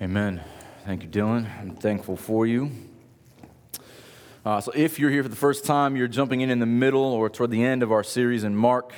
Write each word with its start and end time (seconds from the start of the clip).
Amen. 0.00 0.40
Thank 0.86 1.02
you, 1.02 1.08
Dylan. 1.08 1.50
I'm 1.58 1.74
thankful 1.74 2.16
for 2.16 2.46
you. 2.46 2.70
Uh, 4.46 4.60
so, 4.60 4.70
if 4.72 4.96
you're 4.96 5.10
here 5.10 5.24
for 5.24 5.28
the 5.28 5.34
first 5.34 5.64
time, 5.64 5.96
you're 5.96 6.06
jumping 6.06 6.40
in 6.40 6.50
in 6.50 6.60
the 6.60 6.66
middle 6.66 7.02
or 7.02 7.28
toward 7.28 7.50
the 7.50 7.64
end 7.64 7.82
of 7.82 7.90
our 7.90 8.04
series 8.04 8.44
in 8.44 8.54
Mark, 8.54 8.92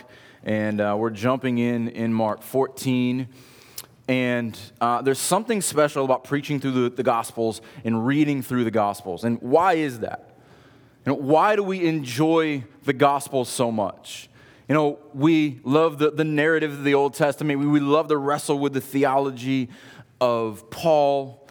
and 0.45 0.79
uh, 0.79 0.95
we're 0.99 1.09
jumping 1.09 1.57
in 1.57 1.89
in 1.89 2.13
Mark 2.13 2.43
14. 2.43 3.29
And 4.09 4.59
uh, 4.83 5.01
there's 5.01 5.19
something 5.19 5.63
special 5.63 6.05
about 6.05 6.25
preaching 6.25 6.61
through 6.61 6.73
the, 6.73 6.91
the, 6.91 7.03
Gospels 7.03 7.63
and 7.83 8.07
reading 8.07 8.43
through 8.43 8.65
the 8.65 8.71
Gospels. 8.71 9.25
And 9.25 9.41
why 9.41 9.75
is 9.75 10.01
that? 10.01 10.37
You 11.07 11.13
know, 11.13 11.19
why 11.19 11.57
do 11.57 11.63
we 11.63 11.87
enjoy 11.87 12.65
the 12.85 12.93
Gospels 12.93 13.49
so 13.49 13.73
much? 13.73 14.29
You 14.69 14.75
know, 14.75 14.99
we 15.15 15.61
love 15.65 15.99
the, 15.99 16.11
the 16.11 16.25
narrative 16.25 16.73
of 16.73 16.85
the 16.85 16.95
Old 16.95 17.15
Testament. 17.15 17.59
We, 17.59 17.67
we 17.67 17.81
love 17.81 18.09
to 18.09 18.17
wrestle 18.17 18.59
with 18.59 18.75
the 18.75 18.81
theology 18.81 19.71
of 20.21 20.71
Paul. 20.71 21.47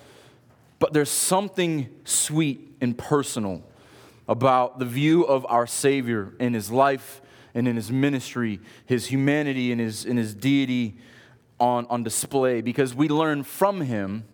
But 0.80 0.94
there's 0.94 1.10
something 1.10 1.90
sweet 2.05 2.76
and 2.82 2.98
personal 2.98 3.64
about 4.27 4.80
the 4.80 4.86
view 4.86 5.23
of 5.23 5.46
our 5.50 5.68
Savior 5.68 6.34
in 6.40 6.54
his 6.54 6.72
life 6.72 7.22
and 7.54 7.68
in 7.68 7.76
his 7.76 7.91
ministry, 7.91 8.60
his 8.86 9.08
humanity 9.08 9.72
and 9.72 9.82
his, 9.82 10.05
and 10.05 10.18
his 10.18 10.36
deity 10.36 10.96
on, 11.60 11.86
on 11.90 12.04
display 12.04 12.62
because 12.62 12.94
we 12.94 13.10
learn 13.10 13.44
from 13.44 13.82
him, 13.82 14.26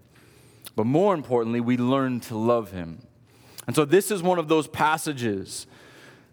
but 0.76 0.86
more 0.86 1.14
importantly, 1.14 1.62
we 1.62 1.78
learn 1.78 2.20
to 2.22 2.38
love 2.38 2.72
him. 2.72 3.02
And 3.68 3.76
so, 3.76 3.86
this 3.86 4.12
is 4.12 4.22
one 4.22 4.38
of 4.38 4.48
those 4.48 4.68
passages 4.68 5.66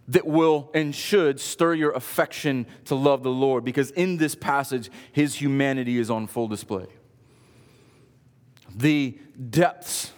that 0.09 0.27
will 0.27 0.71
and 0.75 0.95
should 0.95 1.41
stir 1.41 1.75
your 1.75 1.93
affection 1.93 2.67
to 2.87 2.95
love 2.95 3.23
the 3.23 3.31
Lord 3.31 3.65
because 3.65 3.91
in 3.93 4.17
this 4.17 4.35
passage, 4.35 4.91
his 5.13 5.37
humanity 5.37 5.99
is 5.99 6.11
on 6.11 6.27
full 6.27 6.49
display. 6.49 6.87
The 8.75 9.19
depths 9.51 10.13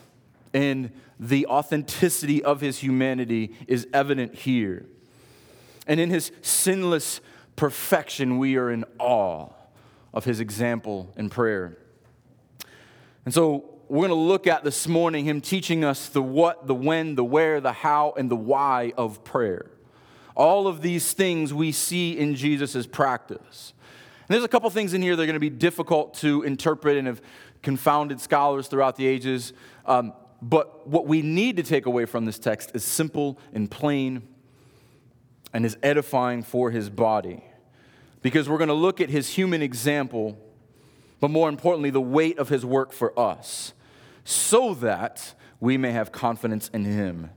and 0.53 0.93
the 1.19 1.47
authenticity 1.47 2.43
of 2.43 2.61
his 2.61 2.79
humanity 2.79 3.55
is 3.67 3.87
evident 3.93 4.35
here. 4.35 4.87
And 5.87 6.01
in 6.01 6.11
his 6.11 6.33
sinless 6.43 7.21
perfection, 7.57 8.39
we 8.39 8.57
are 8.57 8.71
in 8.71 8.85
awe 8.99 9.49
of 10.13 10.25
his 10.25 10.41
example 10.41 11.13
in 11.17 11.29
prayer. 11.29 11.77
And 13.25 13.33
so 13.33 13.75
we're 13.89 14.09
going 14.09 14.11
to 14.11 14.15
look 14.15 14.47
at 14.47 14.65
this 14.65 14.89
morning 14.89 15.25
him 15.25 15.41
teaching 15.41 15.85
us 15.85 16.09
the 16.09 16.23
what, 16.23 16.67
the 16.67 16.75
when, 16.75 17.15
the 17.17 17.25
where, 17.25 17.61
the 17.61 17.73
how, 17.73 18.15
and 18.17 18.31
the 18.31 18.37
why 18.37 18.93
of 18.97 19.25
prayer. 19.25 19.71
All 20.35 20.67
of 20.67 20.81
these 20.83 21.13
things 21.13 21.55
we 21.55 21.71
see 21.71 22.19
in 22.19 22.35
Jesus' 22.35 22.87
practice. 22.87 23.73
And 24.29 24.35
there's 24.35 24.45
a 24.45 24.49
couple 24.49 24.71
things 24.71 24.95
in 24.95 25.03
here 25.03 25.17
that 25.17 25.23
are 25.23 25.27
going 25.27 25.35
to 25.35 25.41
be 25.41 25.51
difficult 25.51 26.15
to 26.15 26.43
interpret 26.43 26.97
and 26.97 27.07
have 27.07 27.21
confounded 27.65 28.21
scholars 28.21 28.69
throughout 28.69 28.95
the 28.95 29.07
ages. 29.07 29.53
Um, 29.87 30.13
but 30.41 30.87
what 30.87 31.07
we 31.07 31.23
need 31.23 31.57
to 31.57 31.63
take 31.63 31.87
away 31.87 32.05
from 32.05 32.27
this 32.27 32.39
text 32.39 32.71
is 32.75 32.85
simple 32.85 33.39
and 33.53 33.69
plain 33.69 34.23
and 35.53 35.65
is 35.65 35.77
edifying 35.83 36.43
for 36.43 36.71
his 36.71 36.91
body. 36.91 37.43
Because 38.23 38.49
we're 38.49 38.59
going 38.59 38.69
to 38.69 38.75
look 38.75 39.01
at 39.01 39.11
his 39.11 39.31
human 39.31 39.63
example, 39.63 40.39
but 41.21 41.31
more 41.31 41.49
importantly, 41.49 41.91
the 41.91 42.01
weight 42.01 42.39
of 42.39 42.49
his 42.49 42.65
work 42.65 42.93
for 42.93 43.19
us, 43.19 43.73
so 44.25 44.75
that 44.75 45.35
we 45.61 45.77
may 45.77 45.93
have 45.93 46.13
confidence 46.13 46.69
in 46.73 46.85
him. 46.85 47.31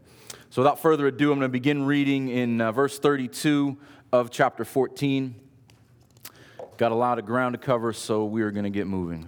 So, 0.49 0.61
without 0.61 0.79
further 0.79 1.07
ado, 1.07 1.31
I'm 1.31 1.39
going 1.39 1.49
to 1.49 1.51
begin 1.51 1.83
reading 1.83 2.29
in 2.29 2.61
uh, 2.61 2.71
verse 2.71 2.99
32 2.99 3.77
of 4.11 4.31
chapter 4.31 4.65
14. 4.65 5.35
Got 6.77 6.91
a 6.91 6.95
lot 6.95 7.19
of 7.19 7.25
ground 7.25 7.53
to 7.53 7.59
cover, 7.59 7.93
so 7.93 8.25
we 8.25 8.41
are 8.41 8.51
going 8.51 8.63
to 8.63 8.69
get 8.69 8.87
moving. 8.87 9.27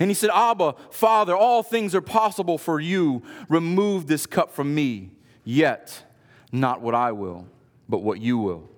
And 0.00 0.10
he 0.10 0.14
said, 0.14 0.30
Abba, 0.30 0.74
Father, 0.90 1.36
all 1.36 1.62
things 1.62 1.94
are 1.94 2.00
possible 2.00 2.56
for 2.56 2.80
you. 2.80 3.22
Remove 3.50 4.06
this 4.06 4.26
cup 4.26 4.50
from 4.52 4.74
me. 4.74 5.10
Yet, 5.44 6.04
not 6.50 6.80
what 6.80 6.94
I 6.94 7.12
will, 7.12 7.46
but 7.86 7.98
what 7.98 8.18
you 8.20 8.38
will. 8.38 8.68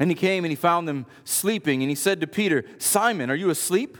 And 0.00 0.10
he 0.10 0.16
came 0.16 0.44
and 0.44 0.50
he 0.50 0.56
found 0.56 0.88
them 0.88 1.06
sleeping. 1.24 1.82
And 1.82 1.88
he 1.88 1.94
said 1.94 2.20
to 2.20 2.26
Peter, 2.26 2.64
Simon, 2.78 3.30
are 3.30 3.34
you 3.34 3.50
asleep? 3.50 3.96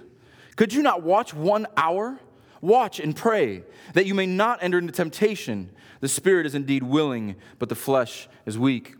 Could 0.56 0.72
you 0.72 0.82
not 0.82 1.02
watch 1.02 1.32
one 1.32 1.68
hour? 1.76 2.18
Watch 2.60 3.00
and 3.00 3.16
pray, 3.16 3.62
that 3.94 4.04
you 4.04 4.14
may 4.14 4.26
not 4.26 4.62
enter 4.62 4.76
into 4.76 4.92
temptation. 4.92 5.70
The 6.00 6.08
spirit 6.08 6.44
is 6.46 6.54
indeed 6.54 6.82
willing, 6.82 7.36
but 7.58 7.68
the 7.68 7.74
flesh 7.74 8.28
is 8.44 8.58
weak. 8.58 8.96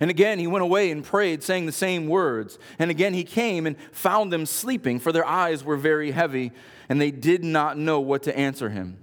And 0.00 0.10
again, 0.10 0.38
he 0.38 0.46
went 0.46 0.62
away 0.62 0.90
and 0.90 1.02
prayed, 1.04 1.42
saying 1.42 1.66
the 1.66 1.72
same 1.72 2.08
words. 2.08 2.58
And 2.78 2.90
again, 2.90 3.14
he 3.14 3.24
came 3.24 3.66
and 3.66 3.76
found 3.90 4.32
them 4.32 4.46
sleeping, 4.46 5.00
for 5.00 5.12
their 5.12 5.26
eyes 5.26 5.64
were 5.64 5.76
very 5.76 6.10
heavy, 6.10 6.52
and 6.88 7.00
they 7.00 7.10
did 7.10 7.42
not 7.42 7.78
know 7.78 7.98
what 8.00 8.22
to 8.24 8.36
answer 8.36 8.70
him. 8.70 8.98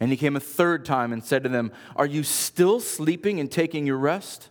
And 0.00 0.10
he 0.10 0.16
came 0.16 0.36
a 0.36 0.40
third 0.40 0.84
time 0.84 1.12
and 1.12 1.24
said 1.24 1.42
to 1.42 1.48
them, 1.48 1.72
Are 1.96 2.06
you 2.06 2.22
still 2.22 2.80
sleeping 2.80 3.40
and 3.40 3.50
taking 3.50 3.84
your 3.84 3.98
rest? 3.98 4.48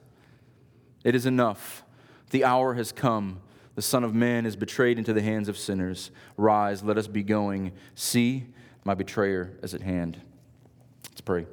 It 1.03 1.15
is 1.15 1.25
enough. 1.25 1.83
The 2.31 2.43
hour 2.43 2.73
has 2.73 2.91
come. 2.91 3.41
The 3.75 3.81
Son 3.81 4.03
of 4.03 4.13
Man 4.13 4.45
is 4.45 4.55
betrayed 4.55 4.97
into 4.97 5.13
the 5.13 5.21
hands 5.21 5.47
of 5.47 5.57
sinners. 5.57 6.11
Rise, 6.35 6.83
let 6.83 6.97
us 6.97 7.07
be 7.07 7.23
going. 7.23 7.71
See, 7.95 8.47
my 8.83 8.93
betrayer 8.93 9.53
is 9.61 9.73
at 9.73 9.81
hand. 9.81 10.19
Let's 11.09 11.21
pray. 11.21 11.45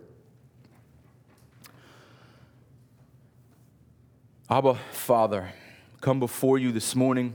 Abba, 4.51 4.75
Father, 4.93 5.55
come 6.03 6.21
before 6.21 6.59
you 6.59 6.71
this 6.71 6.95
morning, 6.95 7.35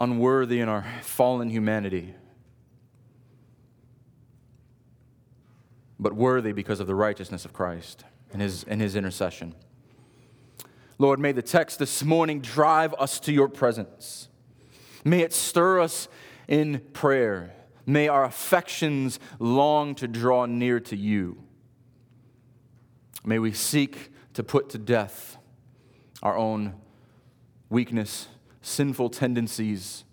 unworthy 0.00 0.60
in 0.60 0.68
our 0.68 0.86
fallen 1.02 1.50
humanity, 1.50 2.14
but 5.98 6.14
worthy 6.14 6.52
because 6.52 6.80
of 6.80 6.86
the 6.86 6.94
righteousness 6.94 7.44
of 7.44 7.52
Christ 7.52 8.04
and 8.32 8.40
his, 8.40 8.64
and 8.64 8.80
his 8.80 8.96
intercession. 8.96 9.54
Lord, 10.96 11.18
may 11.18 11.32
the 11.32 11.42
text 11.42 11.78
this 11.78 12.02
morning 12.02 12.40
drive 12.40 12.94
us 12.94 13.20
to 13.20 13.32
your 13.32 13.48
presence. 13.48 14.28
May 15.04 15.20
it 15.20 15.34
stir 15.34 15.80
us 15.80 16.08
in 16.48 16.80
prayer. 16.94 17.54
May 17.84 18.08
our 18.08 18.24
affections 18.24 19.20
long 19.38 19.94
to 19.96 20.08
draw 20.08 20.46
near 20.46 20.80
to 20.80 20.96
you. 20.96 21.44
May 23.22 23.38
we 23.38 23.52
seek 23.52 24.10
to 24.40 24.44
put 24.44 24.70
to 24.70 24.78
death 24.78 25.36
our 26.22 26.34
own 26.34 26.72
weakness, 27.68 28.26
sinful 28.62 29.10
tendencies. 29.10 30.04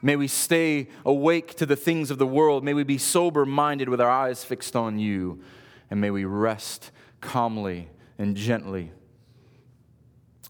May 0.00 0.16
we 0.16 0.26
stay 0.28 0.88
awake 1.04 1.56
to 1.56 1.66
the 1.66 1.76
things 1.76 2.10
of 2.10 2.16
the 2.16 2.26
world. 2.26 2.64
May 2.64 2.72
we 2.72 2.84
be 2.84 2.96
sober 2.96 3.44
minded 3.44 3.90
with 3.90 4.00
our 4.00 4.08
eyes 4.08 4.44
fixed 4.44 4.74
on 4.74 4.98
you. 4.98 5.42
And 5.90 6.00
may 6.00 6.10
we 6.10 6.24
rest 6.24 6.90
calmly 7.20 7.90
and 8.16 8.34
gently 8.34 8.90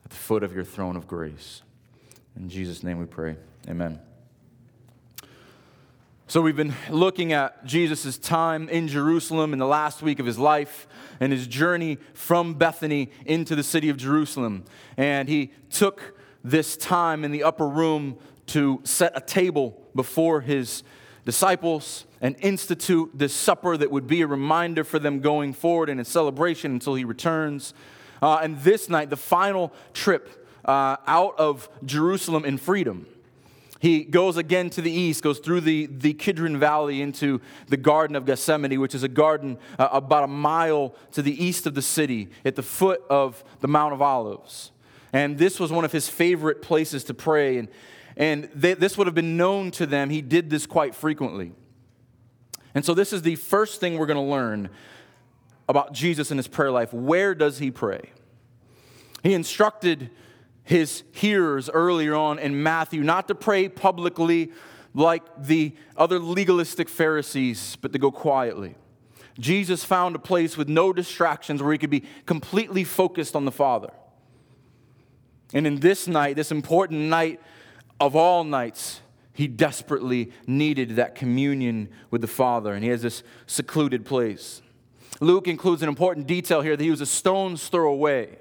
at 0.04 0.10
the 0.10 0.16
foot 0.16 0.44
of 0.44 0.54
your 0.54 0.62
throne 0.62 0.94
of 0.94 1.08
grace. 1.08 1.62
In 2.36 2.48
Jesus' 2.48 2.84
name 2.84 3.00
we 3.00 3.06
pray. 3.06 3.34
Amen. 3.68 3.98
So, 6.30 6.40
we've 6.40 6.54
been 6.54 6.74
looking 6.88 7.32
at 7.32 7.66
Jesus' 7.66 8.16
time 8.16 8.68
in 8.68 8.86
Jerusalem 8.86 9.52
in 9.52 9.58
the 9.58 9.66
last 9.66 10.00
week 10.00 10.20
of 10.20 10.26
his 10.26 10.38
life 10.38 10.86
and 11.18 11.32
his 11.32 11.48
journey 11.48 11.98
from 12.14 12.54
Bethany 12.54 13.10
into 13.26 13.56
the 13.56 13.64
city 13.64 13.88
of 13.88 13.96
Jerusalem. 13.96 14.62
And 14.96 15.28
he 15.28 15.50
took 15.70 16.16
this 16.44 16.76
time 16.76 17.24
in 17.24 17.32
the 17.32 17.42
upper 17.42 17.66
room 17.66 18.16
to 18.46 18.80
set 18.84 19.10
a 19.16 19.20
table 19.20 19.82
before 19.92 20.40
his 20.40 20.84
disciples 21.24 22.04
and 22.20 22.36
institute 22.38 23.10
this 23.12 23.34
supper 23.34 23.76
that 23.76 23.90
would 23.90 24.06
be 24.06 24.20
a 24.20 24.26
reminder 24.28 24.84
for 24.84 25.00
them 25.00 25.18
going 25.18 25.52
forward 25.52 25.88
in 25.88 25.98
a 25.98 26.04
celebration 26.04 26.70
until 26.70 26.94
he 26.94 27.02
returns. 27.02 27.74
Uh, 28.22 28.36
and 28.36 28.56
this 28.60 28.88
night, 28.88 29.10
the 29.10 29.16
final 29.16 29.72
trip 29.94 30.46
uh, 30.64 30.96
out 31.08 31.36
of 31.40 31.68
Jerusalem 31.84 32.44
in 32.44 32.56
freedom. 32.56 33.08
He 33.80 34.04
goes 34.04 34.36
again 34.36 34.68
to 34.70 34.82
the 34.82 34.92
east, 34.92 35.22
goes 35.22 35.38
through 35.38 35.62
the, 35.62 35.86
the 35.86 36.12
Kidron 36.12 36.58
Valley 36.58 37.00
into 37.00 37.40
the 37.68 37.78
Garden 37.78 38.14
of 38.14 38.26
Gethsemane, 38.26 38.78
which 38.78 38.94
is 38.94 39.02
a 39.02 39.08
garden 39.08 39.58
uh, 39.78 39.88
about 39.90 40.22
a 40.22 40.28
mile 40.28 40.94
to 41.12 41.22
the 41.22 41.44
east 41.44 41.66
of 41.66 41.74
the 41.74 41.82
city 41.82 42.28
at 42.44 42.56
the 42.56 42.62
foot 42.62 43.02
of 43.08 43.42
the 43.60 43.68
Mount 43.68 43.94
of 43.94 44.02
Olives. 44.02 44.70
And 45.14 45.38
this 45.38 45.58
was 45.58 45.72
one 45.72 45.86
of 45.86 45.92
his 45.92 46.08
favorite 46.08 46.60
places 46.60 47.04
to 47.04 47.14
pray. 47.14 47.56
And, 47.56 47.68
And 48.16 48.50
they, 48.54 48.74
this 48.74 48.98
would 48.98 49.06
have 49.06 49.14
been 49.14 49.38
known 49.38 49.70
to 49.72 49.86
them. 49.86 50.10
He 50.10 50.20
did 50.20 50.50
this 50.50 50.66
quite 50.66 50.94
frequently. 50.94 51.52
And 52.74 52.84
so, 52.84 52.92
this 52.92 53.14
is 53.14 53.22
the 53.22 53.36
first 53.36 53.80
thing 53.80 53.98
we're 53.98 54.06
going 54.06 54.16
to 54.16 54.30
learn 54.30 54.68
about 55.68 55.94
Jesus 55.94 56.30
and 56.30 56.38
his 56.38 56.48
prayer 56.48 56.70
life. 56.70 56.92
Where 56.92 57.34
does 57.34 57.58
he 57.58 57.70
pray? 57.70 58.10
He 59.22 59.32
instructed 59.32 60.10
his 60.70 61.02
hearers 61.10 61.68
earlier 61.68 62.14
on 62.14 62.38
in 62.38 62.62
Matthew 62.62 63.02
not 63.02 63.26
to 63.26 63.34
pray 63.34 63.68
publicly 63.68 64.52
like 64.94 65.24
the 65.36 65.74
other 65.96 66.20
legalistic 66.20 66.88
Pharisees, 66.88 67.76
but 67.80 67.92
to 67.92 67.98
go 67.98 68.12
quietly. 68.12 68.76
Jesus 69.36 69.84
found 69.84 70.14
a 70.14 70.20
place 70.20 70.56
with 70.56 70.68
no 70.68 70.92
distractions 70.92 71.60
where 71.60 71.72
he 71.72 71.78
could 71.78 71.90
be 71.90 72.04
completely 72.24 72.84
focused 72.84 73.34
on 73.34 73.46
the 73.46 73.50
Father. 73.50 73.90
And 75.52 75.66
in 75.66 75.80
this 75.80 76.06
night, 76.06 76.36
this 76.36 76.52
important 76.52 77.00
night 77.00 77.40
of 77.98 78.14
all 78.14 78.44
nights, 78.44 79.00
he 79.32 79.48
desperately 79.48 80.30
needed 80.46 80.90
that 80.90 81.16
communion 81.16 81.88
with 82.12 82.20
the 82.20 82.28
Father, 82.28 82.74
and 82.74 82.84
he 82.84 82.90
has 82.90 83.02
this 83.02 83.24
secluded 83.48 84.06
place. 84.06 84.62
Luke 85.20 85.48
includes 85.48 85.82
an 85.82 85.88
important 85.88 86.28
detail 86.28 86.60
here 86.60 86.76
that 86.76 86.84
he 86.84 86.90
was 86.92 87.00
a 87.00 87.06
stone's 87.06 87.66
throw 87.66 87.90
away, 87.92 88.38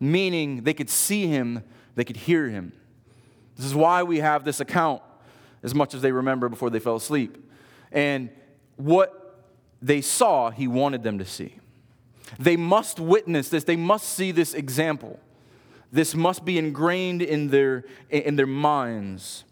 meaning 0.00 0.62
they 0.62 0.74
could 0.74 0.90
see 0.90 1.26
him, 1.26 1.62
they 1.94 2.04
could 2.04 2.16
hear 2.16 2.48
him. 2.48 2.72
This 3.56 3.66
is 3.66 3.74
why 3.74 4.02
we 4.02 4.18
have 4.18 4.44
this 4.44 4.60
account 4.60 5.02
as 5.62 5.74
much 5.74 5.94
as 5.94 6.02
they 6.02 6.12
remember 6.12 6.48
before 6.48 6.70
they 6.70 6.78
fell 6.78 6.96
asleep. 6.96 7.50
And 7.90 8.30
what 8.76 9.44
they 9.80 10.00
saw, 10.00 10.50
he 10.50 10.68
wanted 10.68 11.02
them 11.02 11.18
to 11.18 11.24
see. 11.24 11.56
They 12.38 12.56
must 12.56 13.00
witness 13.00 13.48
this, 13.48 13.64
they 13.64 13.76
must 13.76 14.08
see 14.08 14.32
this 14.32 14.54
example. 14.54 15.18
This 15.92 16.14
must 16.14 16.44
be 16.44 16.58
ingrained 16.58 17.22
in 17.22 17.48
their, 17.48 17.84
in 18.10 18.36
their 18.36 18.46
minds. 18.46 19.44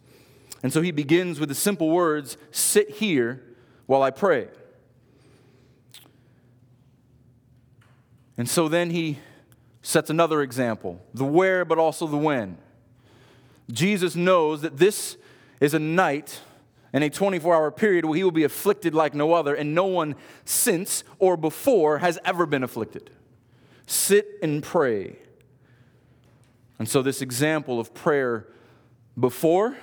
And 0.63 0.73
so 0.73 0.83
he 0.83 0.91
begins 0.91 1.39
with 1.39 1.49
the 1.49 1.55
simple 1.55 1.91
words 1.91 2.37
sit 2.51 2.91
here 2.91 3.43
while 3.87 4.03
I 4.03 4.11
pray. 4.11 4.49
And 8.37 8.49
so 8.49 8.69
then 8.69 8.91
he 8.91 9.19
sets 9.85 10.09
another 10.09 10.41
example 10.41 11.01
the 11.13 11.25
where, 11.25 11.65
but 11.65 11.79
also 11.79 12.07
the 12.07 12.17
when. 12.17 12.57
Jesus 13.71 14.17
knows 14.17 14.63
that 14.63 14.79
this 14.79 15.17
is 15.61 15.75
a 15.75 15.79
night 15.79 16.41
and 16.93 17.05
a 17.05 17.11
24 17.11 17.55
hour 17.55 17.71
period 17.71 18.05
where 18.05 18.17
he 18.17 18.25
will 18.25 18.31
be 18.31 18.45
afflicted 18.45 18.95
like 18.95 19.15
no 19.15 19.35
other, 19.35 19.55
and 19.55 19.75
no 19.75 19.85
one 19.85 20.17
since 20.45 21.05
or 21.19 21.37
before 21.37 21.99
has 21.99 22.19
ever 22.25 22.47
been 22.47 22.63
afflicted. 22.63 23.11
Sit 23.87 24.27
and 24.43 24.63
pray. 24.63 25.17
And 26.79 26.89
so, 26.89 27.03
this 27.03 27.21
example 27.21 27.79
of 27.79 27.93
prayer 27.95 28.47
before 29.19 29.77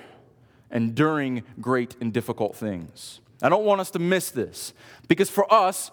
and 0.70 0.94
during 0.94 1.44
great 1.60 1.96
and 2.00 2.12
difficult 2.12 2.56
things. 2.56 3.20
I 3.40 3.48
don't 3.48 3.64
want 3.64 3.80
us 3.80 3.90
to 3.92 3.98
miss 3.98 4.30
this 4.30 4.72
because 5.06 5.30
for 5.30 5.52
us, 5.52 5.90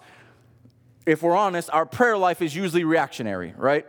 if 1.06 1.22
we're 1.22 1.36
honest, 1.36 1.70
our 1.72 1.86
prayer 1.86 2.16
life 2.16 2.42
is 2.42 2.54
usually 2.56 2.84
reactionary, 2.84 3.54
right? 3.56 3.86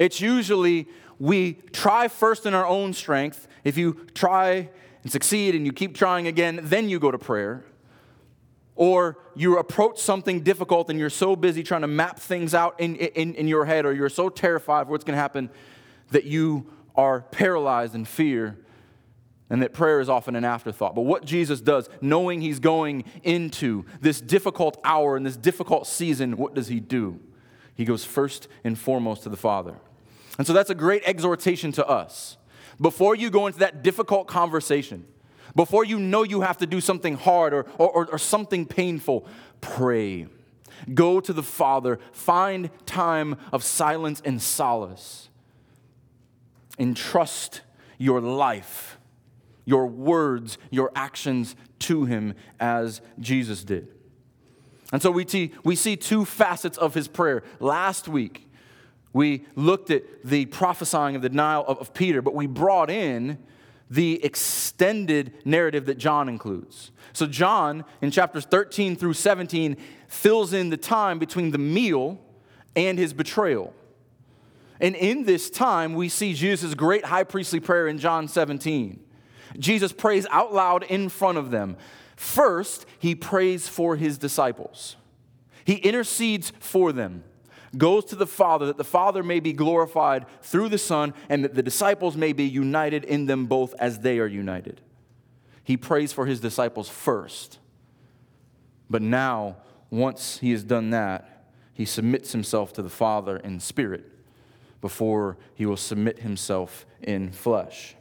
It's 0.00 0.18
usually 0.18 0.88
we 1.18 1.52
try 1.72 2.08
first 2.08 2.46
in 2.46 2.54
our 2.54 2.66
own 2.66 2.94
strength. 2.94 3.46
If 3.64 3.76
you 3.76 4.06
try 4.14 4.70
and 5.02 5.12
succeed 5.12 5.54
and 5.54 5.66
you 5.66 5.72
keep 5.72 5.94
trying 5.94 6.26
again, 6.26 6.60
then 6.62 6.88
you 6.88 6.98
go 6.98 7.10
to 7.10 7.18
prayer. 7.18 7.62
Or 8.74 9.18
you 9.36 9.58
approach 9.58 10.00
something 10.00 10.40
difficult 10.40 10.88
and 10.88 10.98
you're 10.98 11.10
so 11.10 11.36
busy 11.36 11.62
trying 11.62 11.82
to 11.82 11.86
map 11.86 12.18
things 12.18 12.54
out 12.54 12.80
in, 12.80 12.96
in, 12.96 13.34
in 13.34 13.46
your 13.46 13.66
head, 13.66 13.84
or 13.84 13.92
you're 13.92 14.08
so 14.08 14.30
terrified 14.30 14.82
of 14.82 14.88
what's 14.88 15.04
going 15.04 15.16
to 15.16 15.20
happen 15.20 15.50
that 16.12 16.24
you 16.24 16.66
are 16.96 17.20
paralyzed 17.20 17.94
in 17.94 18.06
fear 18.06 18.58
and 19.50 19.60
that 19.60 19.74
prayer 19.74 20.00
is 20.00 20.08
often 20.08 20.34
an 20.34 20.46
afterthought. 20.46 20.94
But 20.94 21.02
what 21.02 21.26
Jesus 21.26 21.60
does, 21.60 21.90
knowing 22.00 22.40
he's 22.40 22.58
going 22.58 23.04
into 23.22 23.84
this 24.00 24.18
difficult 24.22 24.80
hour 24.82 25.14
and 25.14 25.26
this 25.26 25.36
difficult 25.36 25.86
season, 25.86 26.38
what 26.38 26.54
does 26.54 26.68
he 26.68 26.80
do? 26.80 27.20
He 27.74 27.84
goes 27.84 28.04
first 28.04 28.48
and 28.64 28.78
foremost 28.78 29.24
to 29.24 29.28
the 29.28 29.36
Father. 29.36 29.76
And 30.38 30.46
so 30.46 30.52
that's 30.52 30.70
a 30.70 30.74
great 30.74 31.02
exhortation 31.04 31.72
to 31.72 31.86
us. 31.86 32.36
Before 32.80 33.14
you 33.14 33.30
go 33.30 33.46
into 33.46 33.58
that 33.58 33.82
difficult 33.82 34.26
conversation, 34.26 35.04
before 35.54 35.84
you 35.84 35.98
know 35.98 36.22
you 36.22 36.42
have 36.42 36.58
to 36.58 36.66
do 36.66 36.80
something 36.80 37.16
hard 37.16 37.52
or, 37.52 37.66
or, 37.78 38.06
or 38.06 38.18
something 38.18 38.64
painful, 38.64 39.26
pray. 39.60 40.26
Go 40.94 41.20
to 41.20 41.32
the 41.32 41.42
Father, 41.42 41.98
find 42.12 42.70
time 42.86 43.36
of 43.52 43.62
silence 43.62 44.22
and 44.24 44.40
solace. 44.40 45.28
Entrust 46.78 47.60
your 47.98 48.20
life 48.20 48.98
your 49.70 49.86
words, 49.86 50.58
your 50.70 50.90
actions 50.94 51.54
to 51.78 52.04
him 52.04 52.34
as 52.58 53.00
Jesus 53.18 53.64
did. 53.64 53.88
And 54.92 55.00
so 55.00 55.10
we 55.10 55.26
see, 55.26 55.52
we 55.62 55.76
see 55.76 55.96
two 55.96 56.24
facets 56.24 56.76
of 56.76 56.94
his 56.94 57.06
prayer. 57.06 57.44
Last 57.60 58.08
week, 58.08 58.49
we 59.12 59.44
looked 59.56 59.90
at 59.90 60.02
the 60.24 60.46
prophesying 60.46 61.16
of 61.16 61.22
the 61.22 61.28
denial 61.28 61.64
of, 61.66 61.78
of 61.78 61.94
Peter, 61.94 62.22
but 62.22 62.34
we 62.34 62.46
brought 62.46 62.90
in 62.90 63.38
the 63.90 64.24
extended 64.24 65.34
narrative 65.44 65.86
that 65.86 65.98
John 65.98 66.28
includes. 66.28 66.92
So, 67.12 67.26
John, 67.26 67.84
in 68.00 68.12
chapters 68.12 68.44
13 68.44 68.94
through 68.94 69.14
17, 69.14 69.76
fills 70.06 70.52
in 70.52 70.70
the 70.70 70.76
time 70.76 71.18
between 71.18 71.50
the 71.50 71.58
meal 71.58 72.20
and 72.76 72.98
his 72.98 73.12
betrayal. 73.12 73.74
And 74.80 74.94
in 74.94 75.24
this 75.24 75.50
time, 75.50 75.94
we 75.94 76.08
see 76.08 76.34
Jesus' 76.34 76.74
great 76.74 77.04
high 77.04 77.24
priestly 77.24 77.58
prayer 77.58 77.88
in 77.88 77.98
John 77.98 78.28
17. 78.28 79.00
Jesus 79.58 79.92
prays 79.92 80.26
out 80.30 80.54
loud 80.54 80.84
in 80.84 81.08
front 81.08 81.36
of 81.36 81.50
them. 81.50 81.76
First, 82.14 82.86
he 82.98 83.14
prays 83.14 83.68
for 83.68 83.96
his 83.96 84.18
disciples, 84.18 84.96
he 85.64 85.74
intercedes 85.74 86.52
for 86.60 86.92
them. 86.92 87.24
Goes 87.76 88.04
to 88.06 88.16
the 88.16 88.26
Father 88.26 88.66
that 88.66 88.78
the 88.78 88.84
Father 88.84 89.22
may 89.22 89.38
be 89.38 89.52
glorified 89.52 90.26
through 90.42 90.70
the 90.70 90.78
Son 90.78 91.14
and 91.28 91.44
that 91.44 91.54
the 91.54 91.62
disciples 91.62 92.16
may 92.16 92.32
be 92.32 92.44
united 92.44 93.04
in 93.04 93.26
them 93.26 93.46
both 93.46 93.74
as 93.78 94.00
they 94.00 94.18
are 94.18 94.26
united. 94.26 94.80
He 95.62 95.76
prays 95.76 96.12
for 96.12 96.26
his 96.26 96.40
disciples 96.40 96.88
first. 96.88 97.58
But 98.88 99.02
now, 99.02 99.56
once 99.88 100.38
he 100.38 100.50
has 100.50 100.64
done 100.64 100.90
that, 100.90 101.46
he 101.72 101.84
submits 101.84 102.32
himself 102.32 102.72
to 102.72 102.82
the 102.82 102.90
Father 102.90 103.36
in 103.36 103.60
spirit 103.60 104.04
before 104.80 105.36
he 105.54 105.64
will 105.64 105.76
submit 105.76 106.20
himself 106.20 106.86
in 107.02 107.30
flesh. 107.30 107.94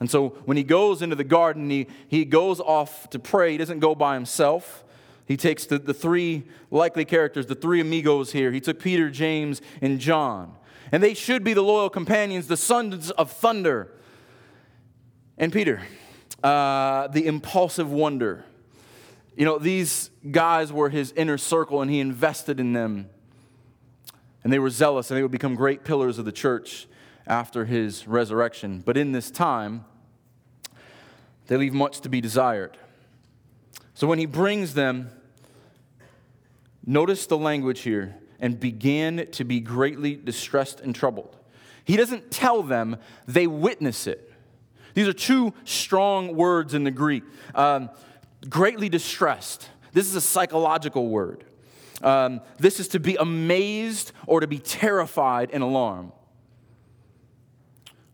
And 0.00 0.10
so 0.10 0.30
when 0.46 0.56
he 0.56 0.62
goes 0.62 1.02
into 1.02 1.14
the 1.14 1.24
garden, 1.24 1.68
he, 1.68 1.86
he 2.08 2.24
goes 2.24 2.58
off 2.58 3.10
to 3.10 3.18
pray. 3.18 3.52
He 3.52 3.58
doesn't 3.58 3.80
go 3.80 3.94
by 3.94 4.14
himself. 4.14 4.82
He 5.30 5.36
takes 5.36 5.64
the, 5.64 5.78
the 5.78 5.94
three 5.94 6.42
likely 6.72 7.04
characters, 7.04 7.46
the 7.46 7.54
three 7.54 7.80
amigos 7.80 8.32
here. 8.32 8.50
He 8.50 8.58
took 8.58 8.80
Peter, 8.80 9.08
James, 9.08 9.62
and 9.80 10.00
John. 10.00 10.56
And 10.90 11.00
they 11.00 11.14
should 11.14 11.44
be 11.44 11.52
the 11.52 11.62
loyal 11.62 11.88
companions, 11.88 12.48
the 12.48 12.56
sons 12.56 13.12
of 13.12 13.30
thunder. 13.30 13.92
And 15.38 15.52
Peter, 15.52 15.82
uh, 16.42 17.06
the 17.06 17.28
impulsive 17.28 17.92
wonder. 17.92 18.44
You 19.36 19.44
know, 19.44 19.56
these 19.56 20.10
guys 20.28 20.72
were 20.72 20.88
his 20.88 21.12
inner 21.12 21.38
circle, 21.38 21.80
and 21.80 21.88
he 21.88 22.00
invested 22.00 22.58
in 22.58 22.72
them. 22.72 23.08
And 24.42 24.52
they 24.52 24.58
were 24.58 24.68
zealous, 24.68 25.12
and 25.12 25.16
they 25.16 25.22
would 25.22 25.30
become 25.30 25.54
great 25.54 25.84
pillars 25.84 26.18
of 26.18 26.24
the 26.24 26.32
church 26.32 26.88
after 27.24 27.66
his 27.66 28.08
resurrection. 28.08 28.82
But 28.84 28.96
in 28.96 29.12
this 29.12 29.30
time, 29.30 29.84
they 31.46 31.56
leave 31.56 31.72
much 31.72 32.00
to 32.00 32.08
be 32.08 32.20
desired. 32.20 32.76
So 33.94 34.08
when 34.08 34.18
he 34.18 34.26
brings 34.26 34.74
them, 34.74 35.12
notice 36.84 37.26
the 37.26 37.38
language 37.38 37.80
here, 37.80 38.16
and 38.38 38.58
began 38.58 39.26
to 39.32 39.44
be 39.44 39.60
greatly 39.60 40.16
distressed 40.16 40.80
and 40.80 40.94
troubled. 40.94 41.36
He 41.84 41.96
doesn't 41.96 42.30
tell 42.30 42.62
them, 42.62 42.96
they 43.26 43.46
witness 43.46 44.06
it. 44.06 44.32
These 44.94 45.08
are 45.08 45.12
two 45.12 45.52
strong 45.64 46.36
words 46.36 46.74
in 46.74 46.84
the 46.84 46.90
Greek. 46.90 47.22
Um, 47.54 47.90
greatly 48.48 48.88
distressed. 48.88 49.68
This 49.92 50.06
is 50.06 50.14
a 50.14 50.20
psychological 50.20 51.08
word. 51.08 51.44
Um, 52.02 52.40
this 52.58 52.80
is 52.80 52.88
to 52.88 53.00
be 53.00 53.16
amazed 53.16 54.12
or 54.26 54.40
to 54.40 54.46
be 54.46 54.58
terrified 54.58 55.50
and 55.52 55.62
alarmed. 55.62 56.12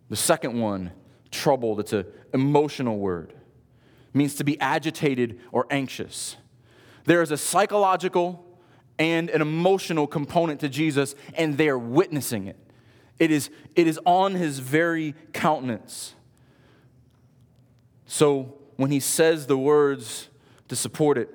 The 0.08 0.16
second 0.16 0.58
one, 0.60 0.92
troubled, 1.30 1.80
it's 1.80 1.92
an 1.92 2.06
emotional 2.32 2.98
word. 2.98 3.30
It 3.30 4.14
means 4.14 4.34
to 4.36 4.44
be 4.44 4.58
agitated 4.60 5.40
or 5.52 5.66
anxious. 5.70 6.36
There 7.04 7.22
is 7.22 7.30
a 7.30 7.36
psychological 7.36 8.45
and 8.98 9.30
an 9.30 9.42
emotional 9.42 10.06
component 10.06 10.60
to 10.60 10.68
Jesus, 10.68 11.14
and 11.34 11.58
they 11.58 11.68
are 11.68 11.78
witnessing 11.78 12.46
it. 12.46 12.56
It 13.18 13.30
is, 13.30 13.50
it 13.74 13.86
is 13.86 13.98
on 14.04 14.34
his 14.34 14.58
very 14.58 15.14
countenance. 15.32 16.14
So 18.06 18.54
when 18.76 18.90
he 18.90 19.00
says 19.00 19.46
the 19.46 19.58
words 19.58 20.28
to 20.68 20.76
support 20.76 21.18
it, 21.18 21.28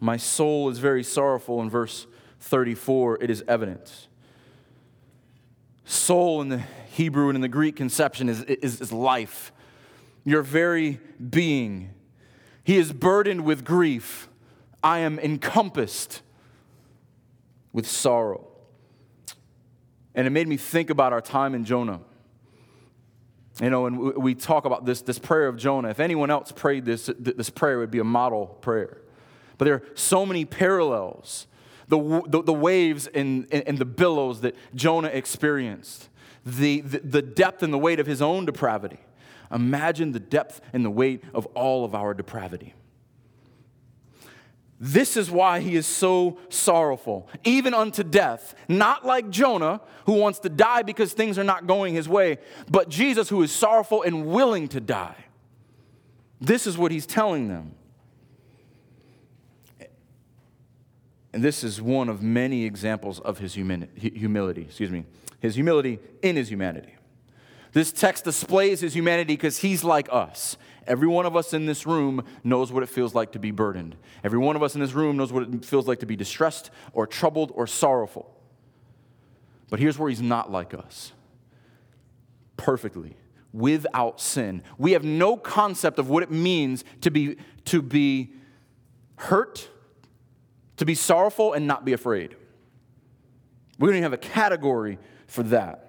my 0.00 0.16
soul 0.16 0.68
is 0.68 0.78
very 0.78 1.02
sorrowful 1.02 1.60
in 1.60 1.70
verse 1.70 2.06
34, 2.40 3.22
it 3.22 3.30
is 3.30 3.44
evident. 3.48 4.08
Soul 5.84 6.40
in 6.40 6.48
the 6.48 6.62
Hebrew 6.92 7.28
and 7.28 7.36
in 7.36 7.42
the 7.42 7.48
Greek 7.48 7.76
conception 7.76 8.28
is, 8.28 8.42
is, 8.42 8.80
is 8.80 8.92
life. 8.92 9.52
your 10.24 10.42
very 10.42 11.00
being. 11.30 11.90
He 12.62 12.76
is 12.76 12.92
burdened 12.92 13.44
with 13.44 13.64
grief. 13.64 14.28
I 14.82 14.98
am 14.98 15.18
encompassed 15.18 16.22
with 17.78 17.88
sorrow. 17.88 18.44
And 20.12 20.26
it 20.26 20.30
made 20.30 20.48
me 20.48 20.56
think 20.56 20.90
about 20.90 21.12
our 21.12 21.20
time 21.20 21.54
in 21.54 21.64
Jonah. 21.64 22.00
You 23.62 23.70
know, 23.70 23.86
and 23.86 24.16
we 24.16 24.34
talk 24.34 24.64
about 24.64 24.84
this, 24.84 25.00
this 25.00 25.20
prayer 25.20 25.46
of 25.46 25.56
Jonah. 25.56 25.88
If 25.90 26.00
anyone 26.00 26.28
else 26.28 26.50
prayed 26.50 26.84
this, 26.84 27.08
this 27.20 27.50
prayer 27.50 27.78
would 27.78 27.92
be 27.92 28.00
a 28.00 28.04
model 28.04 28.46
prayer. 28.46 29.00
But 29.58 29.66
there 29.66 29.74
are 29.74 29.84
so 29.94 30.26
many 30.26 30.44
parallels. 30.44 31.46
The, 31.86 32.22
the, 32.26 32.42
the 32.42 32.52
waves 32.52 33.06
and, 33.06 33.46
and 33.52 33.78
the 33.78 33.84
billows 33.84 34.40
that 34.40 34.56
Jonah 34.74 35.06
experienced, 35.06 36.08
the, 36.44 36.80
the, 36.80 36.98
the 36.98 37.22
depth 37.22 37.62
and 37.62 37.72
the 37.72 37.78
weight 37.78 38.00
of 38.00 38.08
his 38.08 38.20
own 38.20 38.44
depravity. 38.44 38.98
Imagine 39.52 40.10
the 40.10 40.18
depth 40.18 40.60
and 40.72 40.84
the 40.84 40.90
weight 40.90 41.22
of 41.32 41.46
all 41.54 41.84
of 41.84 41.94
our 41.94 42.12
depravity. 42.12 42.74
This 44.80 45.16
is 45.16 45.28
why 45.30 45.58
he 45.58 45.74
is 45.74 45.86
so 45.86 46.38
sorrowful, 46.50 47.28
even 47.42 47.74
unto 47.74 48.04
death. 48.04 48.54
Not 48.68 49.04
like 49.04 49.28
Jonah, 49.28 49.80
who 50.06 50.12
wants 50.12 50.38
to 50.40 50.48
die 50.48 50.82
because 50.82 51.12
things 51.12 51.36
are 51.36 51.44
not 51.44 51.66
going 51.66 51.94
his 51.94 52.08
way, 52.08 52.38
but 52.70 52.88
Jesus, 52.88 53.28
who 53.28 53.42
is 53.42 53.50
sorrowful 53.50 54.02
and 54.04 54.26
willing 54.26 54.68
to 54.68 54.80
die. 54.80 55.16
This 56.40 56.66
is 56.66 56.78
what 56.78 56.92
he's 56.92 57.06
telling 57.06 57.48
them. 57.48 57.74
And 61.32 61.42
this 61.42 61.64
is 61.64 61.82
one 61.82 62.08
of 62.08 62.22
many 62.22 62.64
examples 62.64 63.18
of 63.20 63.38
his 63.38 63.54
humility, 63.54 64.62
excuse 64.62 64.90
me, 64.90 65.04
his 65.40 65.56
humility 65.56 65.98
in 66.22 66.36
his 66.36 66.48
humanity. 66.48 66.94
This 67.72 67.92
text 67.92 68.24
displays 68.24 68.80
his 68.80 68.94
humanity 68.94 69.34
because 69.34 69.58
he's 69.58 69.84
like 69.84 70.08
us. 70.10 70.56
Every 70.88 71.06
one 71.06 71.26
of 71.26 71.36
us 71.36 71.52
in 71.52 71.66
this 71.66 71.86
room 71.86 72.24
knows 72.42 72.72
what 72.72 72.82
it 72.82 72.88
feels 72.88 73.14
like 73.14 73.32
to 73.32 73.38
be 73.38 73.50
burdened. 73.50 73.94
Every 74.24 74.38
one 74.38 74.56
of 74.56 74.62
us 74.62 74.74
in 74.74 74.80
this 74.80 74.94
room 74.94 75.18
knows 75.18 75.32
what 75.32 75.42
it 75.42 75.64
feels 75.64 75.86
like 75.86 76.00
to 76.00 76.06
be 76.06 76.16
distressed 76.16 76.70
or 76.94 77.06
troubled 77.06 77.52
or 77.54 77.66
sorrowful. 77.66 78.34
But 79.68 79.80
here's 79.80 79.98
where 79.98 80.08
he's 80.08 80.22
not 80.22 80.50
like 80.50 80.72
us 80.72 81.12
perfectly, 82.56 83.16
without 83.52 84.20
sin. 84.20 84.62
We 84.78 84.92
have 84.92 85.04
no 85.04 85.36
concept 85.36 85.98
of 85.98 86.08
what 86.08 86.22
it 86.22 86.30
means 86.30 86.84
to 87.02 87.10
be, 87.10 87.36
to 87.66 87.82
be 87.82 88.32
hurt, 89.16 89.68
to 90.78 90.84
be 90.84 90.94
sorrowful, 90.94 91.52
and 91.52 91.66
not 91.66 91.84
be 91.84 91.92
afraid. 91.92 92.34
We 93.78 93.86
don't 93.86 93.96
even 93.96 94.02
have 94.02 94.12
a 94.12 94.18
category 94.18 94.98
for 95.26 95.42
that. 95.44 95.87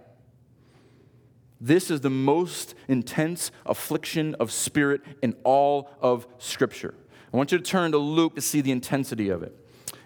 This 1.62 1.92
is 1.92 2.02
the 2.02 2.10
most 2.10 2.74
intense 2.88 3.52
affliction 3.66 4.36
of 4.36 4.52
spirit 4.52 5.02
in 5.22 5.36
all 5.44 5.90
of 6.00 6.26
Scripture. 6.38 6.94
I 7.34 7.38
want 7.38 7.52
you 7.52 7.58
to 7.58 7.64
turn 7.64 7.92
to 7.92 7.98
Luke 7.98 8.36
to 8.36 8.42
see 8.42 8.62
the 8.62 8.72
intensity 8.72 9.30
of 9.30 9.44
it. 9.44 9.56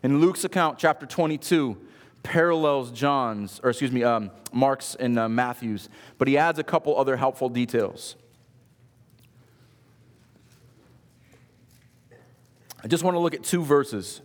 In 0.01 0.19
Luke's 0.19 0.43
account, 0.43 0.79
chapter 0.79 1.05
22, 1.05 1.77
parallels 2.24 2.91
John's, 2.91 3.60
or 3.63 3.69
excuse 3.69 3.91
me, 3.91 4.03
um, 4.03 4.31
Mark's 4.51 4.95
and 4.95 5.17
uh, 5.19 5.29
Matthew's, 5.29 5.89
but 6.17 6.27
he 6.27 6.38
adds 6.38 6.57
a 6.57 6.63
couple 6.63 6.98
other 6.98 7.17
helpful 7.17 7.50
details. 7.50 8.15
I 12.83 12.88
just 12.88 13.03
want 13.03 13.15
to 13.15 13.19
look 13.19 13.33
at 13.33 13.43
two 13.43 13.63
verses. 13.63 14.22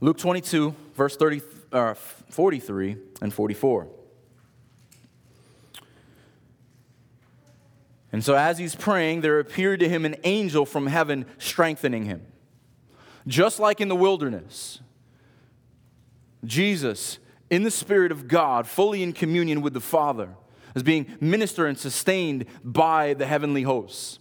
Luke 0.00 0.16
22, 0.16 0.74
verse 0.94 1.16
30, 1.16 1.42
uh, 1.72 1.94
43 1.94 2.96
and 3.20 3.34
44. 3.34 3.88
And 8.14 8.22
so, 8.22 8.36
as 8.36 8.58
he's 8.58 8.76
praying, 8.76 9.22
there 9.22 9.40
appeared 9.40 9.80
to 9.80 9.88
him 9.88 10.04
an 10.04 10.14
angel 10.22 10.64
from 10.64 10.86
heaven 10.86 11.26
strengthening 11.36 12.04
him. 12.04 12.24
Just 13.26 13.58
like 13.58 13.80
in 13.80 13.88
the 13.88 13.96
wilderness, 13.96 14.78
Jesus, 16.44 17.18
in 17.50 17.64
the 17.64 17.72
Spirit 17.72 18.12
of 18.12 18.28
God, 18.28 18.68
fully 18.68 19.02
in 19.02 19.14
communion 19.14 19.62
with 19.62 19.72
the 19.72 19.80
Father, 19.80 20.36
is 20.76 20.84
being 20.84 21.08
ministered 21.20 21.68
and 21.68 21.76
sustained 21.76 22.44
by 22.62 23.14
the 23.14 23.26
heavenly 23.26 23.62
hosts. 23.62 24.20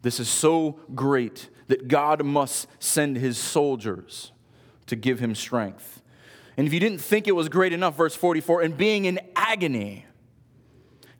This 0.00 0.18
is 0.18 0.30
so 0.30 0.80
great 0.94 1.50
that 1.66 1.88
God 1.88 2.24
must 2.24 2.68
send 2.78 3.18
his 3.18 3.36
soldiers 3.36 4.32
to 4.86 4.96
give 4.96 5.20
him 5.20 5.34
strength. 5.34 6.00
And 6.56 6.66
if 6.66 6.72
you 6.72 6.80
didn't 6.80 7.02
think 7.02 7.28
it 7.28 7.36
was 7.36 7.50
great 7.50 7.74
enough, 7.74 7.98
verse 7.98 8.14
44, 8.14 8.62
and 8.62 8.78
being 8.78 9.04
in 9.04 9.20
agony, 9.36 10.06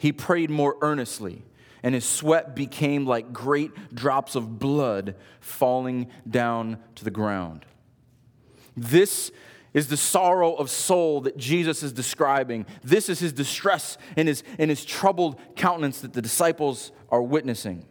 he 0.03 0.11
prayed 0.11 0.51
more 0.51 0.77
earnestly, 0.83 1.45
and 1.81 1.95
his 1.95 2.05
sweat 2.05 2.57
became 2.57 3.07
like 3.07 3.33
great 3.33 3.71
drops 3.95 4.35
of 4.35 4.59
blood 4.59 5.15
falling 5.39 6.09
down 6.29 6.79
to 6.97 7.05
the 7.05 7.11
ground. 7.13 7.65
This 8.77 9.31
is 9.73 9.87
the 9.87 9.97
sorrow 9.97 10.55
of 10.55 10.71
soul 10.71 11.21
that 11.21 11.37
Jesus 11.37 11.85
is 11.85 11.93
describing. 11.93 12.67
This 12.83 13.09
is 13.09 13.21
his 13.21 13.33
distress 13.33 13.97
and 14.17 14.27
his, 14.27 14.43
and 14.59 14.71
his 14.71 14.85
troubled 14.85 15.41
countenance 15.55 16.01
that 16.01 16.15
the 16.15 16.21
disciples 16.21 16.91
are 17.09 17.23
witnessing. 17.23 17.87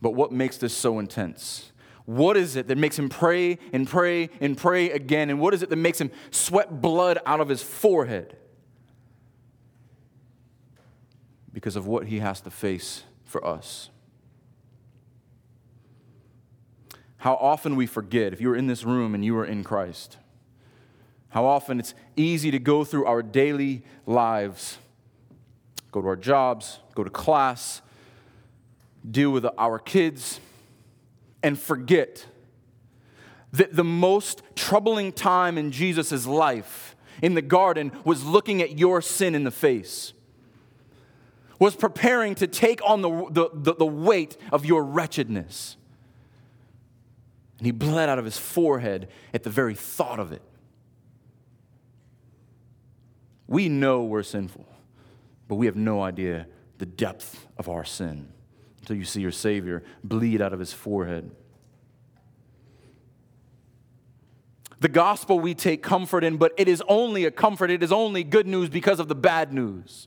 But 0.00 0.12
what 0.12 0.30
makes 0.30 0.56
this 0.56 0.72
so 0.72 1.00
intense? 1.00 1.72
What 2.04 2.36
is 2.36 2.54
it 2.54 2.68
that 2.68 2.78
makes 2.78 2.96
him 2.96 3.08
pray 3.08 3.58
and 3.72 3.88
pray 3.88 4.30
and 4.40 4.56
pray 4.56 4.92
again? 4.92 5.30
And 5.30 5.40
what 5.40 5.52
is 5.52 5.64
it 5.64 5.70
that 5.70 5.76
makes 5.76 6.00
him 6.00 6.12
sweat 6.30 6.80
blood 6.80 7.18
out 7.26 7.40
of 7.40 7.48
his 7.48 7.60
forehead? 7.60 8.36
Because 11.58 11.74
of 11.74 11.88
what 11.88 12.06
he 12.06 12.20
has 12.20 12.40
to 12.40 12.52
face 12.52 13.02
for 13.24 13.44
us. 13.44 13.90
How 17.16 17.34
often 17.34 17.74
we 17.74 17.84
forget, 17.84 18.32
if 18.32 18.40
you 18.40 18.50
were 18.50 18.54
in 18.54 18.68
this 18.68 18.84
room 18.84 19.12
and 19.12 19.24
you 19.24 19.34
were 19.34 19.44
in 19.44 19.64
Christ, 19.64 20.18
how 21.30 21.44
often 21.46 21.80
it's 21.80 21.94
easy 22.14 22.52
to 22.52 22.60
go 22.60 22.84
through 22.84 23.06
our 23.06 23.24
daily 23.24 23.82
lives, 24.06 24.78
go 25.90 26.00
to 26.00 26.06
our 26.06 26.14
jobs, 26.14 26.78
go 26.94 27.02
to 27.02 27.10
class, 27.10 27.82
deal 29.10 29.30
with 29.32 29.44
our 29.58 29.80
kids, 29.80 30.38
and 31.42 31.58
forget 31.58 32.24
that 33.50 33.74
the 33.74 33.82
most 33.82 34.42
troubling 34.54 35.10
time 35.10 35.58
in 35.58 35.72
Jesus' 35.72 36.24
life 36.24 36.94
in 37.20 37.34
the 37.34 37.42
garden 37.42 37.90
was 38.04 38.24
looking 38.24 38.62
at 38.62 38.78
your 38.78 39.02
sin 39.02 39.34
in 39.34 39.42
the 39.42 39.50
face 39.50 40.12
was 41.58 41.74
preparing 41.74 42.34
to 42.36 42.46
take 42.46 42.80
on 42.88 43.02
the, 43.02 43.10
the, 43.30 43.50
the, 43.52 43.74
the 43.74 43.86
weight 43.86 44.36
of 44.52 44.64
your 44.64 44.84
wretchedness. 44.84 45.76
And 47.58 47.66
he 47.66 47.72
bled 47.72 48.08
out 48.08 48.18
of 48.18 48.24
his 48.24 48.38
forehead 48.38 49.08
at 49.34 49.42
the 49.42 49.50
very 49.50 49.74
thought 49.74 50.20
of 50.20 50.30
it. 50.32 50.42
We 53.48 53.68
know 53.68 54.04
we're 54.04 54.22
sinful, 54.22 54.66
but 55.48 55.56
we 55.56 55.66
have 55.66 55.76
no 55.76 56.02
idea 56.02 56.46
the 56.76 56.86
depth 56.86 57.46
of 57.56 57.68
our 57.68 57.84
sin 57.84 58.28
until 58.80 58.96
you 58.96 59.04
see 59.04 59.20
your 59.20 59.32
Savior 59.32 59.82
bleed 60.04 60.40
out 60.40 60.52
of 60.52 60.60
his 60.60 60.72
forehead. 60.72 61.30
The 64.80 64.88
gospel 64.88 65.40
we 65.40 65.54
take 65.54 65.82
comfort 65.82 66.22
in, 66.22 66.36
but 66.36 66.52
it 66.56 66.68
is 66.68 66.82
only 66.88 67.24
a 67.24 67.32
comfort, 67.32 67.70
it 67.70 67.82
is 67.82 67.90
only 67.90 68.22
good 68.22 68.46
news 68.46 68.68
because 68.68 69.00
of 69.00 69.08
the 69.08 69.16
bad 69.16 69.52
news. 69.52 70.06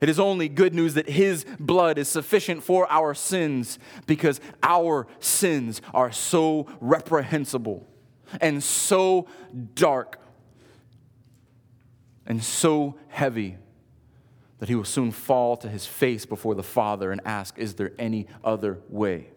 It 0.00 0.08
is 0.08 0.18
only 0.18 0.48
good 0.48 0.74
news 0.74 0.94
that 0.94 1.08
His 1.08 1.44
blood 1.58 1.98
is 1.98 2.08
sufficient 2.08 2.62
for 2.62 2.90
our 2.90 3.14
sins 3.14 3.78
because 4.06 4.40
our 4.62 5.06
sins 5.20 5.80
are 5.94 6.12
so 6.12 6.66
reprehensible 6.80 7.86
and 8.40 8.62
so 8.62 9.26
dark 9.74 10.20
and 12.26 12.42
so 12.42 12.98
heavy 13.08 13.56
that 14.58 14.68
He 14.68 14.74
will 14.74 14.84
soon 14.84 15.10
fall 15.10 15.56
to 15.58 15.68
His 15.68 15.86
face 15.86 16.26
before 16.26 16.54
the 16.54 16.62
Father 16.62 17.10
and 17.12 17.20
ask, 17.24 17.58
Is 17.58 17.74
there 17.74 17.92
any 17.98 18.26
other 18.44 18.80
way? 18.88 19.28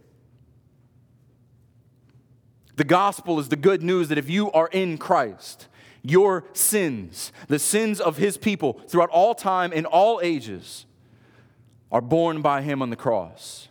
The 2.76 2.86
gospel 2.86 3.40
is 3.40 3.50
the 3.50 3.58
good 3.58 3.84
news 3.84 4.08
that 4.08 4.18
if 4.18 4.30
you 4.30 4.50
are 4.54 4.70
in 4.72 4.98
Christ, 4.98 5.68
your 6.02 6.46
sins, 6.54 7.32
the 7.48 7.60
sins 7.60 8.00
of 8.00 8.18
his 8.18 8.38
people 8.38 8.82
throughout 8.88 9.10
all 9.10 9.36
time 9.36 9.74
in 9.74 9.86
all 9.86 10.20
ages, 10.22 10.86
are 11.92 12.02
borne 12.02 12.42
by 12.42 12.62
him 12.62 12.82
on 12.82 12.90
the 12.90 12.96
cross. 12.96 13.68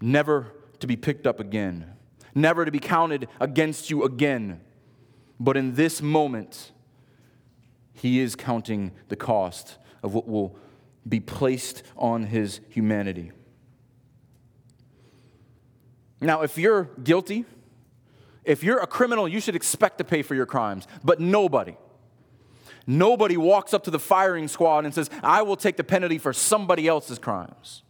Never 0.00 0.52
to 0.80 0.86
be 0.86 0.96
picked 0.96 1.26
up 1.26 1.40
again, 1.40 1.92
never 2.34 2.64
to 2.64 2.70
be 2.70 2.78
counted 2.78 3.28
against 3.40 3.90
you 3.90 4.04
again. 4.04 4.60
But 5.38 5.56
in 5.56 5.74
this 5.74 6.00
moment, 6.00 6.72
he 7.92 8.20
is 8.20 8.34
counting 8.36 8.92
the 9.08 9.16
cost 9.16 9.78
of 10.02 10.14
what 10.14 10.28
will 10.28 10.56
be 11.08 11.20
placed 11.20 11.82
on 11.96 12.24
his 12.24 12.60
humanity. 12.68 13.32
Now, 16.20 16.42
if 16.42 16.56
you're 16.56 16.84
guilty, 17.02 17.44
if 18.44 18.62
you're 18.64 18.78
a 18.78 18.86
criminal, 18.86 19.28
you 19.28 19.40
should 19.40 19.56
expect 19.56 19.98
to 19.98 20.04
pay 20.04 20.22
for 20.22 20.34
your 20.34 20.46
crimes, 20.46 20.86
but 21.04 21.20
nobody, 21.20 21.76
Nobody 22.86 23.36
walks 23.36 23.72
up 23.72 23.84
to 23.84 23.90
the 23.90 23.98
firing 23.98 24.48
squad 24.48 24.84
and 24.84 24.94
says, 24.94 25.08
I 25.22 25.42
will 25.42 25.56
take 25.56 25.76
the 25.76 25.84
penalty 25.84 26.18
for 26.18 26.32
somebody 26.32 26.88
else's 26.88 27.18
crimes. 27.18 27.82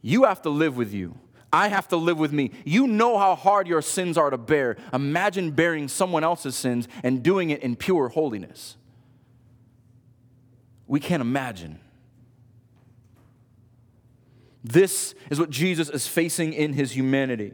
You 0.00 0.24
have 0.24 0.42
to 0.42 0.50
live 0.50 0.76
with 0.76 0.92
you. 0.92 1.18
I 1.52 1.68
have 1.68 1.88
to 1.88 1.96
live 1.96 2.18
with 2.18 2.32
me. 2.32 2.50
You 2.64 2.86
know 2.86 3.18
how 3.18 3.34
hard 3.34 3.68
your 3.68 3.82
sins 3.82 4.16
are 4.16 4.30
to 4.30 4.38
bear. 4.38 4.76
Imagine 4.92 5.50
bearing 5.50 5.88
someone 5.88 6.24
else's 6.24 6.56
sins 6.56 6.88
and 7.02 7.22
doing 7.22 7.50
it 7.50 7.62
in 7.62 7.76
pure 7.76 8.08
holiness. 8.08 8.76
We 10.86 10.98
can't 10.98 11.20
imagine. 11.20 11.78
This 14.64 15.14
is 15.28 15.38
what 15.38 15.50
Jesus 15.50 15.90
is 15.90 16.06
facing 16.06 16.54
in 16.54 16.72
his 16.72 16.92
humanity. 16.92 17.52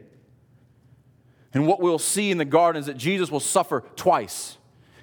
And 1.53 1.67
what 1.67 1.81
we'll 1.81 1.99
see 1.99 2.31
in 2.31 2.37
the 2.37 2.45
garden 2.45 2.79
is 2.79 2.85
that 2.85 2.97
Jesus 2.97 3.31
will 3.31 3.39
suffer 3.39 3.83
twice. 3.95 4.57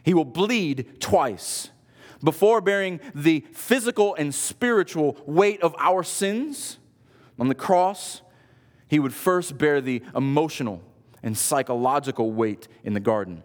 He 0.05 0.15
will 0.15 0.25
bleed 0.25 1.01
twice. 1.01 1.71
Before 2.23 2.61
bearing 2.61 3.01
the 3.15 3.45
physical 3.53 4.15
and 4.15 4.35
spiritual 4.35 5.17
weight 5.27 5.61
of 5.63 5.75
our 5.79 6.03
sins 6.03 6.79
on 7.39 7.49
the 7.49 7.55
cross, 7.55 8.23
he 8.89 8.99
would 8.99 9.13
first 9.13 9.59
bear 9.59 9.81
the 9.81 10.03
emotional 10.15 10.83
and 11.23 11.37
psychological 11.37 12.33
weight 12.33 12.69
in 12.85 12.95
the 12.95 13.01
garden. 13.01 13.43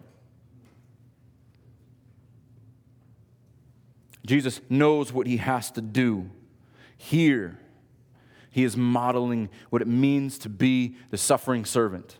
Jesus 4.24 4.60
knows 4.68 5.12
what 5.12 5.26
he 5.26 5.38
has 5.38 5.70
to 5.72 5.80
do. 5.80 6.30
Here, 6.96 7.58
he 8.50 8.62
is 8.62 8.76
modeling 8.76 9.48
what 9.70 9.82
it 9.82 9.88
means 9.88 10.38
to 10.38 10.48
be 10.48 10.96
the 11.10 11.18
suffering 11.18 11.64
servant. 11.64 12.18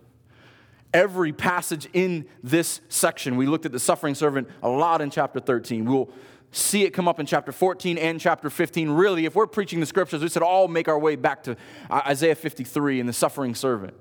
Every 0.95 1.33
passage 1.33 1.89
in 1.93 2.27
this 2.43 2.81
section, 2.89 3.37
we 3.37 3.47
looked 3.47 3.65
at 3.65 3.73
the 3.73 3.81
suffering 3.81 4.15
servant 4.15 4.49
a 4.63 4.69
lot 4.69 5.01
in 5.01 5.11
chapter 5.11 5.41
13. 5.41 5.87
We'll 5.87 6.11
see 6.51 6.85
it 6.85 6.91
come 6.91 7.09
up 7.09 7.19
in 7.19 7.25
chapter 7.25 7.51
14 7.51 7.97
and 7.97 8.21
chapter 8.21 8.51
15. 8.51 8.91
Really, 8.91 9.25
if 9.25 9.35
we're 9.35 9.47
preaching 9.47 9.81
the 9.81 9.87
scriptures, 9.87 10.23
we 10.23 10.29
should 10.29 10.43
all 10.43 10.69
make 10.69 10.89
our 10.89 10.99
way 10.99 11.17
back 11.17 11.43
to 11.45 11.57
uh, 11.91 12.03
Isaiah 12.07 12.35
53 12.35 13.01
and 13.01 13.09
the 13.09 13.13
suffering 13.15 13.55
servant. 13.55 13.95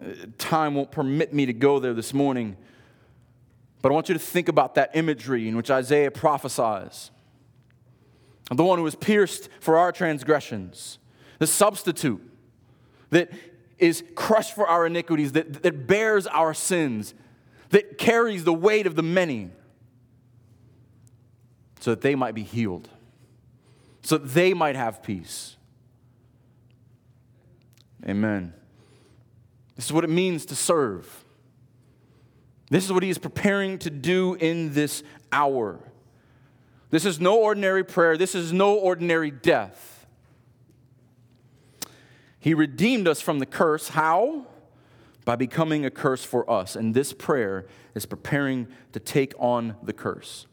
Uh, 0.00 0.10
time 0.38 0.76
won't 0.76 0.92
permit 0.92 1.34
me 1.34 1.44
to 1.46 1.52
go 1.52 1.80
there 1.80 1.94
this 1.94 2.14
morning, 2.14 2.56
but 3.82 3.90
I 3.90 3.92
want 3.92 4.08
you 4.08 4.14
to 4.14 4.20
think 4.20 4.48
about 4.48 4.76
that 4.76 4.92
imagery 4.94 5.48
in 5.48 5.56
which 5.56 5.70
Isaiah 5.70 6.12
prophesies. 6.12 7.10
The 8.52 8.64
one 8.64 8.78
who 8.78 8.84
was 8.84 8.94
pierced 8.94 9.48
for 9.60 9.76
our 9.76 9.90
transgressions, 9.90 10.98
the 11.40 11.46
substitute 11.46 12.22
that 13.10 13.30
is 13.78 14.02
crushed 14.14 14.54
for 14.54 14.66
our 14.66 14.86
iniquities, 14.86 15.32
that, 15.32 15.62
that 15.62 15.86
bears 15.86 16.26
our 16.26 16.54
sins 16.54 17.14
that 17.70 17.98
carries 17.98 18.44
the 18.44 18.52
weight 18.52 18.86
of 18.86 18.94
the 18.94 19.02
many 19.02 19.50
so 21.80 21.90
that 21.90 22.00
they 22.00 22.14
might 22.14 22.34
be 22.34 22.42
healed, 22.42 22.88
so 24.02 24.18
that 24.18 24.28
they 24.28 24.54
might 24.54 24.76
have 24.76 25.02
peace. 25.02 25.56
Amen. 28.06 28.52
This 29.76 29.86
is 29.86 29.92
what 29.92 30.04
it 30.04 30.10
means 30.10 30.46
to 30.46 30.56
serve. 30.56 31.24
This 32.70 32.84
is 32.84 32.92
what 32.92 33.02
he 33.02 33.10
is 33.10 33.18
preparing 33.18 33.78
to 33.78 33.90
do 33.90 34.34
in 34.34 34.74
this 34.74 35.02
hour. 35.30 35.78
This 36.90 37.04
is 37.04 37.20
no 37.20 37.38
ordinary 37.38 37.84
prayer. 37.84 38.16
This 38.16 38.34
is 38.34 38.52
no 38.52 38.74
ordinary 38.74 39.30
death. 39.30 39.97
He 42.40 42.54
redeemed 42.54 43.08
us 43.08 43.20
from 43.20 43.38
the 43.38 43.46
curse. 43.46 43.88
How? 43.88 44.46
by 45.28 45.36
becoming 45.36 45.84
a 45.84 45.90
curse 45.90 46.24
for 46.24 46.50
us. 46.50 46.74
And 46.74 46.94
this 46.94 47.12
prayer 47.12 47.66
is 47.94 48.06
preparing 48.06 48.66
to 48.92 48.98
take 48.98 49.34
on 49.38 49.76
the 49.82 49.92
curse. 49.92 50.46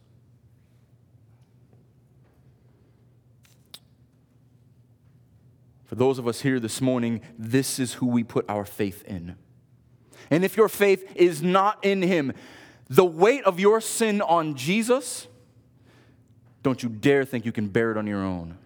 For 5.86 5.96
those 5.96 6.20
of 6.20 6.28
us 6.28 6.42
here 6.42 6.60
this 6.60 6.82
morning, 6.82 7.22
this 7.40 7.80
is 7.80 7.94
who 7.94 8.08
we 8.08 8.26
put 8.26 8.44
our 8.50 8.66
faith 8.66 9.02
in. 9.06 9.38
And 10.30 10.44
if 10.44 10.58
your 10.58 10.68
faith 10.68 11.10
is 11.16 11.42
not 11.42 11.82
in 11.82 12.02
Him, 12.02 12.34
the 12.90 13.06
weight 13.06 13.46
of 13.46 13.62
your 13.62 13.80
sin 13.80 14.20
on 14.20 14.56
Jesus, 14.56 15.30
don't 16.64 16.84
you 16.84 16.90
dare 16.90 17.24
think 17.24 17.46
you 17.46 17.54
can 17.54 17.70
bear 17.70 17.92
it 17.92 17.98
on 17.98 18.08
your 18.08 18.26
own. 18.26 18.58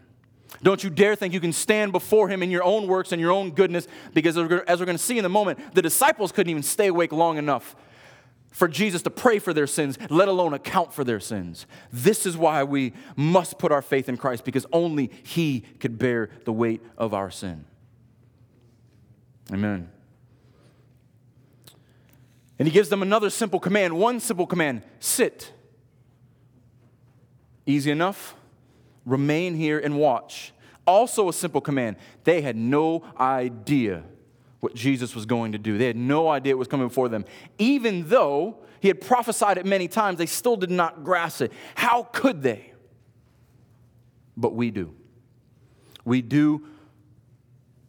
Don't 0.64 0.84
you 0.84 0.90
dare 0.90 1.16
think 1.16 1.34
you 1.34 1.40
can 1.40 1.54
stand 1.54 1.92
before 1.92 2.28
him 2.28 2.44
in 2.44 2.52
your 2.52 2.64
own 2.64 2.88
works 2.88 3.12
and 3.12 3.22
your 3.22 3.32
own 3.32 3.52
goodness, 3.52 3.88
because 4.14 4.38
as 4.38 4.80
we're 4.80 4.86
going 4.86 4.98
to 4.98 4.98
see 4.98 5.18
in 5.18 5.26
a 5.26 5.30
moment, 5.30 5.74
the 5.74 5.82
disciples 5.82 6.32
couldn't 6.32 6.50
even 6.50 6.64
stay 6.64 6.88
awake 6.88 7.12
long 7.12 7.38
enough 7.38 7.76
for 8.52 8.68
Jesus 8.68 9.04
to 9.04 9.12
pray 9.12 9.38
for 9.38 9.54
their 9.54 9.68
sins, 9.68 9.98
let 10.10 10.28
alone 10.28 10.54
account 10.54 10.92
for 10.92 11.04
their 11.04 11.20
sins. 11.20 11.68
This 11.94 12.26
is 12.26 12.36
why 12.36 12.64
we 12.64 12.94
must 13.16 13.60
put 13.60 13.72
our 13.72 13.82
faith 13.82 14.10
in 14.10 14.18
Christ, 14.18 14.44
because 14.44 14.66
only 14.74 15.12
he 15.24 15.62
could 15.80 16.00
bear 16.00 16.30
the 16.46 16.52
weight 16.52 16.82
of 16.98 17.14
our 17.14 17.30
sin. 17.30 17.64
Amen. 19.54 19.90
And 22.58 22.68
he 22.68 22.74
gives 22.74 22.90
them 22.90 23.02
another 23.02 23.30
simple 23.30 23.60
command, 23.60 23.94
one 23.98 24.20
simple 24.20 24.48
command 24.48 24.82
sit. 25.00 25.54
Easy 27.66 27.92
enough? 27.92 28.36
Remain 29.10 29.56
here 29.56 29.80
and 29.80 29.98
watch. 29.98 30.54
Also, 30.86 31.30
a 31.30 31.34
simple 31.34 31.62
command. 31.62 31.98
They 32.24 32.42
had 32.42 32.56
no 32.56 33.04
idea 33.20 34.04
what 34.60 34.76
Jesus 34.76 35.16
was 35.16 35.26
going 35.26 35.54
to 35.54 35.58
do, 35.58 35.78
they 35.78 35.88
had 35.88 35.96
no 35.96 36.28
idea 36.28 36.54
what 36.54 36.60
was 36.60 36.68
coming 36.68 36.88
before 36.88 37.08
them. 37.08 37.24
Even 37.58 38.10
though 38.10 38.58
he 38.82 38.90
had 38.90 39.00
prophesied 39.00 39.58
it 39.58 39.66
many 39.66 39.88
times, 39.88 40.18
they 40.18 40.26
still 40.26 40.58
did 40.58 40.72
not 40.72 41.04
grasp 41.04 41.42
it. 41.42 41.54
How 41.76 42.04
could 42.04 42.42
they? 42.42 42.74
But 44.36 44.54
we 44.54 44.72
do. 44.72 44.94
We 46.06 46.22
do 46.22 46.66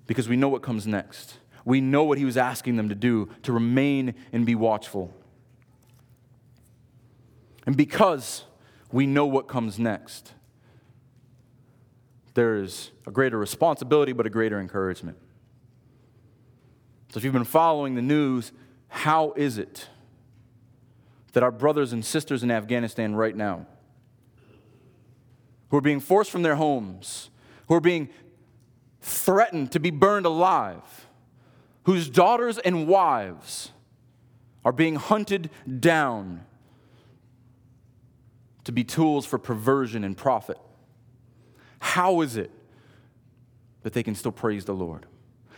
because 0.07 0.29
we 0.29 0.37
know 0.37 0.49
what 0.49 0.63
comes 0.63 0.87
next. 0.87 1.39
We 1.65 1.81
know 1.81 2.05
what 2.05 2.19
he 2.19 2.25
was 2.25 2.37
asking 2.37 2.77
them 2.77 2.89
to 2.89 2.95
do 2.95 3.29
to 3.45 3.53
remain 3.53 4.15
and 4.33 4.45
be 4.45 4.55
watchful. 4.55 5.15
And 7.67 7.77
because 7.77 8.45
we 8.91 9.07
know 9.07 9.27
what 9.27 9.47
comes 9.47 9.79
next, 9.79 10.33
there's 12.41 12.91
a 13.07 13.11
greater 13.11 13.37
responsibility, 13.37 14.13
but 14.15 14.25
a 14.25 14.31
greater 14.31 14.59
encouragement. 14.59 15.19
So, 17.11 17.19
if 17.19 17.25
you've 17.25 17.35
been 17.35 17.45
following 17.45 17.97
the 17.97 18.03
news, 18.03 18.53
how 18.89 19.35
is 19.37 19.59
it 19.59 19.91
that 21.35 21.43
our 21.43 21.51
brothers 21.51 21.93
and 21.93 22.03
sisters 22.03 22.43
in 22.43 22.51
Afghanistan 22.51 23.15
right 23.15 23.37
now, 23.37 23.67
who 25.69 25.77
are 25.77 25.83
being 25.83 26.01
forced 26.01 26.31
from 26.31 26.41
their 26.41 26.55
homes, 26.55 27.29
who 27.69 27.75
are 27.75 27.81
being 27.81 28.09
threatened 29.03 29.71
to 29.73 29.79
be 29.79 29.91
burned 29.91 30.25
alive, 30.25 31.07
whose 31.83 32.09
daughters 32.09 32.57
and 32.57 32.89
wives 32.89 33.71
are 34.65 34.73
being 34.73 34.97
hunted 34.97 35.51
down 35.79 36.47
to 38.65 38.73
be 38.73 38.83
tools 38.83 39.27
for 39.27 39.39
perversion 39.39 40.05
and 40.05 40.17
profit, 40.17 40.57
how 41.81 42.21
is 42.21 42.37
it 42.37 42.51
that 43.83 43.93
they 43.93 44.03
can 44.03 44.15
still 44.15 44.33
praise 44.33 44.65
the 44.65 44.75
Lord? 44.75 45.07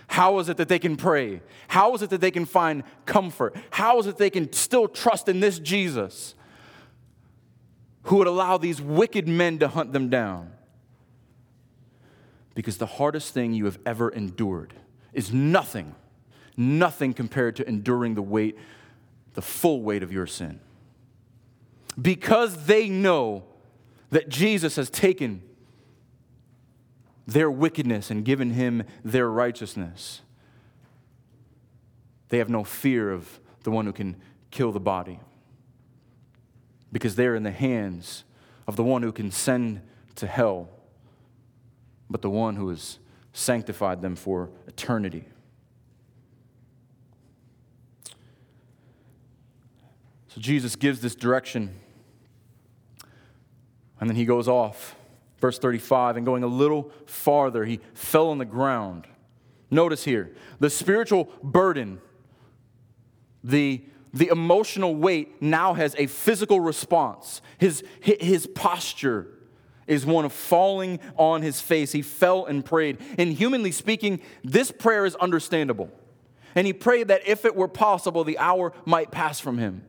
How 0.07 0.39
is 0.39 0.49
it 0.49 0.57
that 0.57 0.69
they 0.69 0.79
can 0.79 0.97
pray? 0.97 1.43
How 1.69 1.95
is 1.95 2.03
it 2.03 2.11
that 2.11 2.21
they 2.21 2.31
can 2.31 2.45
find 2.45 2.85
comfort? 3.07 3.57
How 3.71 3.99
is 3.99 4.07
it 4.07 4.17
they 4.17 4.31
can 4.31 4.53
still 4.53 4.89
trust 4.89 5.29
in 5.29 5.41
this 5.41 5.59
Jesus 5.59 6.35
who 8.05 8.17
would 8.17 8.27
allow 8.27 8.57
these 8.59 8.81
wicked 8.81 9.27
men 9.27 9.59
to 9.59 9.69
hunt 9.69 9.93
them 9.93 10.09
down? 10.09 10.53
Because 12.55 12.77
the 12.77 12.87
hardest 12.87 13.33
thing 13.33 13.53
you 13.53 13.65
have 13.65 13.79
ever 13.87 14.09
endured 14.11 14.75
is 15.13 15.33
nothing, 15.33 15.95
nothing 16.57 17.15
compared 17.15 17.57
to 17.57 17.69
enduring 17.69 18.15
the 18.15 18.23
weight, 18.23 18.59
the 19.35 19.43
full 19.43 19.83
weight 19.83 20.03
of 20.03 20.13
your 20.13 20.27
sin. 20.27 20.61
Because 22.01 22.67
they 22.67 22.89
know 22.89 23.45
that 24.11 24.29
Jesus 24.29 24.77
has 24.77 24.91
taken 24.91 25.43
their 27.27 27.51
wickedness 27.51 28.11
and 28.11 28.25
given 28.25 28.51
him 28.51 28.85
their 29.05 29.31
righteousness. 29.31 30.23
They 32.29 32.39
have 32.39 32.49
no 32.49 32.65
fear 32.65 33.11
of 33.11 33.41
the 33.63 33.71
one 33.71 33.87
who 33.87 33.93
can 33.93 34.17
kill 34.51 34.73
the 34.73 34.81
body 34.81 35.21
because 36.91 37.15
they're 37.17 37.35
in 37.35 37.43
the 37.43 37.51
hands 37.51 38.25
of 38.67 38.77
the 38.77 38.85
one 38.85 39.03
who 39.03 39.13
can 39.13 39.31
send 39.31 39.81
to 40.17 40.27
hell, 40.27 40.69
but 42.11 42.23
the 42.23 42.31
one 42.31 42.57
who 42.57 42.69
has 42.69 42.99
sanctified 43.33 44.03
them 44.03 44.15
for 44.15 44.51
eternity. 44.67 45.25
So 50.29 50.41
Jesus 50.41 50.77
gives 50.77 51.01
this 51.01 51.15
direction, 51.15 51.79
and 54.01 54.09
then 54.09 54.17
he 54.17 54.25
goes 54.25 54.49
off. 54.49 54.97
Verse 55.43 55.59
35, 55.59 56.19
and 56.19 56.25
going 56.25 56.45
a 56.45 56.47
little 56.47 56.93
farther, 57.05 57.65
he 57.65 57.81
fell 57.95 58.31
on 58.31 58.39
the 58.39 58.45
ground. 58.45 59.09
Notice 59.73 60.05
here 60.05 60.37
the 60.61 60.71
spiritual 60.71 61.29
burden, 61.43 62.01
the 63.43 63.85
the 64.15 64.29
emotional 64.29 64.95
weight 64.95 65.43
now 65.43 65.75
has 65.75 65.97
a 65.99 66.07
physical 66.07 66.61
response. 66.61 67.41
His, 67.59 67.83
his 68.03 68.47
posture 68.47 69.27
is 69.89 70.07
one 70.07 70.25
of 70.25 70.33
falling 70.33 71.01
on 71.17 71.43
his 71.43 71.61
face. 71.61 71.91
He 71.91 72.03
fell 72.03 72.45
and 72.45 72.65
prayed. 72.65 72.99
And 73.19 73.33
humanly 73.33 73.73
speaking, 73.73 74.21
this 74.45 74.71
prayer 74.71 75.07
is 75.07 75.17
understandable. 75.17 75.91
And 76.55 76.67
he 76.67 76.75
prayed 76.75 77.09
that 77.09 77.27
if 77.27 77.47
it 77.47 77.57
were 77.57 77.69
possible, 77.69 78.23
the 78.23 78.39
hour 78.39 78.75
might 78.85 79.11
pass 79.11 79.41
from 79.41 79.57
him. 79.59 79.83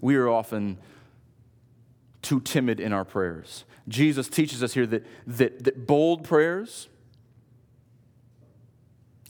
We 0.00 0.16
are 0.16 0.28
often 0.28 0.76
too 2.30 2.38
timid 2.38 2.78
in 2.78 2.92
our 2.92 3.04
prayers. 3.04 3.64
Jesus 3.88 4.28
teaches 4.28 4.62
us 4.62 4.72
here 4.72 4.86
that, 4.86 5.04
that, 5.26 5.64
that 5.64 5.84
bold 5.84 6.22
prayers, 6.22 6.88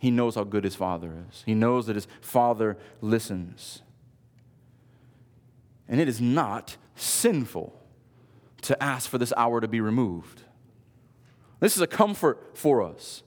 he 0.01 0.11
knows 0.11 0.35
how 0.35 0.45
good 0.45 0.65
his 0.65 0.75
father 0.77 1.25
is. 1.31 1.43
He 1.47 1.55
knows 1.55 1.87
that 1.87 1.97
his 1.97 2.07
father 2.21 2.77
listens. 3.01 3.81
And 5.89 5.99
it 5.99 6.09
is 6.11 6.21
not 6.21 6.77
sinful 6.95 7.73
to 8.61 8.83
ask 8.83 9.09
for 9.09 9.17
this 9.17 9.33
hour 9.35 9.63
to 9.63 9.69
be 9.69 9.81
removed. 9.81 10.43
This 11.59 11.77
is 11.77 11.81
a 11.81 11.87
comfort 11.87 12.51
for 12.53 12.83
us. 12.83 13.23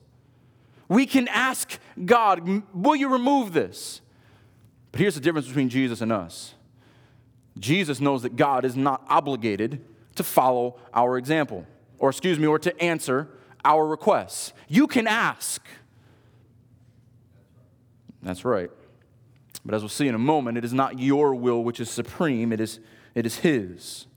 We 0.88 1.08
can 1.08 1.28
ask 1.30 1.80
God, 2.06 2.62
Will 2.76 2.96
you 2.96 3.10
remove 3.10 3.54
this? 3.54 4.02
But 4.92 5.02
here's 5.02 5.16
the 5.16 5.22
difference 5.22 5.48
between 5.48 5.70
Jesus 5.70 6.00
and 6.00 6.12
us 6.12 6.54
Jesus 7.58 8.00
knows 8.00 8.24
that 8.24 8.36
God 8.36 8.66
is 8.66 8.76
not 8.76 9.06
obligated 9.10 9.84
to 10.16 10.24
follow 10.24 10.80
our 10.94 11.18
example, 11.18 11.66
or 12.00 12.10
excuse 12.10 12.40
me, 12.40 12.48
or 12.48 12.60
to 12.60 12.80
answer 12.82 13.30
our 13.64 13.86
requests. 13.86 14.54
You 14.68 14.88
can 14.88 15.08
ask. 15.08 15.66
That's 18.22 18.46
right. 18.46 18.70
But 19.66 19.76
as 19.76 19.82
we'll 19.82 19.90
see 19.90 20.08
in 20.08 20.16
a 20.16 20.20
moment, 20.20 20.58
it 20.58 20.66
is 20.66 20.74
not 20.74 21.00
your 21.00 21.36
will 21.36 21.64
which 21.64 21.80
is 21.80 21.90
supreme, 21.90 22.52
it 22.52 22.60
is, 22.60 22.80
it 23.16 23.26
is 23.26 23.38
His. 23.38 24.08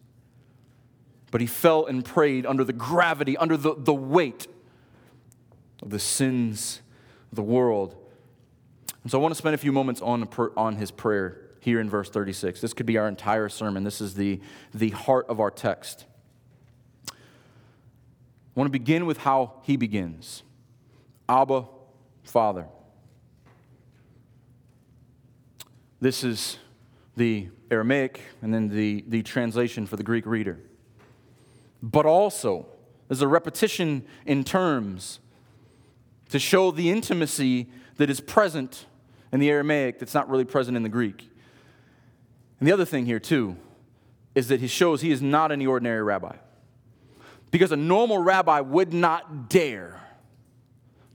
But 1.31 1.41
he 1.41 1.47
fell 1.47 1.87
and 1.87 2.05
prayed 2.05 2.47
under 2.47 2.65
the 2.65 2.73
gravity, 2.73 3.37
under 3.37 3.57
the, 3.57 3.75
the 3.77 3.95
weight 3.95 4.47
of 5.83 5.91
the 5.91 5.99
sins 5.99 6.81
of 7.31 7.37
the 7.37 7.43
world. 7.43 7.95
And 9.03 9.11
so 9.11 9.19
I 9.19 9.23
want 9.23 9.33
to 9.33 9.39
spend 9.39 9.55
a 9.55 9.59
few 9.59 9.73
moments 9.73 10.01
on, 10.01 10.29
on 10.57 10.77
his 10.77 10.91
prayer 10.91 11.46
here 11.67 11.81
in 11.81 11.91
verse 11.91 12.09
36. 12.09 12.61
This 12.61 12.73
could 12.73 12.87
be 12.87 12.97
our 12.97 13.09
entire 13.09 13.49
sermon. 13.49 13.83
This 13.83 14.01
is 14.01 14.15
the, 14.15 14.41
the 14.73 14.91
heart 14.91 15.27
of 15.29 15.41
our 15.41 15.51
text. 15.51 16.05
I 17.11 17.15
want 18.55 18.69
to 18.69 18.73
begin 18.73 19.05
with 19.05 19.19
how 19.19 19.55
he 19.65 19.77
begins 19.77 20.45
Abba, 21.29 21.65
Father. 22.23 22.67
This 26.01 26.23
is 26.23 26.59
the 27.17 27.49
Aramaic 27.69 28.21
and 28.43 28.55
then 28.55 28.69
the, 28.69 29.05
the 29.09 29.25
translation 29.25 29.87
for 29.87 29.97
the 29.97 30.05
Greek 30.05 30.25
reader. 30.25 30.61
But 31.83 32.07
also, 32.07 32.69
there's 33.09 33.23
a 33.23 33.27
repetition 33.29 34.05
in 34.25 34.45
terms 34.45 35.19
to 36.29 36.39
show 36.39 36.71
the 36.71 36.93
intimacy 36.93 37.67
that 37.97 38.09
is 38.09 38.21
present 38.21 38.87
in 39.33 39.41
the 39.41 39.51
Aramaic 39.51 39.99
that's 39.99 40.15
not 40.15 40.31
really 40.31 40.45
present 40.45 40.77
in 40.77 40.85
the 40.85 40.89
Greek. 40.89 41.29
And 42.59 42.69
the 42.69 42.73
other 42.73 42.85
thing 42.85 43.07
here, 43.07 43.21
too, 43.21 43.57
is 44.35 44.49
that 44.49 44.61
he 44.61 44.67
shows 44.67 45.01
he 45.01 45.13
is 45.13 45.23
not 45.23 45.53
any 45.53 45.67
ordinary 45.67 46.03
rabbi. 46.03 46.37
Because 47.51 47.73
a 47.73 47.77
normal 47.77 48.19
rabbi 48.19 48.61
would 48.61 48.93
not 48.93 49.49
dare 49.49 50.01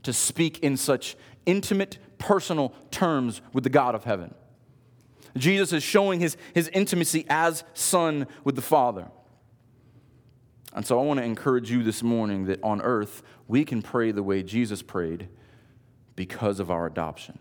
to 0.03 0.13
speak 0.13 0.59
in 0.59 0.77
such 0.77 1.15
intimate, 1.45 1.97
personal 2.17 2.73
terms 2.89 3.41
with 3.53 3.63
the 3.63 3.69
God 3.69 3.95
of 3.95 4.03
heaven. 4.03 4.33
Jesus 5.37 5.71
is 5.73 5.83
showing 5.83 6.19
his, 6.19 6.37
his 6.53 6.67
intimacy 6.69 7.25
as 7.29 7.63
son 7.73 8.27
with 8.43 8.55
the 8.55 8.61
Father. 8.61 9.07
And 10.73 10.85
so 10.85 10.99
I 10.99 11.03
want 11.03 11.19
to 11.19 11.23
encourage 11.25 11.69
you 11.69 11.83
this 11.83 12.01
morning 12.01 12.45
that 12.45 12.63
on 12.63 12.81
earth, 12.81 13.23
we 13.47 13.65
can 13.65 13.81
pray 13.81 14.11
the 14.11 14.23
way 14.23 14.41
Jesus 14.43 14.81
prayed 14.81 15.27
because 16.15 16.59
of 16.59 16.71
our 16.71 16.85
adoption. 16.85 17.39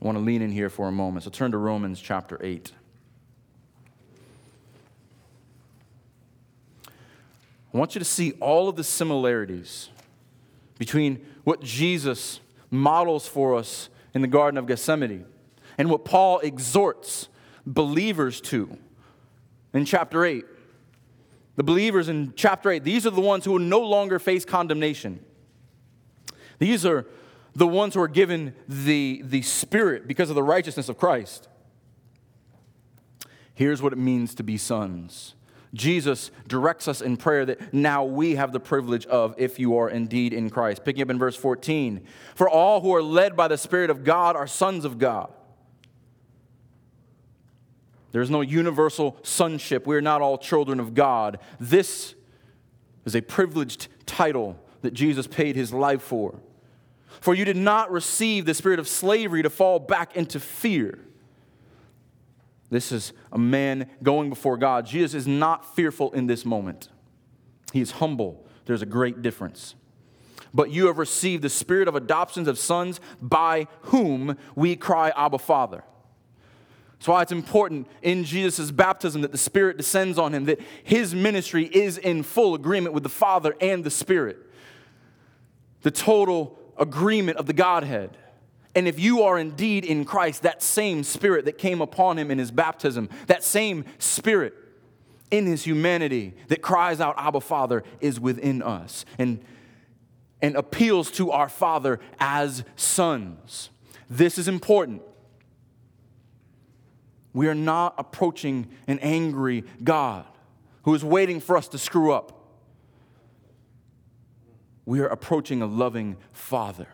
I 0.00 0.06
want 0.06 0.16
to 0.16 0.24
lean 0.24 0.40
in 0.40 0.50
here 0.50 0.70
for 0.70 0.88
a 0.88 0.92
moment. 0.92 1.24
So 1.24 1.30
turn 1.30 1.50
to 1.50 1.58
Romans 1.58 2.00
chapter 2.00 2.38
8. 2.40 2.72
I 7.72 7.78
want 7.78 7.94
you 7.94 7.98
to 7.98 8.04
see 8.04 8.32
all 8.40 8.68
of 8.68 8.76
the 8.76 8.84
similarities 8.84 9.90
between 10.78 11.24
what 11.44 11.62
Jesus 11.62 12.40
models 12.70 13.28
for 13.28 13.54
us 13.54 13.88
in 14.14 14.22
the 14.22 14.28
Garden 14.28 14.58
of 14.58 14.66
Gethsemane 14.66 15.26
and 15.78 15.90
what 15.90 16.04
Paul 16.04 16.40
exhorts 16.40 17.28
believers 17.66 18.40
to 18.42 18.76
in 19.72 19.84
chapter 19.84 20.24
8. 20.24 20.44
The 21.56 21.62
believers 21.62 22.08
in 22.08 22.32
chapter 22.34 22.70
8, 22.70 22.82
these 22.82 23.06
are 23.06 23.10
the 23.10 23.20
ones 23.20 23.44
who 23.44 23.52
will 23.52 23.58
no 23.58 23.80
longer 23.80 24.18
face 24.18 24.44
condemnation. 24.44 25.24
These 26.58 26.86
are 26.86 27.06
the 27.60 27.66
ones 27.66 27.92
who 27.92 28.00
are 28.00 28.08
given 28.08 28.54
the, 28.66 29.20
the 29.22 29.42
Spirit 29.42 30.08
because 30.08 30.30
of 30.30 30.34
the 30.34 30.42
righteousness 30.42 30.88
of 30.88 30.96
Christ. 30.96 31.46
Here's 33.52 33.82
what 33.82 33.92
it 33.92 33.98
means 33.98 34.34
to 34.36 34.42
be 34.42 34.56
sons. 34.56 35.34
Jesus 35.74 36.30
directs 36.48 36.88
us 36.88 37.02
in 37.02 37.18
prayer 37.18 37.44
that 37.44 37.74
now 37.74 38.02
we 38.02 38.36
have 38.36 38.52
the 38.52 38.60
privilege 38.60 39.04
of 39.04 39.34
if 39.36 39.58
you 39.58 39.76
are 39.76 39.90
indeed 39.90 40.32
in 40.32 40.48
Christ. 40.48 40.86
Picking 40.86 41.02
up 41.02 41.10
in 41.10 41.18
verse 41.18 41.36
14 41.36 42.00
For 42.34 42.48
all 42.48 42.80
who 42.80 42.94
are 42.94 43.02
led 43.02 43.36
by 43.36 43.46
the 43.46 43.58
Spirit 43.58 43.90
of 43.90 44.04
God 44.04 44.36
are 44.36 44.46
sons 44.46 44.86
of 44.86 44.96
God. 44.96 45.30
There 48.12 48.22
is 48.22 48.30
no 48.30 48.40
universal 48.40 49.18
sonship. 49.22 49.86
We 49.86 49.96
are 49.96 50.00
not 50.00 50.22
all 50.22 50.38
children 50.38 50.80
of 50.80 50.94
God. 50.94 51.38
This 51.60 52.14
is 53.04 53.14
a 53.14 53.20
privileged 53.20 53.88
title 54.06 54.58
that 54.80 54.94
Jesus 54.94 55.26
paid 55.26 55.56
his 55.56 55.74
life 55.74 56.00
for. 56.00 56.40
For 57.20 57.34
you 57.34 57.44
did 57.44 57.56
not 57.56 57.90
receive 57.90 58.46
the 58.46 58.54
spirit 58.54 58.78
of 58.78 58.88
slavery 58.88 59.42
to 59.42 59.50
fall 59.50 59.78
back 59.78 60.16
into 60.16 60.40
fear. 60.40 60.98
This 62.70 62.92
is 62.92 63.12
a 63.32 63.38
man 63.38 63.90
going 64.02 64.30
before 64.30 64.56
God. 64.56 64.86
Jesus 64.86 65.14
is 65.14 65.26
not 65.26 65.74
fearful 65.74 66.12
in 66.12 66.26
this 66.26 66.44
moment, 66.44 66.88
he 67.72 67.80
is 67.80 67.92
humble. 67.92 68.46
There's 68.66 68.82
a 68.82 68.86
great 68.86 69.20
difference. 69.20 69.74
But 70.54 70.70
you 70.70 70.86
have 70.86 70.98
received 70.98 71.42
the 71.42 71.48
spirit 71.48 71.88
of 71.88 71.94
adoptions 71.94 72.46
of 72.46 72.58
sons 72.58 73.00
by 73.20 73.66
whom 73.82 74.36
we 74.54 74.76
cry, 74.76 75.12
Abba, 75.16 75.38
Father. 75.38 75.82
That's 77.00 77.08
why 77.08 77.22
it's 77.22 77.32
important 77.32 77.88
in 78.02 78.24
Jesus' 78.24 78.70
baptism 78.70 79.22
that 79.22 79.32
the 79.32 79.38
Spirit 79.38 79.78
descends 79.78 80.18
on 80.18 80.34
him, 80.34 80.44
that 80.44 80.60
his 80.84 81.14
ministry 81.14 81.64
is 81.64 81.96
in 81.96 82.22
full 82.22 82.54
agreement 82.54 82.92
with 82.94 83.04
the 83.04 83.08
Father 83.08 83.56
and 83.60 83.82
the 83.82 83.90
Spirit. 83.90 84.36
The 85.80 85.90
total 85.90 86.59
agreement 86.80 87.38
of 87.38 87.46
the 87.46 87.52
Godhead. 87.52 88.16
And 88.74 88.88
if 88.88 88.98
you 88.98 89.22
are 89.22 89.38
indeed 89.38 89.84
in 89.84 90.04
Christ, 90.04 90.42
that 90.42 90.62
same 90.62 91.02
Spirit 91.02 91.44
that 91.44 91.58
came 91.58 91.80
upon 91.80 92.18
him 92.18 92.30
in 92.30 92.38
his 92.38 92.50
baptism, 92.50 93.08
that 93.26 93.44
same 93.44 93.84
Spirit 93.98 94.54
in 95.30 95.46
his 95.46 95.64
humanity 95.64 96.34
that 96.48 96.62
cries 96.62 97.00
out, 97.00 97.14
Abba, 97.18 97.40
Father, 97.40 97.84
is 98.00 98.18
within 98.18 98.62
us 98.62 99.04
and, 99.18 99.44
and 100.40 100.56
appeals 100.56 101.10
to 101.12 101.30
our 101.30 101.48
Father 101.48 102.00
as 102.18 102.64
sons. 102.76 103.70
This 104.08 104.38
is 104.38 104.48
important 104.48 105.02
we 107.32 107.46
are 107.46 107.54
not 107.54 107.94
approaching 107.96 108.68
an 108.86 108.98
angry 109.00 109.64
God 109.84 110.26
who 110.82 110.94
is 110.94 111.04
waiting 111.04 111.40
for 111.40 111.56
us 111.56 111.68
to 111.68 111.78
screw 111.78 112.12
up. 112.12 112.39
We 114.90 114.98
are 114.98 115.06
approaching 115.06 115.62
a 115.62 115.66
loving 115.66 116.16
Father. 116.32 116.88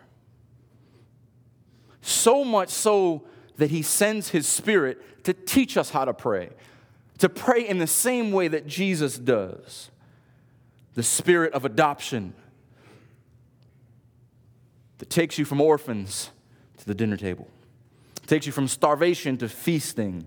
So 1.99 2.43
much 2.43 2.69
so 2.69 3.23
that 3.57 3.71
He 3.71 3.81
sends 3.81 4.29
His 4.29 4.45
Spirit 4.45 5.23
to 5.23 5.33
teach 5.33 5.77
us 5.77 5.89
how 5.89 6.05
to 6.05 6.13
pray, 6.13 6.51
to 7.17 7.27
pray 7.27 7.67
in 7.67 7.79
the 7.79 7.87
same 7.87 8.31
way 8.31 8.49
that 8.49 8.67
Jesus 8.67 9.17
does 9.17 9.89
the 10.93 11.01
Spirit 11.01 11.53
of 11.53 11.65
adoption 11.65 12.35
that 14.99 15.09
takes 15.09 15.39
you 15.39 15.45
from 15.45 15.59
orphans 15.59 16.29
to 16.77 16.85
the 16.85 16.93
dinner 16.93 17.17
table 17.17 17.47
takes 18.27 18.45
you 18.45 18.51
from 18.51 18.67
starvation 18.67 19.37
to 19.37 19.49
feasting. 19.49 20.25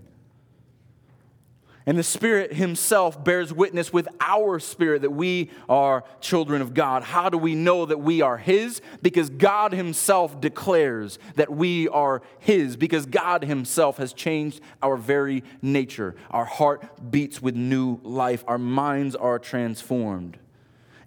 And 1.85 1.97
the 1.97 2.03
Spirit 2.03 2.53
Himself 2.53 3.23
bears 3.23 3.51
witness 3.51 3.91
with 3.91 4.07
our 4.19 4.59
spirit 4.59 5.01
that 5.01 5.11
we 5.11 5.49
are 5.67 6.03
children 6.19 6.61
of 6.61 6.73
God. 6.75 7.01
How 7.01 7.29
do 7.29 7.37
we 7.39 7.55
know 7.55 7.85
that 7.85 7.99
we 7.99 8.21
are 8.21 8.37
His? 8.37 8.81
Because 9.01 9.31
God 9.31 9.73
Himself 9.73 10.39
declares 10.39 11.17
that 11.35 11.51
we 11.51 11.87
are 11.87 12.21
His, 12.39 12.77
because 12.77 13.07
God 13.07 13.43
Himself 13.43 13.97
has 13.97 14.13
changed 14.13 14.61
our 14.83 14.95
very 14.95 15.43
nature. 15.61 16.15
Our 16.29 16.45
heart 16.45 17.11
beats 17.11 17.41
with 17.41 17.55
new 17.55 17.99
life, 18.03 18.43
our 18.47 18.59
minds 18.59 19.15
are 19.15 19.39
transformed. 19.39 20.37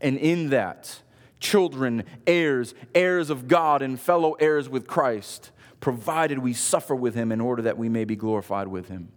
And 0.00 0.18
in 0.18 0.50
that, 0.50 1.00
children, 1.38 2.02
heirs, 2.26 2.74
heirs 2.94 3.30
of 3.30 3.46
God, 3.46 3.80
and 3.80 3.98
fellow 3.98 4.32
heirs 4.32 4.68
with 4.68 4.88
Christ, 4.88 5.52
provided 5.80 6.38
we 6.38 6.52
suffer 6.52 6.96
with 6.96 7.14
him 7.14 7.30
in 7.30 7.40
order 7.40 7.62
that 7.62 7.78
we 7.78 7.88
may 7.88 8.04
be 8.04 8.16
glorified 8.16 8.68
with 8.68 8.88
him. 8.88 9.08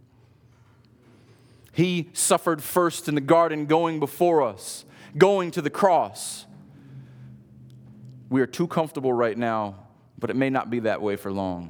He 1.77 2.09
suffered 2.13 2.63
first 2.63 3.07
in 3.07 3.13
the 3.13 3.21
garden, 3.21 3.67
going 3.67 3.99
before 3.99 4.41
us, 4.41 4.83
going 5.15 5.51
to 5.51 5.61
the 5.61 5.69
cross. 5.69 6.47
We 8.31 8.41
are 8.41 8.47
too 8.47 8.65
comfortable 8.65 9.13
right 9.13 9.37
now, 9.37 9.75
but 10.17 10.31
it 10.31 10.35
may 10.35 10.49
not 10.49 10.71
be 10.71 10.79
that 10.79 11.03
way 11.03 11.17
for 11.17 11.31
long. 11.31 11.69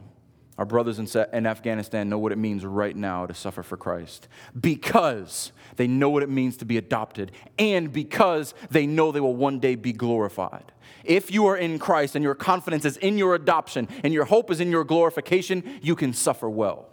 Our 0.58 0.64
brothers 0.64 0.98
in 0.98 1.46
Afghanistan 1.46 2.08
know 2.08 2.20
what 2.20 2.32
it 2.32 2.38
means 2.38 2.64
right 2.64 2.96
now 2.96 3.26
to 3.26 3.34
suffer 3.34 3.64
for 3.64 3.76
Christ 3.76 4.30
because 4.58 5.52
they 5.76 5.88
know 5.88 6.10
what 6.10 6.24
it 6.24 6.30
means 6.30 6.56
to 6.58 6.66
be 6.66 6.78
adopted 6.78 7.34
and 7.60 7.92
because 7.92 8.54
they 8.72 8.88
know 8.88 9.12
they 9.12 9.20
will 9.20 9.36
one 9.36 9.60
day 9.60 9.76
be 9.76 9.92
glorified. 9.92 10.72
If 11.04 11.32
you 11.32 11.48
are 11.48 11.58
in 11.58 11.80
Christ 11.80 12.16
and 12.16 12.24
your 12.24 12.34
confidence 12.34 12.86
is 12.86 12.96
in 12.96 13.18
your 13.18 13.36
adoption 13.36 13.90
and 14.06 14.14
your 14.14 14.24
hope 14.24 14.52
is 14.52 14.62
in 14.62 14.72
your 14.72 14.86
glorification, 14.86 15.82
you 15.82 15.98
can 15.98 16.14
suffer 16.14 16.50
well. 16.50 16.88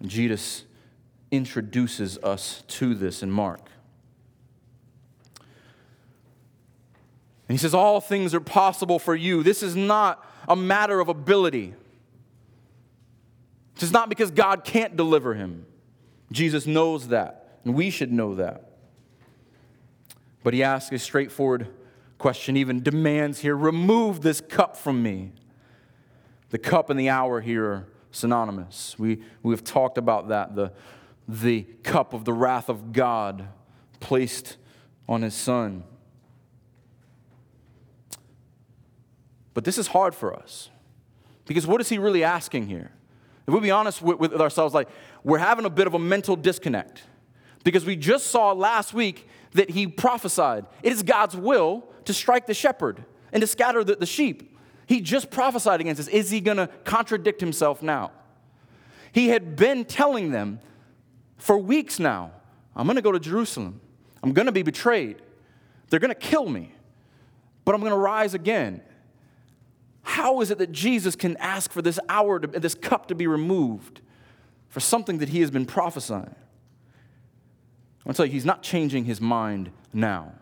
And 0.00 0.10
Jesus 0.10 0.64
introduces 1.30 2.18
us 2.18 2.62
to 2.68 2.94
this 2.94 3.22
in 3.22 3.30
Mark. 3.30 3.60
And 7.48 7.54
he 7.54 7.58
says, 7.58 7.74
All 7.74 8.00
things 8.00 8.34
are 8.34 8.40
possible 8.40 8.98
for 8.98 9.14
you. 9.14 9.42
This 9.42 9.62
is 9.62 9.76
not 9.76 10.24
a 10.48 10.56
matter 10.56 11.00
of 11.00 11.08
ability. 11.08 11.74
This 13.74 13.84
is 13.84 13.92
not 13.92 14.08
because 14.08 14.30
God 14.30 14.64
can't 14.64 14.96
deliver 14.96 15.34
him. 15.34 15.66
Jesus 16.32 16.66
knows 16.66 17.08
that, 17.08 17.58
and 17.64 17.74
we 17.74 17.90
should 17.90 18.12
know 18.12 18.34
that. 18.36 18.70
But 20.42 20.54
he 20.54 20.62
asks 20.62 20.92
a 20.92 20.98
straightforward 20.98 21.68
question, 22.18 22.56
even 22.56 22.82
demands 22.82 23.40
here 23.40 23.56
remove 23.56 24.22
this 24.22 24.40
cup 24.40 24.76
from 24.76 25.02
me. 25.02 25.32
The 26.50 26.58
cup 26.58 26.90
and 26.90 26.98
the 26.98 27.08
hour 27.08 27.40
here 27.40 27.86
synonymous. 28.16 28.98
We, 28.98 29.20
we 29.42 29.52
have 29.52 29.62
talked 29.62 29.98
about 29.98 30.28
that 30.28 30.56
the, 30.56 30.72
the 31.28 31.62
cup 31.82 32.14
of 32.14 32.24
the 32.24 32.32
wrath 32.32 32.68
of 32.68 32.92
God 32.92 33.48
placed 34.00 34.56
on 35.08 35.22
his 35.22 35.34
son. 35.34 35.84
But 39.54 39.64
this 39.64 39.78
is 39.78 39.88
hard 39.88 40.14
for 40.14 40.34
us. 40.34 40.70
Because 41.46 41.66
what 41.66 41.80
is 41.80 41.88
he 41.88 41.98
really 41.98 42.24
asking 42.24 42.66
here? 42.66 42.90
If 43.46 43.54
we 43.54 43.60
be 43.60 43.70
honest 43.70 44.02
with, 44.02 44.18
with, 44.18 44.40
ourselves, 44.40 44.74
like 44.74 44.88
we're 45.22 45.38
having 45.38 45.64
a 45.64 45.70
bit 45.70 45.86
of 45.86 45.94
a 45.94 45.98
mental 45.98 46.34
disconnect. 46.34 47.04
Because 47.62 47.84
we 47.84 47.96
just 47.96 48.26
saw 48.26 48.52
last 48.52 48.92
week 48.92 49.28
that 49.52 49.70
he 49.70 49.86
prophesied. 49.86 50.66
It 50.82 50.92
is 50.92 51.02
God's 51.02 51.36
will 51.36 51.84
to 52.04 52.12
strike 52.12 52.46
the 52.46 52.54
shepherd 52.54 53.04
and 53.32 53.40
to 53.40 53.46
scatter 53.46 53.84
the, 53.84 53.96
the 53.96 54.06
sheep. 54.06 54.55
He 54.86 55.00
just 55.00 55.30
prophesied 55.30 55.80
against 55.80 55.98
this. 55.98 56.08
Is 56.08 56.30
he 56.30 56.40
going 56.40 56.56
to 56.56 56.68
contradict 56.84 57.40
himself 57.40 57.82
now? 57.82 58.12
He 59.12 59.28
had 59.28 59.56
been 59.56 59.84
telling 59.84 60.30
them 60.30 60.60
for 61.36 61.58
weeks 61.58 61.98
now 61.98 62.32
I'm 62.76 62.86
going 62.86 62.96
to 62.96 63.02
go 63.02 63.12
to 63.12 63.18
Jerusalem. 63.18 63.80
I'm 64.22 64.32
going 64.32 64.46
to 64.46 64.52
be 64.52 64.62
betrayed. 64.62 65.22
They're 65.88 66.00
going 66.00 66.12
to 66.12 66.14
kill 66.14 66.46
me, 66.46 66.74
but 67.64 67.74
I'm 67.74 67.80
going 67.80 67.92
to 67.92 67.98
rise 67.98 68.34
again. 68.34 68.82
How 70.02 70.40
is 70.40 70.50
it 70.50 70.58
that 70.58 70.72
Jesus 70.72 71.16
can 71.16 71.36
ask 71.38 71.72
for 71.72 71.80
this 71.80 71.98
hour, 72.08 72.38
to, 72.38 72.46
this 72.46 72.74
cup 72.74 73.08
to 73.08 73.14
be 73.14 73.26
removed 73.26 74.02
for 74.68 74.80
something 74.80 75.18
that 75.18 75.30
he 75.30 75.40
has 75.40 75.50
been 75.50 75.64
prophesying? 75.64 76.34
I'll 78.06 78.14
tell 78.14 78.26
you, 78.26 78.32
he's 78.32 78.44
not 78.44 78.62
changing 78.62 79.04
his 79.04 79.20
mind 79.20 79.70
now. 79.92 80.32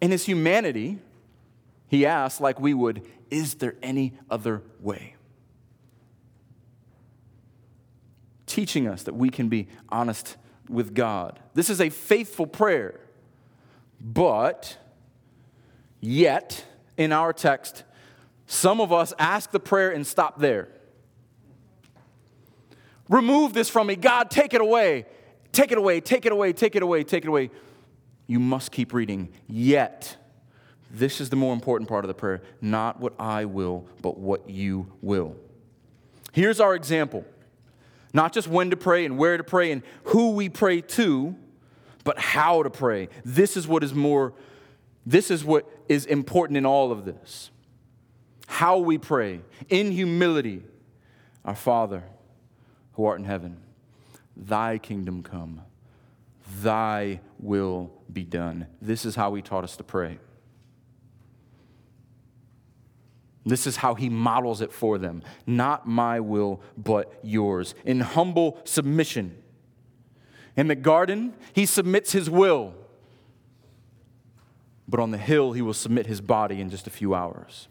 In 0.00 0.10
his 0.10 0.26
humanity, 0.26 0.98
he 1.88 2.06
asks, 2.06 2.40
like 2.40 2.60
we 2.60 2.74
would, 2.74 3.06
is 3.30 3.54
there 3.54 3.74
any 3.82 4.14
other 4.30 4.62
way? 4.80 5.14
Teaching 8.46 8.86
us 8.86 9.02
that 9.04 9.14
we 9.14 9.28
can 9.28 9.48
be 9.48 9.68
honest 9.88 10.36
with 10.68 10.94
God. 10.94 11.40
This 11.54 11.70
is 11.70 11.80
a 11.80 11.90
faithful 11.90 12.46
prayer, 12.46 13.00
but 14.00 14.78
yet, 16.00 16.64
in 16.96 17.12
our 17.12 17.32
text, 17.32 17.84
some 18.46 18.80
of 18.80 18.92
us 18.92 19.12
ask 19.18 19.50
the 19.50 19.60
prayer 19.60 19.90
and 19.90 20.06
stop 20.06 20.38
there. 20.38 20.68
Remove 23.08 23.52
this 23.52 23.68
from 23.68 23.86
me. 23.86 23.96
God, 23.96 24.30
take 24.30 24.54
it 24.54 24.60
away. 24.60 25.06
Take 25.52 25.72
it 25.72 25.78
away. 25.78 26.00
Take 26.00 26.26
it 26.26 26.32
away. 26.32 26.52
Take 26.52 26.76
it 26.76 26.82
away. 26.82 27.04
Take 27.04 27.24
it 27.24 27.28
away. 27.28 27.50
You 28.26 28.40
must 28.40 28.72
keep 28.72 28.92
reading. 28.92 29.28
Yet, 29.46 30.16
this 30.90 31.20
is 31.20 31.30
the 31.30 31.36
more 31.36 31.52
important 31.52 31.88
part 31.88 32.04
of 32.04 32.08
the 32.08 32.14
prayer 32.14 32.42
not 32.60 33.00
what 33.00 33.14
I 33.18 33.44
will, 33.44 33.86
but 34.02 34.18
what 34.18 34.48
you 34.48 34.92
will. 35.02 35.36
Here's 36.32 36.60
our 36.60 36.74
example 36.74 37.24
not 38.12 38.32
just 38.32 38.48
when 38.48 38.70
to 38.70 38.76
pray 38.76 39.04
and 39.04 39.18
where 39.18 39.36
to 39.36 39.44
pray 39.44 39.72
and 39.72 39.82
who 40.04 40.30
we 40.30 40.48
pray 40.48 40.80
to, 40.80 41.36
but 42.02 42.18
how 42.18 42.62
to 42.62 42.70
pray. 42.70 43.08
This 43.24 43.56
is 43.56 43.68
what 43.68 43.82
is 43.84 43.94
more 43.94 44.32
this 45.04 45.30
is 45.30 45.44
what 45.44 45.70
is 45.88 46.04
important 46.04 46.56
in 46.56 46.66
all 46.66 46.90
of 46.90 47.04
this. 47.04 47.50
How 48.48 48.78
we 48.78 48.98
pray 48.98 49.40
in 49.68 49.92
humility. 49.92 50.62
Our 51.44 51.54
Father, 51.54 52.02
who 52.94 53.04
art 53.04 53.20
in 53.20 53.24
heaven, 53.24 53.58
thy 54.36 54.78
kingdom 54.78 55.22
come, 55.22 55.62
thy 56.60 57.20
will 57.38 57.92
be 58.12 58.24
done. 58.24 58.66
This 58.82 59.04
is 59.04 59.14
how 59.14 59.32
he 59.34 59.42
taught 59.42 59.62
us 59.62 59.76
to 59.76 59.84
pray. 59.84 60.18
This 63.46 63.66
is 63.66 63.76
how 63.76 63.94
he 63.94 64.10
models 64.10 64.60
it 64.60 64.72
for 64.72 64.98
them. 64.98 65.22
Not 65.46 65.88
my 65.88 66.20
will, 66.20 66.60
but 66.76 67.18
yours. 67.22 67.74
In 67.86 68.00
humble 68.00 68.60
submission. 68.64 69.40
In 70.56 70.66
the 70.66 70.74
garden, 70.74 71.32
he 71.54 71.64
submits 71.64 72.12
his 72.12 72.28
will 72.28 72.74
but 74.88 75.00
on 75.00 75.10
the 75.10 75.18
hill 75.18 75.52
he 75.52 75.62
will 75.62 75.74
submit 75.74 76.06
his 76.06 76.20
body 76.20 76.60
in 76.60 76.70
just 76.70 76.86
a 76.86 76.90
few 76.90 77.14
hours. 77.14 77.68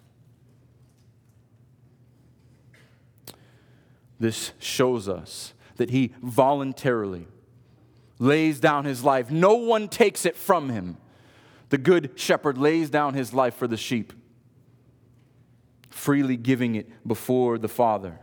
This 4.19 4.53
shows 4.59 5.07
us 5.07 5.53
that 5.77 5.89
he 5.89 6.13
voluntarily 6.21 7.27
lays 8.17 8.59
down 8.59 8.85
his 8.85 9.03
life. 9.03 9.29
No 9.29 9.55
one 9.55 9.89
takes 9.89 10.25
it 10.25 10.37
from 10.37 10.69
him. 10.69 10.97
The 11.69 11.77
good 11.77 12.11
shepherd 12.15 12.57
lays 12.57 12.89
down 12.89 13.13
his 13.13 13.33
life 13.33 13.55
for 13.55 13.67
the 13.67 13.77
sheep, 13.77 14.13
freely 15.95 16.35
giving 16.35 16.75
it 16.75 16.89
before 17.07 17.57
the 17.57 17.69
Father. 17.69 18.19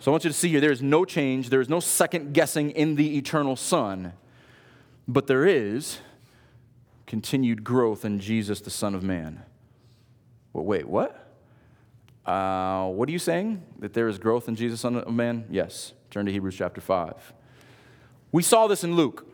So 0.00 0.10
I 0.10 0.12
want 0.12 0.24
you 0.24 0.30
to 0.30 0.36
see 0.36 0.48
here 0.48 0.60
there 0.60 0.72
is 0.72 0.82
no 0.82 1.04
change, 1.04 1.50
there 1.50 1.60
is 1.60 1.68
no 1.68 1.78
second 1.78 2.34
guessing 2.34 2.72
in 2.72 2.96
the 2.96 3.16
eternal 3.16 3.54
Son. 3.54 4.12
But 5.06 5.28
there 5.28 5.46
is 5.46 5.98
continued 7.06 7.62
growth 7.62 8.04
in 8.04 8.18
Jesus, 8.18 8.60
the 8.60 8.70
Son 8.70 8.96
of 8.96 9.04
Man. 9.04 9.42
Well, 10.52 10.64
wait, 10.64 10.88
what? 10.88 11.32
Uh, 12.26 12.88
what 12.88 13.08
are 13.08 13.12
you 13.12 13.20
saying? 13.20 13.62
That 13.78 13.94
there 13.94 14.08
is 14.08 14.18
growth 14.18 14.48
in 14.48 14.56
Jesus, 14.56 14.80
Son 14.80 14.96
of 14.96 15.14
Man? 15.14 15.44
Yes. 15.48 15.92
Turn 16.10 16.26
to 16.26 16.32
Hebrews 16.32 16.56
chapter 16.56 16.80
5. 16.80 17.32
We 18.32 18.42
saw 18.42 18.66
this 18.66 18.82
in 18.82 18.96
Luke. 18.96 19.31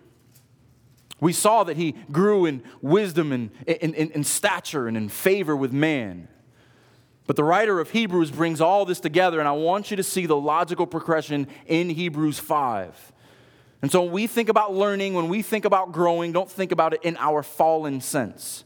We 1.21 1.33
saw 1.33 1.65
that 1.65 1.77
he 1.77 1.93
grew 2.13 2.47
in 2.47 2.63
wisdom 2.81 3.33
and 3.33 3.51
in, 3.67 3.95
in, 3.95 4.11
in 4.13 4.25
stature 4.25 4.87
and 4.87 4.97
in 4.97 5.09
favor 5.09 5.57
with 5.57 5.73
man. 5.73 6.29
But 7.27 7.37
the 7.37 7.45
writer 7.45 7.81
of 7.81 7.91
Hebrews 7.91 8.31
brings 8.31 8.61
all 8.61 8.85
this 8.87 9.01
together, 9.01 9.39
and 9.39 9.49
I 9.49 9.53
want 9.53 9.91
you 9.91 9.97
to 9.99 10.03
see 10.03 10.27
the 10.27 10.37
logical 10.37 10.87
progression 10.87 11.47
in 11.67 11.91
Hebrews 11.91 12.39
5. 12.39 13.13
And 13.83 13.93
so 13.93 14.03
when 14.03 14.13
we 14.13 14.27
think 14.27 14.49
about 14.49 14.75
learning, 14.75 15.15
when 15.15 15.29
we 15.29 15.43
think 15.43 15.65
about 15.65 15.93
growing, 15.93 16.33
don't 16.33 16.51
think 16.51 16.73
about 16.73 16.95
it 16.95 17.03
in 17.03 17.17
our 17.19 17.43
fallen 17.43 18.01
sense. 18.01 18.65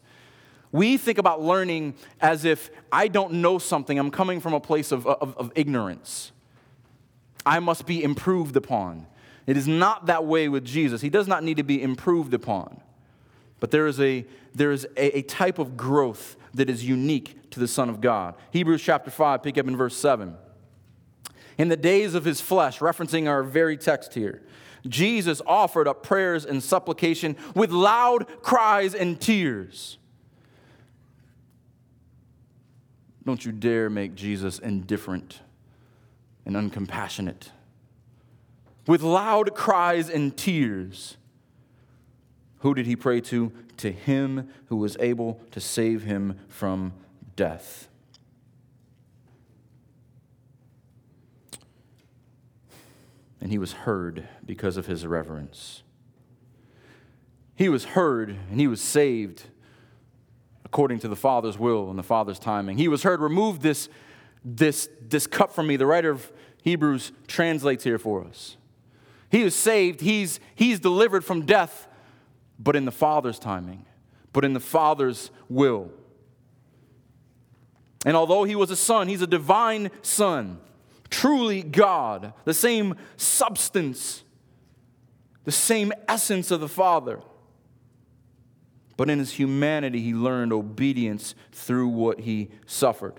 We 0.70 0.96
think 0.96 1.18
about 1.18 1.42
learning 1.42 1.94
as 2.20 2.44
if 2.44 2.70
I 2.90 3.08
don't 3.08 3.34
know 3.34 3.58
something, 3.58 3.98
I'm 3.98 4.10
coming 4.10 4.40
from 4.40 4.54
a 4.54 4.60
place 4.60 4.92
of, 4.92 5.06
of, 5.06 5.36
of 5.36 5.52
ignorance. 5.54 6.32
I 7.44 7.58
must 7.58 7.86
be 7.86 8.02
improved 8.02 8.56
upon. 8.56 9.06
It 9.46 9.57
is 9.57 9.66
not 9.66 10.07
that 10.07 10.24
way 10.24 10.48
with 10.48 10.64
Jesus. 10.64 11.00
He 11.00 11.11
does 11.11 11.26
not 11.26 11.42
need 11.42 11.57
to 11.57 11.62
be 11.62 11.83
improved 11.83 12.33
upon. 12.35 12.81
But 13.61 13.70
there 13.70 13.87
is 13.87 14.00
a, 14.00 14.26
there 14.55 14.72
is 14.72 14.87
a, 14.96 15.18
a 15.18 15.22
type 15.22 15.59
of 15.59 15.76
growth 15.76 16.37
that 16.55 16.68
is 16.68 16.85
unique 16.85 17.50
to 17.50 17.61
the 17.61 17.68
Son 17.68 17.88
of 17.88 18.00
God. 18.00 18.35
Hebrews 18.50 18.83
chapter 18.83 19.11
5, 19.11 19.42
pick 19.42 19.59
up 19.59 19.66
in 19.66 19.76
verse 19.76 19.96
7. 19.96 20.37
In 21.59 21.68
the 21.68 21.76
days 21.76 22.14
of 22.14 22.24
his 22.24 22.40
flesh, 22.40 22.78
referencing 22.78 23.28
our 23.28 23.42
very 23.42 23.76
text 23.76 24.14
here, 24.14 24.42
Jesus 24.87 25.40
offered 25.46 25.87
up 25.87 26.02
prayers 26.02 26.44
and 26.44 26.62
supplication 26.62 27.37
with 27.55 27.70
loud 27.70 28.26
cries 28.42 28.94
and 28.94 29.20
tears. 29.20 29.98
Don't 33.24 33.44
you 33.44 33.52
dare 33.52 33.88
make 33.88 34.14
Jesus 34.14 34.59
indifferent 34.59 35.40
and 36.44 36.57
uncompassionate. 36.57 37.50
With 38.87 39.03
loud 39.03 39.55
cries 39.55 40.09
and 40.09 40.37
tears. 40.37 41.16
Who 42.59 42.75
did 42.75 42.87
he 42.87 42.97
pray 42.97 43.21
to? 43.23 43.53
To 43.79 43.90
him 43.90 44.49
who 44.66 44.77
was 44.77 44.97
able 45.01 45.40
to 45.51 45.61
save 45.61 46.05
him 46.05 46.38
from 46.49 46.92
death. 47.35 47.88
And 53.40 53.51
he 53.51 53.59
was 53.59 53.73
heard 53.73 54.29
because 54.47 54.77
of 54.77 54.87
his 54.87 55.05
reverence. 55.05 55.83
He 57.57 57.68
was 57.68 57.85
heard 57.85 58.31
and 58.51 58.61
he 58.61 58.68
was 58.68 58.81
saved 58.81 59.45
according 60.64 61.01
to 61.01 61.09
the 61.09 61.16
Father's 61.16 61.59
will 61.59 61.90
and 61.90 61.99
the 61.99 62.05
Father's 62.05 62.38
timing. 62.38 62.79
He 62.79 62.88
was 62.88 63.03
heard, 63.03 63.21
remove 63.21 63.61
this, 63.61 63.88
this, 64.45 64.88
this 65.01 65.27
cup 65.27 65.53
from 65.53 65.66
me. 65.66 65.77
The 65.77 65.87
writer 65.87 66.11
of 66.11 66.33
Hebrews 66.62 67.12
translates 67.27 67.85
here 67.85 67.99
for 67.99 68.25
us. 68.25 68.57
He 69.33 69.40
is 69.40 69.55
saved, 69.55 70.03
he's, 70.03 70.40
he's 70.55 70.79
delivered 70.79 71.25
from 71.25 71.47
death, 71.47 71.88
but 72.59 72.77
in 72.77 72.85
the 72.85 72.92
Father's 72.92 73.38
timing, 73.38 73.87
but 74.35 74.45
in 74.45 74.53
the 74.53 74.61
Father's 74.61 75.31
will. 75.49 75.90
And 78.05 78.14
although 78.14 78.45
he 78.45 78.55
was 78.55 78.71
a 78.71 78.77
son, 78.77 79.09
he's 79.09 79.23
a 79.23 79.27
divine 79.27 79.90
son, 80.03 80.61
truly 81.09 81.62
God, 81.62 82.35
the 82.45 82.53
same 82.53 82.95
substance, 83.16 84.23
the 85.45 85.51
same 85.51 85.95
essence 86.07 86.51
of 86.51 86.61
the 86.61 86.68
Father. 86.68 87.18
But 88.99 89.09
in 89.09 89.18
his 89.18 89.33
humanity, 89.33 90.03
he 90.03 90.12
learned 90.12 90.53
obedience 90.53 91.35
through 91.53 91.88
what 91.88 92.21
he 92.21 92.51
suffered. 92.66 93.14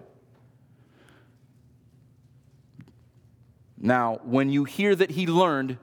Now, 3.80 4.20
when 4.24 4.52
you 4.52 4.64
hear 4.66 4.96
that 4.96 5.10
he 5.10 5.26
learned, 5.26 5.80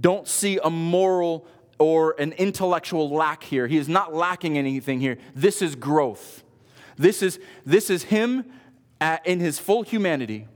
don't 0.00 0.26
see 0.26 0.58
a 0.62 0.70
moral 0.70 1.46
or 1.78 2.14
an 2.18 2.32
intellectual 2.32 3.10
lack 3.10 3.42
here. 3.42 3.66
He 3.66 3.76
is 3.76 3.88
not 3.88 4.14
lacking 4.14 4.58
anything 4.58 5.00
here. 5.00 5.18
This 5.34 5.62
is 5.62 5.74
growth. 5.74 6.42
This 6.96 7.22
is, 7.22 7.38
this 7.64 7.90
is 7.90 8.04
him 8.04 8.44
at, 9.00 9.24
in 9.26 9.40
his 9.40 9.58
full 9.58 9.82
humanity, 9.82 10.48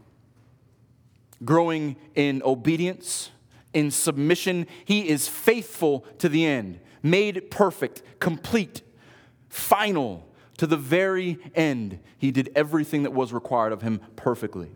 growing 1.44 1.96
in 2.14 2.42
obedience, 2.44 3.31
in 3.72 3.90
submission. 3.90 4.66
He 4.85 5.09
is 5.09 5.28
faithful 5.28 6.05
to 6.18 6.28
the 6.28 6.44
end 6.44 6.81
made 7.02 7.50
perfect, 7.50 8.02
complete, 8.20 8.83
final, 9.48 10.28
to 10.59 10.66
the 10.66 10.76
very 10.76 11.38
end. 11.55 11.98
He 12.16 12.31
did 12.31 12.50
everything 12.55 13.02
that 13.02 13.11
was 13.12 13.33
required 13.33 13.72
of 13.72 13.83
him 13.83 14.00
perfectly. 14.16 14.70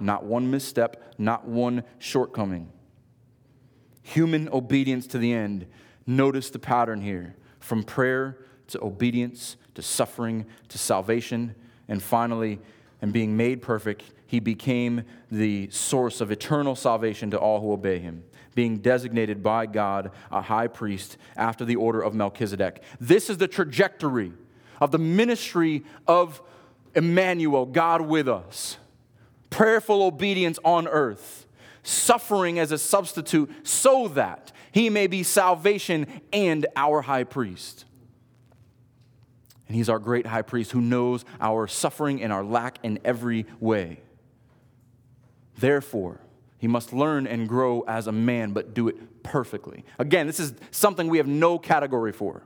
Not 0.00 0.24
one 0.24 0.50
misstep, 0.50 1.14
not 1.18 1.46
one 1.46 1.84
shortcoming. 1.98 2.72
Human 4.12 4.48
obedience 4.48 5.06
to 5.08 5.18
the 5.18 5.32
end. 5.32 5.66
Notice 6.06 6.50
the 6.50 6.58
pattern 6.58 7.00
here 7.00 7.36
from 7.60 7.84
prayer 7.84 8.38
to 8.68 8.82
obedience 8.82 9.56
to 9.74 9.82
suffering 9.82 10.46
to 10.68 10.78
salvation, 10.78 11.54
and 11.88 12.02
finally, 12.02 12.58
and 13.00 13.12
being 13.12 13.36
made 13.36 13.62
perfect, 13.62 14.02
he 14.26 14.40
became 14.40 15.04
the 15.30 15.70
source 15.70 16.20
of 16.20 16.32
eternal 16.32 16.74
salvation 16.74 17.30
to 17.30 17.38
all 17.38 17.60
who 17.60 17.72
obey 17.72 17.98
him 17.98 18.24
being 18.54 18.78
designated 18.78 19.42
by 19.44 19.64
God 19.64 20.10
a 20.30 20.42
high 20.42 20.66
priest 20.66 21.16
after 21.36 21.64
the 21.64 21.76
order 21.76 22.02
of 22.02 22.14
Melchizedek. 22.14 22.82
This 23.00 23.30
is 23.30 23.38
the 23.38 23.46
trajectory 23.46 24.32
of 24.80 24.90
the 24.90 24.98
ministry 24.98 25.84
of 26.08 26.42
Emmanuel, 26.94 27.64
God 27.64 28.02
with 28.02 28.28
us. 28.28 28.76
Prayerful 29.50 30.02
obedience 30.02 30.58
on 30.64 30.88
earth, 30.88 31.39
suffering 31.82 32.58
as 32.58 32.72
a 32.72 32.78
substitute 32.78 33.50
so 33.62 34.08
that 34.08 34.52
he 34.72 34.90
may 34.90 35.06
be 35.06 35.22
salvation 35.22 36.06
and 36.32 36.66
our 36.76 37.02
high 37.02 37.24
priest. 37.24 37.84
And 39.66 39.76
he's 39.76 39.88
our 39.88 39.98
great 39.98 40.26
high 40.26 40.42
priest 40.42 40.72
who 40.72 40.80
knows 40.80 41.24
our 41.40 41.66
suffering 41.66 42.22
and 42.22 42.32
our 42.32 42.42
lack 42.44 42.78
in 42.82 42.98
every 43.04 43.46
way. 43.60 44.00
Therefore, 45.58 46.20
he 46.58 46.66
must 46.66 46.92
learn 46.92 47.26
and 47.26 47.48
grow 47.48 47.82
as 47.82 48.06
a 48.06 48.12
man, 48.12 48.52
but 48.52 48.74
do 48.74 48.88
it 48.88 49.22
perfectly. 49.22 49.84
Again, 49.98 50.26
this 50.26 50.40
is 50.40 50.54
something 50.70 51.08
we 51.08 51.18
have 51.18 51.26
no 51.26 51.58
category 51.58 52.12
for. 52.12 52.42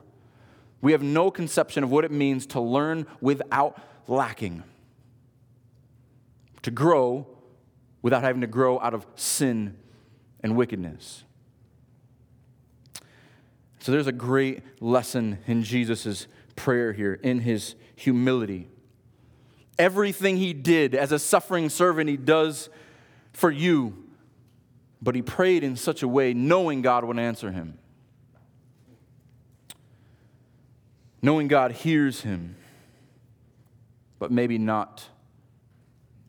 We 0.81 0.91
have 0.91 1.01
no 1.01 1.31
conception 1.31 1.83
of 1.83 1.91
what 1.91 2.05
it 2.05 2.11
means 2.11 2.45
to 2.47 2.61
learn 2.61 3.07
without 3.19 3.81
lacking, 4.07 4.63
to 6.61 6.71
grow 6.71 7.27
without 8.05 8.21
having 8.21 8.41
to 8.41 8.47
grow 8.47 8.79
out 8.79 8.93
of 8.93 9.03
sin 9.15 9.75
and 10.43 10.55
wickedness. 10.55 11.23
So 13.79 13.91
there's 13.91 14.05
a 14.05 14.11
great 14.11 14.61
lesson 14.79 15.39
in 15.47 15.63
Jesus' 15.63 16.27
prayer 16.55 16.93
here, 16.93 17.15
in 17.15 17.39
his 17.39 17.73
humility. 17.95 18.67
Everything 19.79 20.37
he 20.37 20.53
did 20.53 20.93
as 20.93 21.11
a 21.11 21.17
suffering 21.17 21.69
servant, 21.69 22.07
he 22.07 22.17
does 22.17 22.69
for 23.33 23.49
you 23.49 24.05
but 25.05 25.13
he 25.13 25.21
prayed 25.21 25.63
in 25.63 25.75
such 25.75 26.01
a 26.01 26.07
way 26.07 26.33
knowing 26.33 26.81
God 26.81 27.03
would 27.05 27.19
answer 27.19 27.51
him. 27.51 27.77
Knowing 31.21 31.47
God 31.47 31.71
hears 31.73 32.21
him, 32.21 32.55
but 34.17 34.31
maybe 34.31 34.57
not 34.57 35.07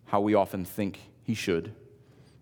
how 0.04 0.20
we 0.20 0.34
often 0.34 0.66
think 0.66 0.98
he 1.26 1.34
should 1.34 1.74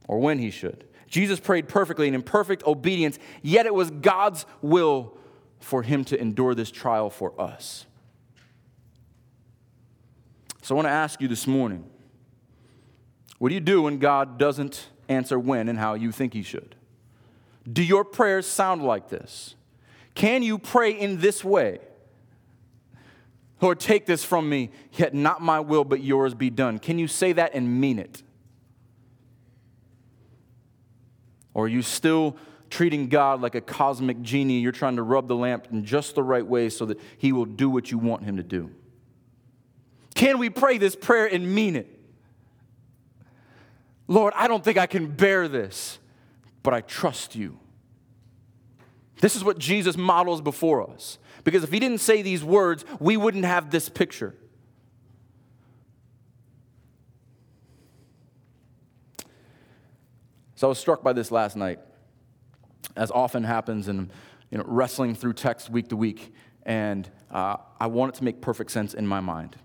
or 0.06 0.20
when 0.20 0.38
he 0.38 0.50
should. 0.50 0.84
Jesus 1.08 1.40
prayed 1.40 1.68
perfectly 1.68 2.06
and 2.06 2.14
in 2.14 2.22
perfect 2.22 2.64
obedience, 2.64 3.18
yet 3.42 3.66
it 3.66 3.74
was 3.74 3.90
God's 3.90 4.46
will 4.62 5.16
for 5.60 5.82
him 5.82 6.04
to 6.06 6.20
endure 6.20 6.54
this 6.54 6.70
trial 6.70 7.10
for 7.10 7.38
us. 7.40 7.86
So 10.62 10.74
I 10.74 10.76
want 10.76 10.86
to 10.86 10.92
ask 10.92 11.20
you 11.20 11.28
this 11.28 11.46
morning 11.46 11.84
what 13.38 13.48
do 13.50 13.54
you 13.54 13.60
do 13.60 13.82
when 13.82 13.98
God 13.98 14.38
doesn't 14.38 14.88
answer 15.08 15.38
when 15.38 15.68
and 15.68 15.78
how 15.78 15.94
you 15.94 16.12
think 16.12 16.32
He 16.32 16.42
should. 16.42 16.74
Do 17.70 17.82
your 17.82 18.04
prayers 18.04 18.46
sound 18.46 18.82
like 18.82 19.08
this? 19.08 19.54
Can 20.14 20.42
you 20.42 20.58
pray 20.58 20.92
in 20.92 21.20
this 21.20 21.44
way? 21.44 21.80
Lord, 23.60 23.80
take 23.80 24.06
this 24.06 24.24
from 24.24 24.48
me, 24.48 24.70
yet 24.92 25.14
not 25.14 25.40
my 25.40 25.60
will, 25.60 25.84
but 25.84 26.02
yours 26.02 26.34
be 26.34 26.50
done. 26.50 26.78
Can 26.78 26.98
you 26.98 27.08
say 27.08 27.32
that 27.32 27.54
and 27.54 27.80
mean 27.80 27.98
it? 27.98 28.22
Or 31.54 31.64
are 31.64 31.68
you 31.68 31.82
still 31.82 32.36
treating 32.68 33.08
God 33.08 33.40
like 33.40 33.54
a 33.54 33.60
cosmic 33.60 34.20
genie? 34.20 34.60
You're 34.60 34.72
trying 34.72 34.96
to 34.96 35.02
rub 35.02 35.28
the 35.28 35.36
lamp 35.36 35.68
in 35.70 35.84
just 35.84 36.14
the 36.16 36.22
right 36.22 36.46
way 36.46 36.68
so 36.68 36.84
that 36.86 37.00
he 37.16 37.32
will 37.32 37.46
do 37.46 37.70
what 37.70 37.90
you 37.90 37.98
want 37.98 38.24
him 38.24 38.36
to 38.36 38.42
do. 38.42 38.70
Can 40.14 40.38
we 40.38 40.50
pray 40.50 40.78
this 40.78 40.94
prayer 40.94 41.26
and 41.26 41.54
mean 41.54 41.76
it? 41.76 41.88
Lord, 44.06 44.34
I 44.36 44.48
don't 44.48 44.62
think 44.62 44.76
I 44.76 44.86
can 44.86 45.06
bear 45.06 45.48
this, 45.48 45.98
but 46.62 46.74
I 46.74 46.82
trust 46.82 47.34
you. 47.34 47.58
This 49.20 49.36
is 49.36 49.44
what 49.44 49.58
Jesus 49.58 49.96
models 49.96 50.40
before 50.40 50.88
us. 50.90 51.18
Because 51.44 51.64
if 51.64 51.72
he 51.72 51.78
didn't 51.78 51.98
say 51.98 52.22
these 52.22 52.42
words, 52.44 52.84
we 53.00 53.16
wouldn't 53.16 53.44
have 53.44 53.70
this 53.70 53.88
picture. 53.88 54.34
So 60.54 60.66
I 60.66 60.70
was 60.70 60.78
struck 60.78 61.02
by 61.02 61.12
this 61.12 61.30
last 61.30 61.56
night, 61.56 61.80
as 62.96 63.10
often 63.10 63.42
happens 63.44 63.88
in 63.88 64.10
you 64.50 64.58
know, 64.58 64.64
wrestling 64.66 65.14
through 65.14 65.32
text 65.32 65.68
week 65.70 65.88
to 65.88 65.96
week. 65.96 66.32
And 66.64 67.10
uh, 67.30 67.56
I 67.80 67.88
want 67.88 68.14
it 68.14 68.18
to 68.18 68.24
make 68.24 68.40
perfect 68.40 68.70
sense 68.70 68.94
in 68.94 69.06
my 69.06 69.20
mind. 69.20 69.56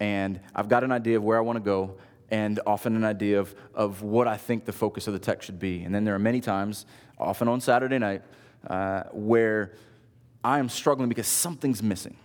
And 0.00 0.40
I've 0.54 0.68
got 0.68 0.82
an 0.82 0.92
idea 0.92 1.18
of 1.18 1.24
where 1.24 1.36
I 1.36 1.42
want 1.42 1.56
to 1.56 1.64
go, 1.64 1.98
and 2.30 2.58
often 2.66 2.96
an 2.96 3.04
idea 3.04 3.38
of, 3.38 3.54
of 3.74 4.02
what 4.02 4.26
I 4.26 4.36
think 4.36 4.64
the 4.64 4.72
focus 4.72 5.06
of 5.06 5.12
the 5.12 5.18
text 5.18 5.46
should 5.46 5.58
be. 5.58 5.82
And 5.82 5.94
then 5.94 6.04
there 6.04 6.14
are 6.14 6.18
many 6.18 6.40
times, 6.40 6.86
often 7.18 7.48
on 7.48 7.60
Saturday 7.60 7.98
night, 7.98 8.22
uh, 8.66 9.02
where 9.12 9.74
I 10.42 10.58
am 10.58 10.68
struggling 10.68 11.08
because 11.08 11.26
something's 11.26 11.82
missing. 11.82 12.16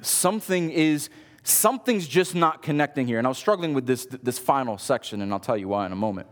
Something 0.00 0.70
is, 0.70 1.10
something's 1.42 2.08
just 2.08 2.34
not 2.34 2.62
connecting 2.62 3.06
here. 3.06 3.18
And 3.18 3.26
I 3.26 3.30
was 3.30 3.38
struggling 3.38 3.74
with 3.74 3.86
this, 3.86 4.06
this 4.06 4.38
final 4.38 4.78
section, 4.78 5.20
and 5.20 5.32
I'll 5.32 5.40
tell 5.40 5.58
you 5.58 5.68
why 5.68 5.84
in 5.84 5.92
a 5.92 5.96
moment. 5.96 6.28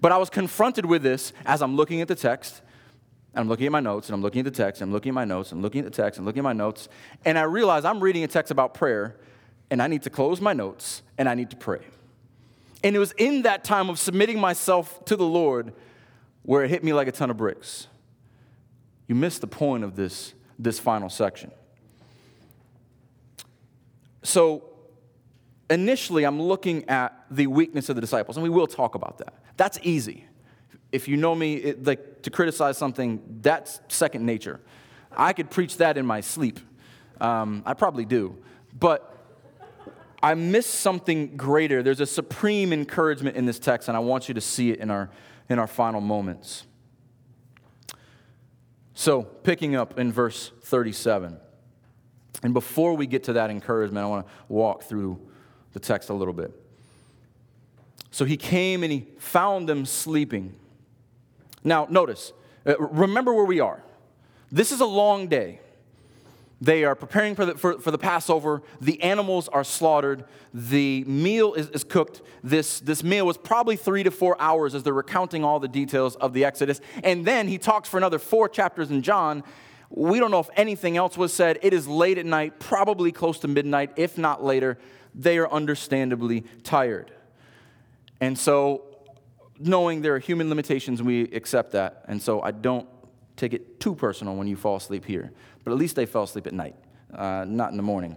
But 0.00 0.12
I 0.12 0.18
was 0.18 0.30
confronted 0.30 0.86
with 0.86 1.02
this 1.02 1.32
as 1.44 1.62
I'm 1.62 1.76
looking 1.76 2.00
at 2.00 2.08
the 2.08 2.14
text, 2.14 2.62
and 3.34 3.40
I'm 3.40 3.48
looking 3.48 3.66
at 3.66 3.72
my 3.72 3.80
notes, 3.80 4.08
and 4.08 4.14
I'm 4.14 4.22
looking 4.22 4.40
at 4.40 4.44
the 4.44 4.50
text, 4.50 4.80
and 4.80 4.88
I'm 4.88 4.92
looking 4.92 5.10
at 5.10 5.14
my 5.14 5.24
notes, 5.24 5.52
and 5.52 5.62
looking 5.62 5.80
at 5.80 5.84
the 5.84 6.02
text, 6.02 6.18
and 6.18 6.26
looking 6.26 6.40
at 6.40 6.44
my 6.44 6.52
notes, 6.52 6.88
and 7.24 7.38
I 7.38 7.42
realize 7.42 7.84
I'm 7.84 8.00
reading 8.00 8.24
a 8.24 8.28
text 8.28 8.50
about 8.50 8.74
prayer, 8.74 9.16
and 9.70 9.82
I 9.82 9.86
need 9.86 10.02
to 10.02 10.10
close 10.10 10.40
my 10.40 10.52
notes 10.52 11.02
and 11.18 11.28
I 11.28 11.34
need 11.34 11.50
to 11.50 11.56
pray. 11.56 11.80
And 12.84 12.94
it 12.94 12.98
was 12.98 13.12
in 13.12 13.42
that 13.42 13.64
time 13.64 13.88
of 13.88 13.98
submitting 13.98 14.38
myself 14.38 15.04
to 15.06 15.16
the 15.16 15.24
Lord 15.24 15.72
where 16.42 16.62
it 16.62 16.70
hit 16.70 16.84
me 16.84 16.92
like 16.92 17.08
a 17.08 17.12
ton 17.12 17.30
of 17.30 17.36
bricks. 17.36 17.88
You 19.08 19.14
missed 19.14 19.40
the 19.40 19.46
point 19.46 19.82
of 19.82 19.96
this, 19.96 20.34
this 20.58 20.78
final 20.78 21.08
section. 21.08 21.50
So, 24.22 24.64
initially, 25.70 26.24
I'm 26.24 26.40
looking 26.40 26.88
at 26.88 27.24
the 27.30 27.46
weakness 27.46 27.88
of 27.88 27.94
the 27.94 28.00
disciples, 28.00 28.36
and 28.36 28.44
we 28.44 28.50
will 28.50 28.66
talk 28.66 28.94
about 28.94 29.18
that. 29.18 29.34
That's 29.56 29.78
easy. 29.82 30.24
if 30.92 31.08
you 31.08 31.16
know 31.16 31.34
me, 31.34 31.54
it, 31.54 31.84
like 31.84 32.22
to 32.22 32.30
criticize 32.30 32.78
something, 32.78 33.22
that's 33.40 33.80
second 33.88 34.24
nature. 34.24 34.60
I 35.16 35.32
could 35.32 35.50
preach 35.50 35.78
that 35.78 35.96
in 35.96 36.06
my 36.06 36.20
sleep. 36.20 36.60
Um, 37.20 37.62
I 37.66 37.74
probably 37.74 38.04
do. 38.04 38.36
But 38.78 39.12
I 40.22 40.34
miss 40.34 40.66
something 40.66 41.36
greater. 41.36 41.82
There's 41.82 42.00
a 42.00 42.06
supreme 42.06 42.72
encouragement 42.72 43.36
in 43.36 43.46
this 43.46 43.58
text, 43.58 43.88
and 43.88 43.96
I 43.96 44.00
want 44.00 44.28
you 44.28 44.34
to 44.34 44.40
see 44.40 44.70
it 44.70 44.80
in 44.80 44.90
our, 44.90 45.10
in 45.48 45.58
our 45.58 45.66
final 45.66 46.00
moments. 46.00 46.64
So, 48.94 49.22
picking 49.22 49.76
up 49.76 49.98
in 49.98 50.10
verse 50.10 50.52
37. 50.62 51.38
And 52.42 52.54
before 52.54 52.94
we 52.94 53.06
get 53.06 53.24
to 53.24 53.34
that 53.34 53.50
encouragement, 53.50 54.04
I 54.04 54.08
want 54.08 54.26
to 54.26 54.32
walk 54.48 54.84
through 54.84 55.20
the 55.72 55.80
text 55.80 56.08
a 56.08 56.14
little 56.14 56.34
bit. 56.34 56.52
So 58.16 58.24
he 58.24 58.38
came 58.38 58.82
and 58.82 58.90
he 58.90 59.04
found 59.18 59.68
them 59.68 59.84
sleeping. 59.84 60.54
Now, 61.62 61.86
notice, 61.90 62.32
uh, 62.64 62.78
remember 62.78 63.34
where 63.34 63.44
we 63.44 63.60
are. 63.60 63.82
This 64.50 64.72
is 64.72 64.80
a 64.80 64.86
long 64.86 65.28
day. 65.28 65.60
They 66.58 66.84
are 66.84 66.94
preparing 66.94 67.34
for 67.34 67.44
the, 67.44 67.58
for, 67.58 67.78
for 67.78 67.90
the 67.90 67.98
Passover. 67.98 68.62
The 68.80 69.02
animals 69.02 69.48
are 69.48 69.62
slaughtered. 69.62 70.24
The 70.54 71.04
meal 71.04 71.52
is, 71.52 71.68
is 71.68 71.84
cooked. 71.84 72.22
This, 72.42 72.80
this 72.80 73.04
meal 73.04 73.26
was 73.26 73.36
probably 73.36 73.76
three 73.76 74.02
to 74.04 74.10
four 74.10 74.34
hours 74.40 74.74
as 74.74 74.82
they're 74.82 74.94
recounting 74.94 75.44
all 75.44 75.60
the 75.60 75.68
details 75.68 76.16
of 76.16 76.32
the 76.32 76.46
Exodus. 76.46 76.80
And 77.04 77.26
then 77.26 77.48
he 77.48 77.58
talks 77.58 77.86
for 77.86 77.98
another 77.98 78.18
four 78.18 78.48
chapters 78.48 78.90
in 78.90 79.02
John. 79.02 79.44
We 79.90 80.20
don't 80.20 80.30
know 80.30 80.40
if 80.40 80.48
anything 80.56 80.96
else 80.96 81.18
was 81.18 81.34
said. 81.34 81.58
It 81.60 81.74
is 81.74 81.86
late 81.86 82.16
at 82.16 82.24
night, 82.24 82.60
probably 82.60 83.12
close 83.12 83.38
to 83.40 83.48
midnight, 83.48 83.92
if 83.96 84.16
not 84.16 84.42
later. 84.42 84.78
They 85.14 85.36
are 85.36 85.52
understandably 85.52 86.44
tired. 86.62 87.12
And 88.20 88.38
so, 88.38 88.84
knowing 89.58 90.02
there 90.02 90.14
are 90.14 90.18
human 90.18 90.48
limitations, 90.48 91.02
we 91.02 91.22
accept 91.32 91.72
that. 91.72 92.04
And 92.08 92.20
so, 92.20 92.40
I 92.42 92.50
don't 92.50 92.88
take 93.36 93.52
it 93.52 93.80
too 93.80 93.94
personal 93.94 94.36
when 94.36 94.46
you 94.46 94.56
fall 94.56 94.76
asleep 94.76 95.04
here. 95.04 95.32
But 95.64 95.72
at 95.72 95.78
least 95.78 95.96
they 95.96 96.06
fell 96.06 96.22
asleep 96.22 96.46
at 96.46 96.54
night, 96.54 96.76
uh, 97.12 97.44
not 97.46 97.70
in 97.70 97.76
the 97.76 97.82
morning. 97.82 98.16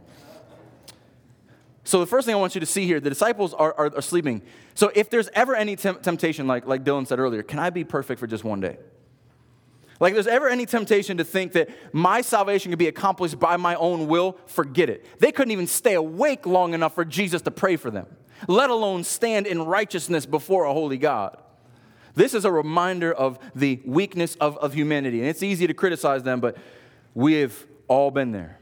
So, 1.84 2.00
the 2.00 2.06
first 2.06 2.26
thing 2.26 2.36
I 2.36 2.38
want 2.38 2.56
you 2.56 2.60
to 2.60 2.68
see 2.68 2.86
here 2.86 3.00
the 3.00 3.10
disciples 3.10 3.54
are, 3.54 3.74
are, 3.78 3.96
are 3.96 4.02
sleeping. 4.02 4.42
So, 4.76 4.92
if 4.96 5.10
there's 5.10 5.30
ever 5.34 5.56
any 5.56 5.76
temptation, 5.76 6.48
like, 6.48 6.68
like 6.68 6.84
Dylan 6.84 7.08
said 7.08 7.20
earlier, 7.20 7.44
can 7.44 7.60
I 7.60 7.70
be 7.70 7.84
perfect 7.84 8.20
for 8.20 8.28
just 8.28 8.44
one 8.44 8.60
day? 8.60 8.78
Like, 10.00 10.12
if 10.12 10.16
there's 10.16 10.28
ever 10.28 10.48
any 10.48 10.66
temptation 10.66 11.18
to 11.18 11.24
think 11.24 11.54
that 11.54 11.70
my 11.94 12.22
salvation 12.22 12.72
could 12.72 12.80
be 12.80 12.88
accomplished 12.88 13.38
by 13.38 13.58
my 13.58 13.76
own 13.76 14.08
will, 14.08 14.38
forget 14.46 14.90
it. 14.90 15.06
They 15.20 15.32
couldn't 15.32 15.52
even 15.52 15.68
stay 15.68 15.96
awake 15.96 16.46
long 16.46 16.74
enough 16.74 16.96
for 16.96 17.04
Jesus 17.04 17.42
to 17.44 17.52
pray 17.52 17.76
for 17.76 17.92
them, 17.92 18.08
let 18.48 18.70
alone 18.70 19.04
stand 19.04 19.48
in 19.48 19.62
righteousness 19.64 20.26
before 20.26 20.66
a 20.66 20.74
holy 20.74 20.98
God. 20.98 21.38
This 22.16 22.34
is 22.34 22.46
a 22.46 22.52
reminder 22.52 23.14
of 23.14 23.40
the 23.56 23.80
weakness 23.86 24.36
of, 24.36 24.58
of 24.58 24.74
humanity. 24.74 25.20
And 25.20 25.30
it's 25.30 25.44
easy 25.44 25.68
to 25.68 25.74
criticize 25.74 26.24
them, 26.24 26.40
but 26.40 26.58
we 27.14 27.34
have 27.36 27.66
all 27.88 28.12
been 28.12 28.32
there. 28.32 28.60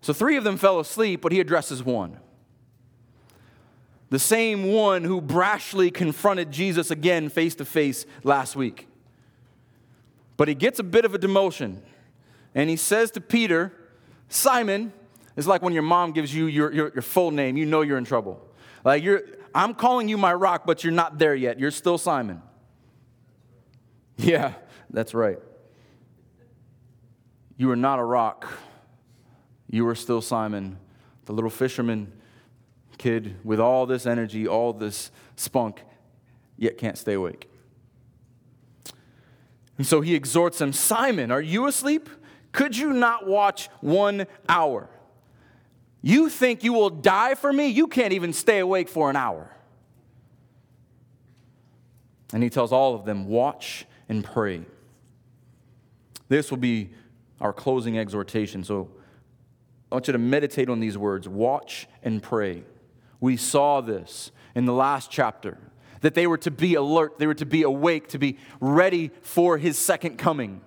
So 0.00 0.12
three 0.12 0.36
of 0.36 0.44
them 0.44 0.56
fell 0.56 0.80
asleep, 0.80 1.20
but 1.20 1.32
he 1.32 1.40
addresses 1.40 1.82
one. 1.82 2.18
The 4.10 4.18
same 4.18 4.72
one 4.72 5.04
who 5.04 5.20
brashly 5.20 5.92
confronted 5.92 6.50
Jesus 6.50 6.90
again 6.90 7.28
face 7.28 7.54
to 7.56 7.64
face 7.64 8.06
last 8.24 8.56
week. 8.56 8.88
But 10.36 10.48
he 10.48 10.54
gets 10.54 10.78
a 10.78 10.84
bit 10.84 11.04
of 11.04 11.14
a 11.14 11.18
demotion. 11.18 11.78
And 12.54 12.70
he 12.70 12.76
says 12.76 13.10
to 13.12 13.20
Peter, 13.20 13.72
Simon, 14.28 14.92
it's 15.38 15.46
like 15.46 15.62
when 15.62 15.72
your 15.72 15.84
mom 15.84 16.10
gives 16.10 16.34
you 16.34 16.46
your, 16.46 16.72
your, 16.72 16.92
your 16.92 17.02
full 17.02 17.30
name, 17.30 17.56
you 17.56 17.64
know 17.64 17.82
you're 17.82 17.96
in 17.96 18.04
trouble. 18.04 18.44
Like 18.84 19.04
you're, 19.04 19.22
I'm 19.54 19.72
calling 19.72 20.08
you 20.08 20.18
my 20.18 20.34
rock, 20.34 20.66
but 20.66 20.82
you're 20.82 20.92
not 20.92 21.16
there 21.16 21.34
yet. 21.34 21.60
You're 21.60 21.70
still 21.70 21.96
Simon. 21.96 22.42
Yeah, 24.20 24.54
that's 24.90 25.14
right. 25.14 25.38
You 27.56 27.70
are 27.70 27.76
not 27.76 28.00
a 28.00 28.04
rock. 28.04 28.48
You 29.70 29.86
are 29.86 29.94
still 29.94 30.20
Simon, 30.20 30.76
the 31.26 31.32
little 31.32 31.50
fisherman 31.50 32.12
kid 32.98 33.36
with 33.44 33.60
all 33.60 33.86
this 33.86 34.06
energy, 34.06 34.48
all 34.48 34.72
this 34.72 35.12
spunk, 35.36 35.84
yet 36.56 36.78
can't 36.78 36.98
stay 36.98 37.12
awake. 37.12 37.48
And 39.76 39.86
so 39.86 40.00
he 40.00 40.16
exhorts 40.16 40.60
him 40.60 40.72
Simon, 40.72 41.30
are 41.30 41.40
you 41.40 41.68
asleep? 41.68 42.08
Could 42.50 42.76
you 42.76 42.92
not 42.92 43.24
watch 43.24 43.68
one 43.80 44.26
hour? 44.48 44.90
You 46.02 46.28
think 46.28 46.62
you 46.62 46.72
will 46.72 46.90
die 46.90 47.34
for 47.34 47.52
me? 47.52 47.68
You 47.68 47.86
can't 47.86 48.12
even 48.12 48.32
stay 48.32 48.60
awake 48.60 48.88
for 48.88 49.10
an 49.10 49.16
hour. 49.16 49.50
And 52.32 52.42
he 52.42 52.50
tells 52.50 52.72
all 52.72 52.94
of 52.94 53.04
them, 53.04 53.26
Watch 53.26 53.86
and 54.08 54.24
pray. 54.24 54.62
This 56.28 56.50
will 56.50 56.58
be 56.58 56.90
our 57.40 57.52
closing 57.52 57.98
exhortation. 57.98 58.62
So 58.64 58.90
I 59.90 59.94
want 59.94 60.06
you 60.06 60.12
to 60.12 60.18
meditate 60.18 60.68
on 60.68 60.80
these 60.80 60.98
words 60.98 61.28
watch 61.28 61.88
and 62.02 62.22
pray. 62.22 62.64
We 63.20 63.36
saw 63.36 63.80
this 63.80 64.30
in 64.54 64.66
the 64.66 64.72
last 64.72 65.10
chapter 65.10 65.58
that 66.00 66.14
they 66.14 66.26
were 66.26 66.38
to 66.38 66.50
be 66.50 66.74
alert, 66.74 67.18
they 67.18 67.26
were 67.26 67.34
to 67.34 67.46
be 67.46 67.62
awake, 67.62 68.08
to 68.08 68.18
be 68.18 68.38
ready 68.60 69.10
for 69.22 69.58
his 69.58 69.78
second 69.78 70.16
coming. 70.16 70.60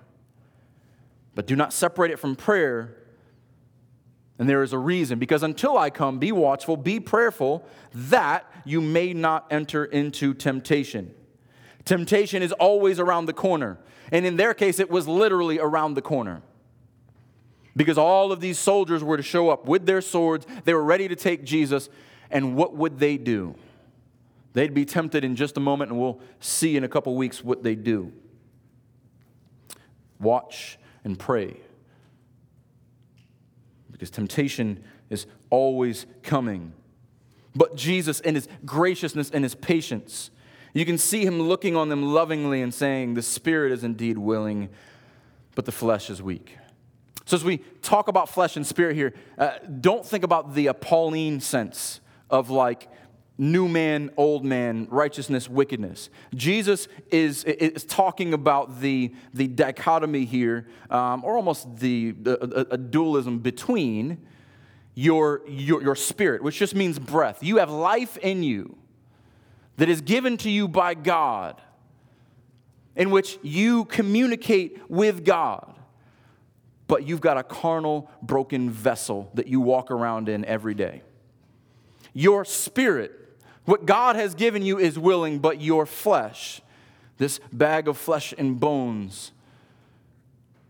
But 1.34 1.46
do 1.46 1.56
not 1.56 1.72
separate 1.72 2.10
it 2.10 2.18
from 2.18 2.36
prayer. 2.36 2.96
And 4.38 4.48
there 4.48 4.62
is 4.62 4.72
a 4.72 4.78
reason, 4.78 5.18
because 5.18 5.42
until 5.42 5.76
I 5.76 5.90
come, 5.90 6.18
be 6.18 6.32
watchful, 6.32 6.76
be 6.76 6.98
prayerful, 6.98 7.64
that 7.94 8.50
you 8.64 8.80
may 8.80 9.12
not 9.12 9.46
enter 9.50 9.84
into 9.84 10.34
temptation. 10.34 11.14
Temptation 11.84 12.42
is 12.42 12.52
always 12.52 12.98
around 12.98 13.26
the 13.26 13.32
corner. 13.32 13.78
And 14.10 14.24
in 14.26 14.36
their 14.36 14.54
case, 14.54 14.78
it 14.78 14.90
was 14.90 15.06
literally 15.06 15.58
around 15.58 15.94
the 15.94 16.02
corner. 16.02 16.42
Because 17.76 17.98
all 17.98 18.32
of 18.32 18.40
these 18.40 18.58
soldiers 18.58 19.02
were 19.02 19.16
to 19.16 19.22
show 19.22 19.50
up 19.50 19.66
with 19.66 19.86
their 19.86 20.00
swords, 20.00 20.46
they 20.64 20.74
were 20.74 20.84
ready 20.84 21.08
to 21.08 21.16
take 21.16 21.44
Jesus. 21.44 21.88
And 22.30 22.56
what 22.56 22.74
would 22.74 22.98
they 22.98 23.16
do? 23.16 23.54
They'd 24.54 24.74
be 24.74 24.84
tempted 24.84 25.24
in 25.24 25.36
just 25.36 25.56
a 25.56 25.60
moment, 25.60 25.90
and 25.90 26.00
we'll 26.00 26.20
see 26.40 26.76
in 26.76 26.84
a 26.84 26.88
couple 26.88 27.14
weeks 27.16 27.42
what 27.42 27.62
they 27.62 27.74
do. 27.74 28.12
Watch 30.20 30.78
and 31.04 31.18
pray. 31.18 31.56
Because 34.02 34.10
temptation 34.10 34.82
is 35.10 35.26
always 35.48 36.06
coming. 36.24 36.72
But 37.54 37.76
Jesus, 37.76 38.18
in 38.18 38.34
his 38.34 38.48
graciousness 38.64 39.30
and 39.30 39.44
his 39.44 39.54
patience, 39.54 40.32
you 40.74 40.84
can 40.84 40.98
see 40.98 41.24
him 41.24 41.40
looking 41.40 41.76
on 41.76 41.88
them 41.88 42.12
lovingly 42.12 42.62
and 42.62 42.74
saying, 42.74 43.14
The 43.14 43.22
spirit 43.22 43.70
is 43.70 43.84
indeed 43.84 44.18
willing, 44.18 44.70
but 45.54 45.66
the 45.66 45.70
flesh 45.70 46.10
is 46.10 46.20
weak. 46.20 46.56
So, 47.26 47.36
as 47.36 47.44
we 47.44 47.58
talk 47.80 48.08
about 48.08 48.28
flesh 48.28 48.56
and 48.56 48.66
spirit 48.66 48.96
here, 48.96 49.14
uh, 49.38 49.52
don't 49.80 50.04
think 50.04 50.24
about 50.24 50.56
the 50.56 50.72
Pauline 50.72 51.38
sense 51.38 52.00
of 52.28 52.50
like 52.50 52.88
new 53.42 53.66
man, 53.68 54.08
old 54.16 54.44
man, 54.44 54.86
righteousness, 54.88 55.48
wickedness. 55.48 56.10
Jesus 56.32 56.86
is, 57.10 57.42
is 57.42 57.84
talking 57.84 58.32
about 58.32 58.80
the, 58.80 59.12
the 59.34 59.48
dichotomy 59.48 60.24
here, 60.24 60.68
um, 60.90 61.24
or 61.24 61.36
almost 61.36 61.76
the, 61.78 62.14
a, 62.24 62.74
a 62.74 62.78
dualism 62.78 63.40
between 63.40 64.24
your, 64.94 65.42
your, 65.48 65.82
your 65.82 65.96
spirit, 65.96 66.40
which 66.40 66.56
just 66.56 66.76
means 66.76 67.00
breath. 67.00 67.42
You 67.42 67.56
have 67.56 67.68
life 67.68 68.16
in 68.18 68.44
you 68.44 68.76
that 69.76 69.88
is 69.88 70.00
given 70.02 70.36
to 70.36 70.50
you 70.50 70.68
by 70.68 70.94
God, 70.94 71.60
in 72.94 73.10
which 73.10 73.40
you 73.42 73.86
communicate 73.86 74.78
with 74.88 75.24
God. 75.24 75.74
But 76.86 77.08
you've 77.08 77.20
got 77.20 77.38
a 77.38 77.42
carnal, 77.42 78.08
broken 78.22 78.70
vessel 78.70 79.30
that 79.34 79.48
you 79.48 79.60
walk 79.60 79.90
around 79.90 80.28
in 80.28 80.44
every 80.44 80.74
day. 80.74 81.02
Your 82.12 82.44
spirit, 82.44 83.18
what 83.64 83.86
God 83.86 84.16
has 84.16 84.34
given 84.34 84.62
you, 84.62 84.78
is 84.78 84.98
willing, 84.98 85.38
but 85.38 85.60
your 85.60 85.86
flesh, 85.86 86.60
this 87.18 87.40
bag 87.52 87.88
of 87.88 87.96
flesh 87.96 88.34
and 88.36 88.58
bones 88.58 89.32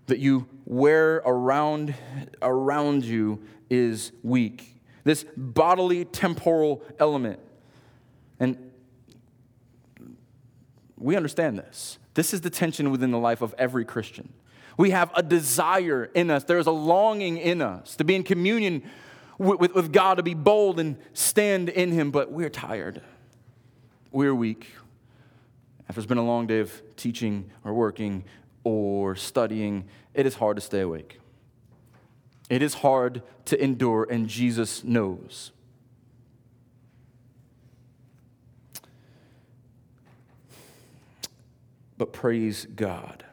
that 0.06 0.18
you 0.18 0.46
wear 0.66 1.22
around, 1.24 1.94
around 2.42 3.04
you, 3.04 3.42
is 3.70 4.12
weak. 4.22 4.80
This 5.04 5.24
bodily, 5.36 6.04
temporal 6.04 6.82
element. 6.98 7.40
And 8.38 8.70
we 10.98 11.16
understand 11.16 11.58
this. 11.58 11.98
This 12.14 12.34
is 12.34 12.42
the 12.42 12.50
tension 12.50 12.90
within 12.90 13.10
the 13.10 13.18
life 13.18 13.40
of 13.40 13.54
every 13.56 13.84
Christian. 13.84 14.32
We 14.76 14.90
have 14.90 15.10
a 15.14 15.22
desire 15.22 16.10
in 16.14 16.30
us, 16.30 16.44
there 16.44 16.58
is 16.58 16.66
a 16.66 16.72
longing 16.72 17.38
in 17.38 17.60
us 17.62 17.96
to 17.96 18.04
be 18.04 18.14
in 18.14 18.22
communion 18.22 18.82
with, 19.42 19.74
with, 19.74 19.92
God, 19.92 20.16
to 20.16 20.22
be 20.22 20.34
bold 20.34 20.78
and 20.78 20.96
stand 21.12 21.68
in 21.68 21.90
Him, 21.90 22.10
but 22.10 22.30
we're 22.30 22.50
tired. 22.50 23.02
We're 24.10 24.34
weak. 24.34 24.68
After 25.88 26.00
it's 26.00 26.06
been 26.06 26.18
a 26.18 26.24
long 26.24 26.46
day 26.46 26.60
of 26.60 26.82
teaching 26.96 27.50
or 27.64 27.74
working 27.74 28.24
or 28.64 29.16
studying, 29.16 29.84
it 30.14 30.26
is 30.26 30.36
hard 30.36 30.56
to 30.56 30.60
stay 30.60 30.80
awake. 30.80 31.18
It 32.48 32.62
is 32.62 32.74
hard 32.74 33.22
to 33.46 33.62
endure, 33.62 34.06
and 34.10 34.28
Jesus 34.28 34.84
knows. 34.84 35.52
But 41.98 42.12
praise 42.12 42.66
God, 42.74 43.24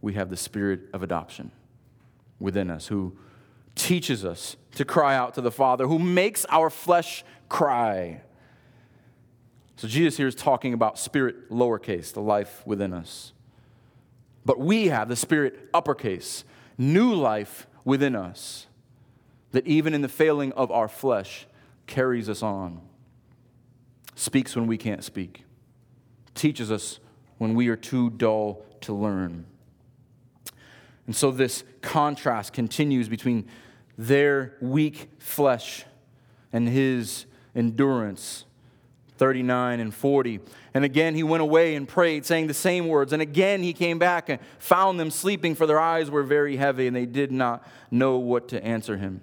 we 0.00 0.14
have 0.14 0.30
the 0.30 0.36
spirit 0.36 0.80
of 0.92 1.02
adoption 1.02 1.50
within 2.38 2.70
us 2.70 2.86
who 2.86 3.16
teaches 3.78 4.24
us 4.24 4.56
to 4.74 4.84
cry 4.84 5.16
out 5.16 5.34
to 5.34 5.40
the 5.40 5.50
Father, 5.50 5.86
who 5.86 5.98
makes 5.98 6.44
our 6.50 6.68
flesh 6.68 7.24
cry. 7.48 8.20
So 9.76 9.88
Jesus 9.88 10.16
here 10.16 10.26
is 10.26 10.34
talking 10.34 10.74
about 10.74 10.98
spirit 10.98 11.50
lowercase, 11.50 12.12
the 12.12 12.20
life 12.20 12.62
within 12.66 12.92
us. 12.92 13.32
But 14.44 14.58
we 14.58 14.88
have 14.88 15.08
the 15.08 15.16
spirit 15.16 15.68
uppercase, 15.72 16.44
new 16.76 17.14
life 17.14 17.66
within 17.84 18.14
us, 18.14 18.66
that 19.52 19.66
even 19.66 19.94
in 19.94 20.02
the 20.02 20.08
failing 20.08 20.52
of 20.52 20.70
our 20.70 20.88
flesh 20.88 21.46
carries 21.86 22.28
us 22.28 22.42
on, 22.42 22.80
speaks 24.14 24.56
when 24.56 24.66
we 24.66 24.76
can't 24.76 25.04
speak, 25.04 25.44
teaches 26.34 26.70
us 26.70 26.98
when 27.38 27.54
we 27.54 27.68
are 27.68 27.76
too 27.76 28.10
dull 28.10 28.64
to 28.80 28.92
learn. 28.92 29.46
And 31.06 31.16
so 31.16 31.30
this 31.30 31.64
contrast 31.80 32.52
continues 32.52 33.08
between 33.08 33.48
their 33.98 34.54
weak 34.60 35.10
flesh 35.18 35.84
and 36.52 36.68
his 36.68 37.26
endurance. 37.54 38.44
39 39.18 39.80
and 39.80 39.92
40. 39.92 40.40
And 40.74 40.84
again 40.84 41.14
he 41.14 41.24
went 41.24 41.42
away 41.42 41.74
and 41.74 41.86
prayed, 41.86 42.24
saying 42.24 42.46
the 42.46 42.54
same 42.54 42.86
words. 42.86 43.12
And 43.12 43.20
again 43.20 43.62
he 43.62 43.72
came 43.72 43.98
back 43.98 44.28
and 44.28 44.38
found 44.58 44.98
them 44.98 45.10
sleeping, 45.10 45.54
for 45.54 45.66
their 45.66 45.80
eyes 45.80 46.10
were 46.10 46.22
very 46.22 46.56
heavy, 46.56 46.86
and 46.86 46.96
they 46.96 47.04
did 47.04 47.32
not 47.32 47.66
know 47.90 48.16
what 48.16 48.48
to 48.48 48.64
answer 48.64 48.96
him. 48.96 49.20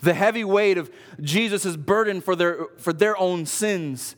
The 0.00 0.14
heavy 0.14 0.44
weight 0.44 0.78
of 0.78 0.90
Jesus' 1.20 1.76
burden 1.76 2.20
for 2.20 2.34
their, 2.34 2.66
for 2.78 2.92
their 2.92 3.18
own 3.18 3.46
sins, 3.46 4.16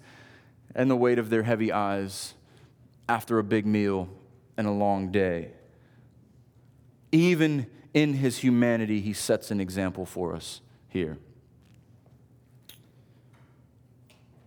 and 0.74 0.88
the 0.88 0.96
weight 0.96 1.18
of 1.18 1.30
their 1.30 1.42
heavy 1.42 1.72
eyes 1.72 2.34
after 3.08 3.40
a 3.40 3.44
big 3.44 3.66
meal 3.66 4.08
and 4.56 4.68
a 4.68 4.70
long 4.70 5.10
day. 5.10 5.50
Even 7.10 7.66
in 7.92 8.14
his 8.14 8.38
humanity, 8.38 9.00
he 9.00 9.12
sets 9.12 9.50
an 9.50 9.60
example 9.60 10.06
for 10.06 10.34
us 10.34 10.60
here. 10.88 11.18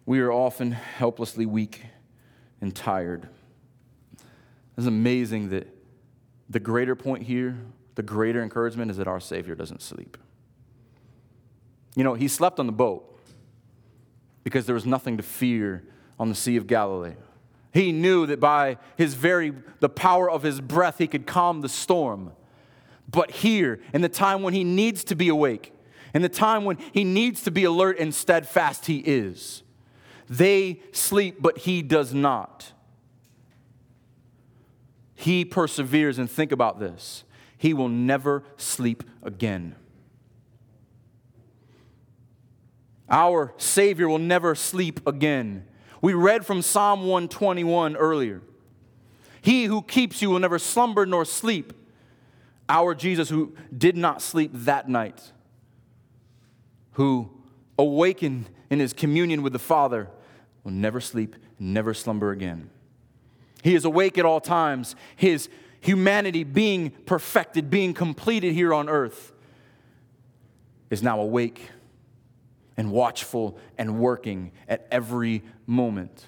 We 0.05 0.19
are 0.19 0.31
often 0.31 0.71
helplessly 0.71 1.45
weak 1.45 1.83
and 2.61 2.75
tired. 2.75 3.29
It's 4.77 4.87
amazing 4.87 5.49
that 5.49 5.67
the 6.49 6.59
greater 6.59 6.95
point 6.95 7.23
here, 7.23 7.57
the 7.95 8.03
greater 8.03 8.41
encouragement 8.43 8.91
is 8.91 8.97
that 8.97 9.07
our 9.07 9.19
Savior 9.19 9.55
doesn't 9.55 9.81
sleep. 9.81 10.17
You 11.95 12.03
know, 12.03 12.15
he 12.15 12.27
slept 12.27 12.59
on 12.59 12.65
the 12.65 12.73
boat 12.73 13.09
because 14.43 14.65
there 14.65 14.75
was 14.75 14.85
nothing 14.85 15.17
to 15.17 15.23
fear 15.23 15.83
on 16.19 16.29
the 16.29 16.35
Sea 16.35 16.57
of 16.57 16.67
Galilee. 16.67 17.15
He 17.73 17.91
knew 17.91 18.25
that 18.27 18.39
by 18.39 18.77
his 18.97 19.13
very 19.13 19.53
the 19.79 19.89
power 19.89 20.29
of 20.29 20.43
his 20.43 20.61
breath 20.61 20.97
he 20.97 21.07
could 21.07 21.25
calm 21.25 21.61
the 21.61 21.69
storm. 21.69 22.33
But 23.09 23.31
here, 23.31 23.79
in 23.93 24.01
the 24.01 24.09
time 24.09 24.41
when 24.41 24.53
he 24.53 24.63
needs 24.63 25.03
to 25.05 25.15
be 25.15 25.29
awake, 25.29 25.73
in 26.13 26.21
the 26.21 26.29
time 26.29 26.63
when 26.63 26.77
he 26.91 27.03
needs 27.03 27.43
to 27.43 27.51
be 27.51 27.63
alert 27.63 27.99
and 27.99 28.13
steadfast, 28.13 28.85
he 28.85 28.99
is. 28.99 29.63
They 30.29 30.79
sleep, 30.91 31.37
but 31.41 31.59
he 31.59 31.81
does 31.81 32.13
not. 32.13 32.71
He 35.15 35.45
perseveres, 35.45 36.17
and 36.17 36.29
think 36.29 36.51
about 36.51 36.79
this 36.79 37.23
he 37.57 37.73
will 37.73 37.87
never 37.87 38.43
sleep 38.57 39.03
again. 39.21 39.75
Our 43.09 43.53
Savior 43.57 44.09
will 44.09 44.19
never 44.19 44.53
sleep 44.53 45.05
again. 45.07 45.65
We 46.01 46.13
read 46.13 46.45
from 46.45 46.61
Psalm 46.61 47.01
121 47.01 47.95
earlier. 47.95 48.41
He 49.41 49.65
who 49.65 49.81
keeps 49.81 50.21
you 50.21 50.29
will 50.29 50.39
never 50.39 50.59
slumber 50.59 51.05
nor 51.05 51.23
sleep 51.23 51.73
our 52.69 52.95
Jesus, 52.95 53.29
who 53.29 53.55
did 53.75 53.97
not 53.97 54.21
sleep 54.21 54.51
that 54.53 54.89
night, 54.89 55.31
who 56.93 57.29
awakened 57.77 58.49
in 58.69 58.79
his 58.79 58.93
communion 58.93 59.41
with 59.41 59.53
the 59.53 59.59
Father, 59.59 60.09
will 60.63 60.71
never 60.71 61.01
sleep, 61.01 61.35
never 61.59 61.93
slumber 61.93 62.31
again. 62.31 62.69
He 63.63 63.75
is 63.75 63.85
awake 63.85 64.17
at 64.17 64.25
all 64.25 64.41
times, 64.41 64.95
his 65.15 65.49
humanity 65.81 66.43
being 66.43 66.91
perfected, 67.05 67.69
being 67.69 67.93
completed 67.93 68.53
here 68.53 68.73
on 68.73 68.89
earth, 68.89 69.33
is 70.89 71.03
now 71.03 71.19
awake 71.19 71.69
and 72.77 72.91
watchful 72.91 73.57
and 73.77 73.99
working 73.99 74.51
at 74.67 74.87
every 74.91 75.43
moment. 75.65 76.27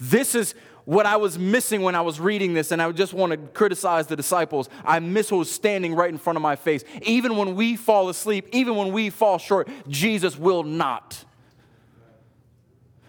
This 0.00 0.34
is 0.34 0.54
what 0.84 1.06
I 1.06 1.16
was 1.16 1.38
missing 1.38 1.82
when 1.82 1.94
I 1.94 2.00
was 2.00 2.18
reading 2.18 2.54
this, 2.54 2.72
and 2.72 2.80
I 2.80 2.90
just 2.92 3.12
want 3.12 3.32
to 3.32 3.36
criticize 3.36 4.06
the 4.06 4.16
disciples. 4.16 4.68
I 4.84 4.98
miss 4.98 5.30
what 5.30 5.38
was 5.38 5.50
standing 5.50 5.94
right 5.94 6.10
in 6.10 6.18
front 6.18 6.36
of 6.36 6.42
my 6.42 6.56
face. 6.56 6.82
Even 7.02 7.36
when 7.36 7.54
we 7.54 7.76
fall 7.76 8.08
asleep, 8.08 8.48
even 8.52 8.76
when 8.76 8.92
we 8.92 9.10
fall 9.10 9.38
short, 9.38 9.68
Jesus 9.88 10.38
will 10.38 10.62
not. 10.62 11.24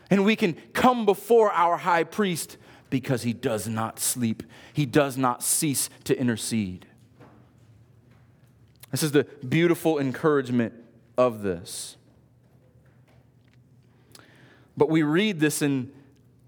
And 0.09 0.25
we 0.25 0.35
can 0.35 0.53
come 0.73 1.05
before 1.05 1.51
our 1.51 1.77
high 1.77 2.03
priest 2.03 2.57
because 2.89 3.23
he 3.23 3.31
does 3.31 3.67
not 3.67 3.99
sleep, 3.99 4.43
he 4.73 4.85
does 4.85 5.17
not 5.17 5.41
cease 5.41 5.89
to 6.03 6.19
intercede. 6.19 6.85
This 8.91 9.01
is 9.01 9.13
the 9.13 9.23
beautiful 9.47 9.97
encouragement 9.97 10.73
of 11.17 11.41
this. 11.41 11.95
But 14.75 14.89
we 14.89 15.03
read 15.03 15.39
this 15.39 15.61
and 15.61 15.93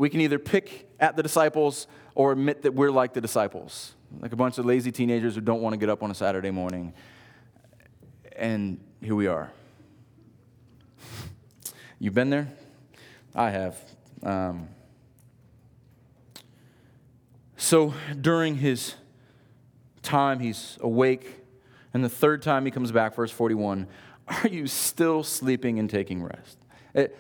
we 0.04 0.10
can 0.10 0.20
either 0.20 0.38
pick 0.38 0.90
at 1.00 1.16
the 1.16 1.24
disciples 1.24 1.88
or 2.14 2.34
admit 2.34 2.64
that 2.64 2.74
we're 2.74 2.92
like 2.92 3.14
the 3.14 3.22
disciples, 3.22 3.94
like 4.20 4.34
a 4.34 4.36
bunch 4.36 4.58
of 4.58 4.66
lazy 4.66 4.92
teenagers 4.92 5.34
who 5.34 5.40
don't 5.40 5.62
want 5.62 5.72
to 5.72 5.78
get 5.78 5.88
up 5.88 6.04
on 6.04 6.12
a 6.12 6.14
Saturday 6.14 6.52
morning. 6.52 6.92
And 8.36 8.82
here 9.02 9.16
we 9.16 9.28
are. 9.28 9.54
You've 12.00 12.14
been 12.14 12.30
there? 12.30 12.50
I 13.34 13.52
have. 13.52 13.80
Um, 14.24 14.68
so 17.56 17.94
during 18.20 18.58
his 18.58 18.96
time, 20.02 20.42
he's 20.42 20.78
awake. 20.82 21.34
And 21.94 22.04
the 22.04 22.10
third 22.10 22.42
time 22.42 22.66
he 22.66 22.72
comes 22.72 22.92
back, 22.92 23.16
verse 23.16 23.32
41, 23.32 23.88
are 24.28 24.50
you 24.50 24.68
still 24.68 25.24
sleeping 25.24 25.80
and 25.80 25.90
taking 25.90 26.22
rest? 26.22 26.58
It, 26.94 27.18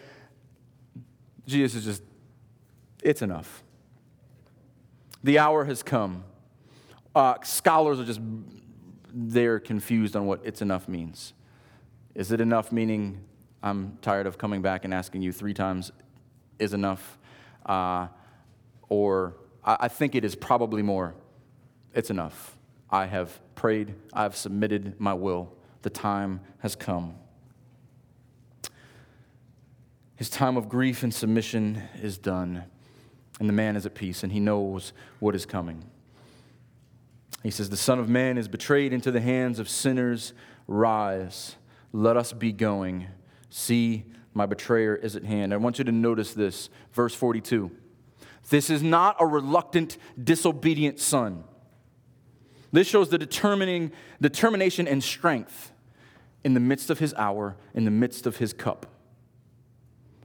Jesus 1.47 1.75
is 1.75 1.85
just, 1.85 2.12
it's 3.03 3.21
enough. 3.21 3.63
The 5.23 5.39
hour 5.39 5.65
has 5.65 5.83
come. 5.83 6.23
Uh, 7.15 7.35
scholars 7.43 7.99
are 7.99 8.05
just, 8.05 8.19
they're 9.13 9.59
confused 9.59 10.15
on 10.15 10.25
what 10.25 10.41
it's 10.43 10.61
enough 10.61 10.87
means. 10.87 11.33
Is 12.15 12.31
it 12.31 12.41
enough 12.41 12.71
meaning 12.71 13.21
I'm 13.61 13.97
tired 14.01 14.27
of 14.27 14.37
coming 14.37 14.61
back 14.61 14.85
and 14.85 14.93
asking 14.93 15.21
you 15.21 15.31
three 15.31 15.53
times 15.53 15.91
is 16.59 16.73
enough? 16.73 17.17
Uh, 17.65 18.07
or 18.89 19.35
I, 19.63 19.77
I 19.81 19.87
think 19.87 20.15
it 20.15 20.25
is 20.25 20.35
probably 20.35 20.81
more, 20.81 21.13
it's 21.93 22.09
enough. 22.09 22.57
I 22.89 23.05
have 23.05 23.39
prayed, 23.55 23.95
I 24.13 24.23
have 24.23 24.35
submitted 24.35 24.99
my 24.99 25.13
will. 25.13 25.53
The 25.83 25.89
time 25.89 26.41
has 26.59 26.75
come. 26.75 27.15
His 30.15 30.29
time 30.29 30.57
of 30.57 30.69
grief 30.69 31.03
and 31.03 31.13
submission 31.13 31.81
is 32.01 32.17
done 32.17 32.65
and 33.43 33.49
the 33.49 33.53
man 33.53 33.75
is 33.75 33.85
at 33.85 33.93
peace, 33.93 34.23
and 34.23 34.31
he 34.31 34.39
knows 34.39 34.93
what 35.19 35.35
is 35.35 35.45
coming. 35.45 35.83
He 37.43 37.51
says, 37.51 37.69
The 37.69 37.75
Son 37.75 37.99
of 37.99 38.07
Man 38.07 38.37
is 38.37 38.47
betrayed 38.47 38.93
into 38.93 39.11
the 39.11 39.19
hands 39.19 39.59
of 39.59 39.67
sinners. 39.67 40.31
Rise, 40.65 41.57
let 41.91 42.15
us 42.15 42.31
be 42.31 42.53
going. 42.53 43.07
See, 43.49 44.05
my 44.33 44.45
betrayer 44.45 44.95
is 44.95 45.17
at 45.17 45.25
hand. 45.25 45.53
I 45.53 45.57
want 45.57 45.77
you 45.77 45.83
to 45.83 45.91
notice 45.91 46.33
this, 46.33 46.69
verse 46.93 47.13
42. 47.13 47.69
This 48.49 48.69
is 48.69 48.81
not 48.81 49.17
a 49.19 49.25
reluctant, 49.25 49.97
disobedient 50.23 51.01
son. 51.01 51.43
This 52.71 52.87
shows 52.87 53.09
the 53.09 53.17
determining, 53.17 53.91
determination 54.21 54.87
and 54.87 55.03
strength 55.03 55.73
in 56.45 56.53
the 56.53 56.61
midst 56.61 56.89
of 56.89 56.99
his 56.99 57.13
hour, 57.15 57.57
in 57.73 57.83
the 57.83 57.91
midst 57.91 58.25
of 58.25 58.37
his 58.37 58.53
cup. 58.53 58.85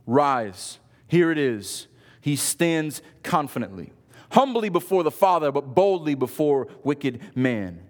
Rise, 0.06 0.78
here 1.08 1.32
it 1.32 1.38
is 1.38 1.88
he 2.20 2.36
stands 2.36 3.02
confidently, 3.22 3.92
humbly 4.30 4.68
before 4.68 5.02
the 5.02 5.10
Father, 5.10 5.52
but 5.52 5.74
boldly 5.74 6.14
before 6.14 6.68
wicked 6.82 7.20
man. 7.34 7.80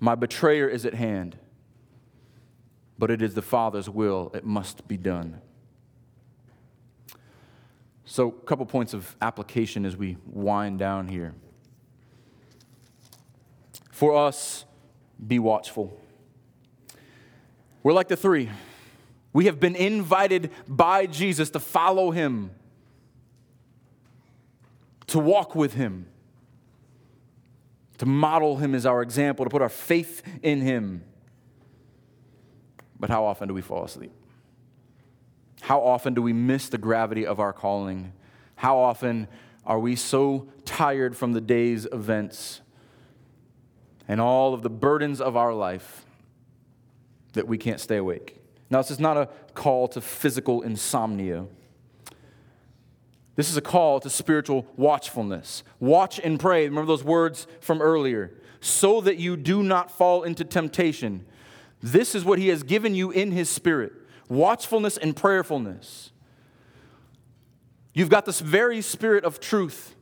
My 0.00 0.14
betrayer 0.14 0.68
is 0.68 0.84
at 0.84 0.94
hand, 0.94 1.36
but 2.98 3.10
it 3.10 3.22
is 3.22 3.34
the 3.34 3.42
Father's 3.42 3.88
will, 3.88 4.30
it 4.34 4.44
must 4.44 4.86
be 4.88 4.96
done. 4.96 5.40
So, 8.04 8.28
a 8.28 8.46
couple 8.46 8.66
points 8.66 8.94
of 8.94 9.16
application 9.22 9.86
as 9.86 9.96
we 9.96 10.18
wind 10.26 10.78
down 10.78 11.08
here. 11.08 11.34
For 13.90 14.16
us, 14.16 14.64
be 15.24 15.38
watchful. 15.38 15.98
We're 17.82 17.92
like 17.92 18.08
the 18.08 18.16
three. 18.16 18.50
We 19.32 19.46
have 19.46 19.60
been 19.60 19.76
invited 19.76 20.50
by 20.68 21.06
Jesus 21.06 21.50
to 21.50 21.60
follow 21.60 22.10
him 22.10 22.50
to 25.08 25.18
walk 25.18 25.54
with 25.54 25.74
him, 25.74 26.06
to 27.98 28.06
model 28.06 28.56
him 28.56 28.74
as 28.74 28.86
our 28.86 29.02
example, 29.02 29.44
to 29.44 29.50
put 29.50 29.62
our 29.62 29.68
faith 29.68 30.22
in 30.42 30.60
him. 30.60 31.04
But 32.98 33.10
how 33.10 33.24
often 33.24 33.48
do 33.48 33.54
we 33.54 33.62
fall 33.62 33.84
asleep? 33.84 34.12
How 35.62 35.80
often 35.80 36.14
do 36.14 36.22
we 36.22 36.32
miss 36.32 36.68
the 36.68 36.78
gravity 36.78 37.26
of 37.26 37.38
our 37.38 37.52
calling? 37.52 38.12
How 38.56 38.78
often 38.78 39.28
are 39.64 39.78
we 39.78 39.96
so 39.96 40.48
tired 40.64 41.16
from 41.16 41.32
the 41.32 41.40
day's 41.40 41.86
events 41.86 42.60
and 44.08 44.20
all 44.20 44.54
of 44.54 44.62
the 44.62 44.70
burdens 44.70 45.20
of 45.20 45.36
our 45.36 45.54
life 45.54 46.04
that 47.34 47.46
we 47.46 47.58
can't 47.58 47.80
stay 47.80 47.96
awake? 47.96 48.40
Now, 48.70 48.78
this 48.78 48.90
is 48.90 48.98
not 48.98 49.16
a 49.16 49.28
call 49.54 49.86
to 49.88 50.00
physical 50.00 50.62
insomnia. 50.62 51.46
This 53.34 53.50
is 53.50 53.56
a 53.56 53.62
call 53.62 53.98
to 54.00 54.10
spiritual 54.10 54.66
watchfulness. 54.76 55.62
Watch 55.80 56.20
and 56.22 56.38
pray. 56.38 56.64
Remember 56.68 56.86
those 56.86 57.04
words 57.04 57.46
from 57.60 57.80
earlier. 57.80 58.32
So 58.60 59.00
that 59.00 59.16
you 59.16 59.36
do 59.36 59.62
not 59.62 59.90
fall 59.90 60.22
into 60.22 60.44
temptation. 60.44 61.24
This 61.82 62.14
is 62.14 62.24
what 62.24 62.38
He 62.38 62.48
has 62.48 62.62
given 62.62 62.94
you 62.94 63.10
in 63.10 63.32
His 63.32 63.48
Spirit 63.48 63.92
watchfulness 64.28 64.96
and 64.96 65.14
prayerfulness. 65.14 66.10
You've 67.92 68.08
got 68.08 68.24
this 68.24 68.40
very 68.40 68.80
Spirit 68.80 69.24
of 69.24 69.40
truth 69.40 69.94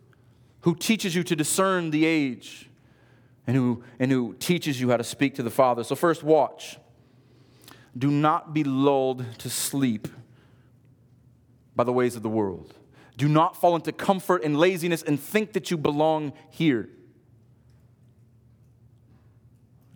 who 0.60 0.76
teaches 0.76 1.16
you 1.16 1.24
to 1.24 1.34
discern 1.34 1.90
the 1.90 2.04
age 2.04 2.68
and 3.46 3.56
who, 3.56 3.82
and 3.98 4.12
who 4.12 4.34
teaches 4.38 4.80
you 4.80 4.90
how 4.90 4.98
to 4.98 5.04
speak 5.04 5.34
to 5.36 5.42
the 5.42 5.50
Father. 5.50 5.82
So, 5.82 5.96
first, 5.96 6.22
watch. 6.22 6.78
Do 7.96 8.10
not 8.10 8.54
be 8.54 8.62
lulled 8.62 9.24
to 9.38 9.50
sleep 9.50 10.06
by 11.74 11.82
the 11.82 11.92
ways 11.92 12.14
of 12.14 12.22
the 12.22 12.28
world. 12.28 12.74
Do 13.20 13.28
not 13.28 13.54
fall 13.54 13.76
into 13.76 13.92
comfort 13.92 14.44
and 14.44 14.58
laziness 14.58 15.02
and 15.02 15.20
think 15.20 15.52
that 15.52 15.70
you 15.70 15.76
belong 15.76 16.32
here. 16.48 16.88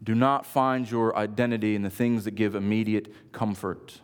Do 0.03 0.15
not 0.15 0.45
find 0.45 0.91
your 0.91 1.17
identity 1.17 1.75
in 1.75 1.81
the 1.81 1.89
things 1.89 2.25
that 2.27 2.33
give 2.33 2.55
immediate 2.55 3.33
comfort. 3.33 4.03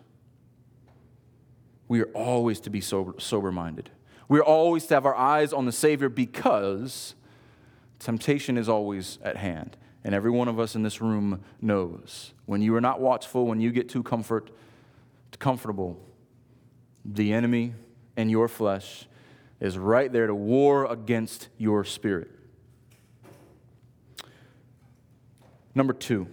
We 1.86 2.00
are 2.00 2.08
always 2.14 2.60
to 2.60 2.70
be 2.70 2.80
sober 2.80 3.52
minded. 3.52 3.90
We 4.26 4.38
are 4.38 4.42
always 4.42 4.86
to 4.86 4.94
have 4.94 5.04
our 5.04 5.14
eyes 5.14 5.52
on 5.52 5.66
the 5.66 5.72
Savior 5.72 6.08
because 6.08 7.14
temptation 7.98 8.56
is 8.56 8.70
always 8.70 9.18
at 9.22 9.36
hand. 9.36 9.76
And 10.02 10.14
every 10.14 10.30
one 10.30 10.48
of 10.48 10.58
us 10.58 10.74
in 10.74 10.82
this 10.82 11.02
room 11.02 11.44
knows 11.60 12.32
when 12.46 12.62
you 12.62 12.74
are 12.74 12.80
not 12.80 13.02
watchful, 13.02 13.44
when 13.44 13.60
you 13.60 13.70
get 13.70 13.90
too 13.90 14.02
comfort, 14.02 14.50
comfortable, 15.38 16.00
the 17.04 17.34
enemy 17.34 17.74
and 18.16 18.30
your 18.30 18.48
flesh 18.48 19.06
is 19.60 19.76
right 19.76 20.10
there 20.10 20.26
to 20.26 20.34
war 20.34 20.86
against 20.86 21.48
your 21.58 21.84
spirit. 21.84 22.30
Number 25.74 25.92
two, 25.92 26.26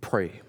pray. 0.00 0.40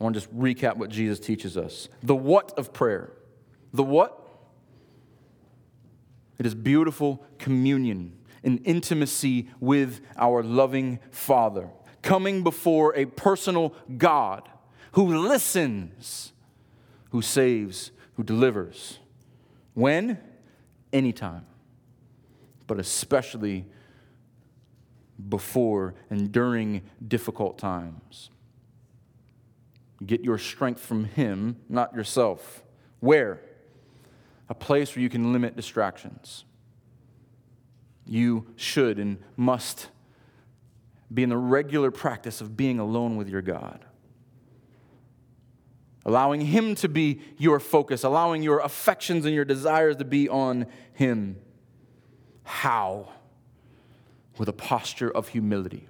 I 0.00 0.04
want 0.04 0.14
to 0.14 0.20
just 0.20 0.36
recap 0.36 0.76
what 0.76 0.90
Jesus 0.90 1.18
teaches 1.18 1.56
us. 1.56 1.88
The 2.02 2.14
what 2.14 2.56
of 2.58 2.72
prayer. 2.72 3.12
The 3.72 3.82
what? 3.82 4.26
It 6.38 6.46
is 6.46 6.54
beautiful 6.54 7.24
communion 7.38 8.16
and 8.44 8.60
intimacy 8.64 9.48
with 9.58 10.00
our 10.16 10.42
loving 10.42 11.00
Father, 11.10 11.70
coming 12.02 12.44
before 12.44 12.94
a 12.96 13.06
personal 13.06 13.74
God 13.96 14.48
who 14.92 15.26
listens, 15.26 16.32
who 17.10 17.22
saves, 17.22 17.90
who 18.14 18.22
delivers. 18.22 19.00
When? 19.78 20.18
Anytime. 20.92 21.46
But 22.66 22.80
especially 22.80 23.64
before 25.28 25.94
and 26.10 26.32
during 26.32 26.82
difficult 27.06 27.58
times. 27.58 28.30
Get 30.04 30.24
your 30.24 30.36
strength 30.36 30.80
from 30.80 31.04
Him, 31.04 31.58
not 31.68 31.94
yourself. 31.94 32.64
Where? 32.98 33.40
A 34.48 34.54
place 34.54 34.96
where 34.96 35.02
you 35.04 35.08
can 35.08 35.32
limit 35.32 35.54
distractions. 35.54 36.44
You 38.04 38.48
should 38.56 38.98
and 38.98 39.18
must 39.36 39.90
be 41.14 41.22
in 41.22 41.28
the 41.28 41.36
regular 41.36 41.92
practice 41.92 42.40
of 42.40 42.56
being 42.56 42.80
alone 42.80 43.16
with 43.16 43.28
your 43.28 43.42
God 43.42 43.84
allowing 46.08 46.40
Him 46.40 46.74
to 46.76 46.88
be 46.88 47.20
your 47.36 47.60
focus, 47.60 48.02
allowing 48.02 48.42
your 48.42 48.60
affections 48.60 49.26
and 49.26 49.34
your 49.34 49.44
desires 49.44 49.96
to 49.96 50.06
be 50.06 50.26
on 50.26 50.64
Him. 50.94 51.36
How? 52.44 53.10
With 54.38 54.48
a 54.48 54.54
posture 54.54 55.10
of 55.10 55.28
humility. 55.28 55.86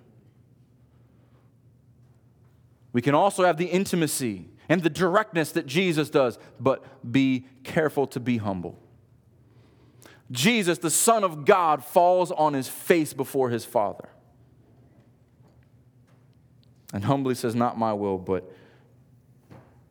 We 2.92 3.00
can 3.00 3.14
also 3.14 3.44
have 3.44 3.58
the 3.58 3.66
intimacy 3.66 4.48
and 4.68 4.82
the 4.82 4.90
directness 4.90 5.52
that 5.52 5.66
Jesus 5.66 6.10
does, 6.10 6.36
but 6.58 6.84
be 7.12 7.46
careful 7.62 8.08
to 8.08 8.18
be 8.18 8.38
humble. 8.38 8.76
Jesus, 10.32 10.78
the 10.78 10.90
Son 10.90 11.22
of 11.22 11.44
God, 11.44 11.84
falls 11.84 12.32
on 12.32 12.54
his 12.54 12.66
face 12.66 13.12
before 13.12 13.50
his 13.50 13.64
Father 13.64 14.08
and 16.92 17.04
humbly 17.04 17.36
says, 17.36 17.54
Not 17.54 17.78
my 17.78 17.92
will, 17.92 18.18
but 18.18 18.52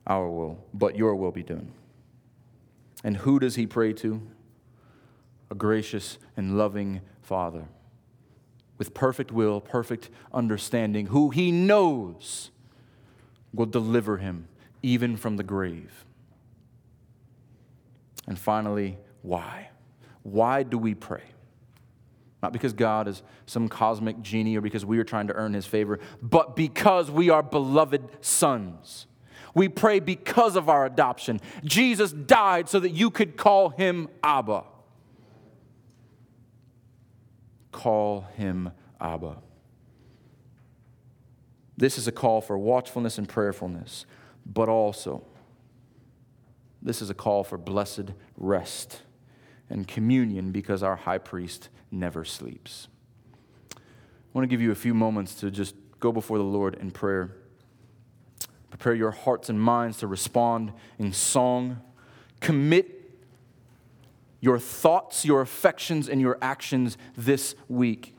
our 0.08 0.30
will, 0.30 0.58
but 0.74 0.96
your 0.96 1.16
will 1.16 1.32
be 1.32 1.44
done. 1.44 1.72
And 3.04 3.18
who 3.18 3.40
does 3.40 3.56
he 3.56 3.68
pray 3.68 3.94
to? 3.94 4.22
A 5.52 5.56
gracious 5.56 6.18
and 6.36 6.58
loving 6.58 7.02
Father 7.22 7.68
with 8.78 8.94
perfect 8.94 9.32
will, 9.32 9.60
perfect 9.60 10.10
understanding, 10.34 11.08
who 11.08 11.30
he 11.30 11.52
knows 11.52 12.52
will 13.54 13.66
deliver 13.66 14.18
him 14.18 14.48
even 14.84 15.18
from 15.18 15.38
the 15.38 15.44
grave. 15.44 16.06
And 18.28 18.38
finally, 18.38 18.98
why? 19.22 19.70
Why 20.24 20.64
do 20.64 20.78
we 20.78 20.94
pray? 20.94 21.24
Not 22.44 22.54
because 22.54 22.74
God 22.74 23.08
is 23.08 23.24
some 23.48 23.68
cosmic 23.68 24.22
genie 24.22 24.58
or 24.58 24.62
because 24.62 24.86
we 24.86 25.00
are 25.00 25.04
trying 25.04 25.28
to 25.28 25.34
earn 25.34 25.54
his 25.54 25.66
favor, 25.66 26.00
but 26.22 26.56
because 26.56 27.10
we 27.10 27.30
are 27.30 27.42
beloved 27.42 28.04
sons. 28.22 29.08
We 29.58 29.70
pray 29.70 30.00
because 30.00 30.56
of 30.56 30.70
our 30.70 30.86
adoption. 30.86 31.42
Jesus 31.64 32.12
died 32.12 32.70
so 32.70 32.80
that 32.80 32.92
you 32.92 33.10
could 33.10 33.38
call 33.38 33.70
him 33.70 34.08
Abba. 34.24 34.64
Call 37.72 38.22
him 38.36 38.70
Abba. 39.02 39.38
This 41.76 41.98
is 41.98 42.08
a 42.08 42.12
call 42.12 42.40
for 42.40 42.56
watchfulness 42.56 43.18
and 43.18 43.28
prayerfulness, 43.28 44.06
but 44.46 44.70
also 44.70 45.24
this 46.80 47.02
is 47.02 47.10
a 47.10 47.16
call 47.16 47.44
for 47.44 47.58
blessed 47.58 48.12
rest 48.38 49.02
and 49.72 49.88
communion 49.88 50.52
because 50.52 50.84
our 50.84 50.98
high 50.98 51.18
priest 51.18 51.70
never 51.90 52.24
sleeps. 52.24 52.90
I 53.76 53.80
want 54.34 54.44
to 54.44 54.48
give 54.48 54.62
you 54.62 54.70
a 54.70 54.76
few 54.76 54.94
moments 54.94 55.34
to 55.40 55.50
just 55.50 55.74
go 56.00 56.12
before 56.12 56.38
the 56.38 56.44
Lord 56.44 56.76
in 56.76 56.92
prayer. 56.92 57.32
Prepare 58.78 58.96
your 58.96 59.12
hearts 59.12 59.50
and 59.50 59.60
minds 59.60 59.98
to 59.98 60.08
respond 60.08 60.72
in 61.00 61.12
song. 61.12 61.82
Commit 62.40 62.94
your 64.40 64.60
thoughts, 64.60 65.26
your 65.26 65.42
affections, 65.42 66.08
and 66.08 66.22
your 66.22 66.38
actions 66.42 66.98
this 67.16 67.56
week 67.68 68.14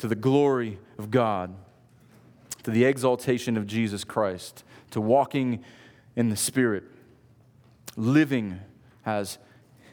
to 0.00 0.08
the 0.08 0.14
glory 0.14 0.78
of 0.98 1.10
God, 1.10 1.54
to 2.62 2.70
the 2.70 2.84
exaltation 2.84 3.56
of 3.56 3.66
Jesus 3.66 4.02
Christ, 4.02 4.64
to 4.90 5.00
walking 5.00 5.62
in 6.16 6.30
the 6.30 6.36
Spirit, 6.36 6.84
living 7.96 8.60
as 9.04 9.38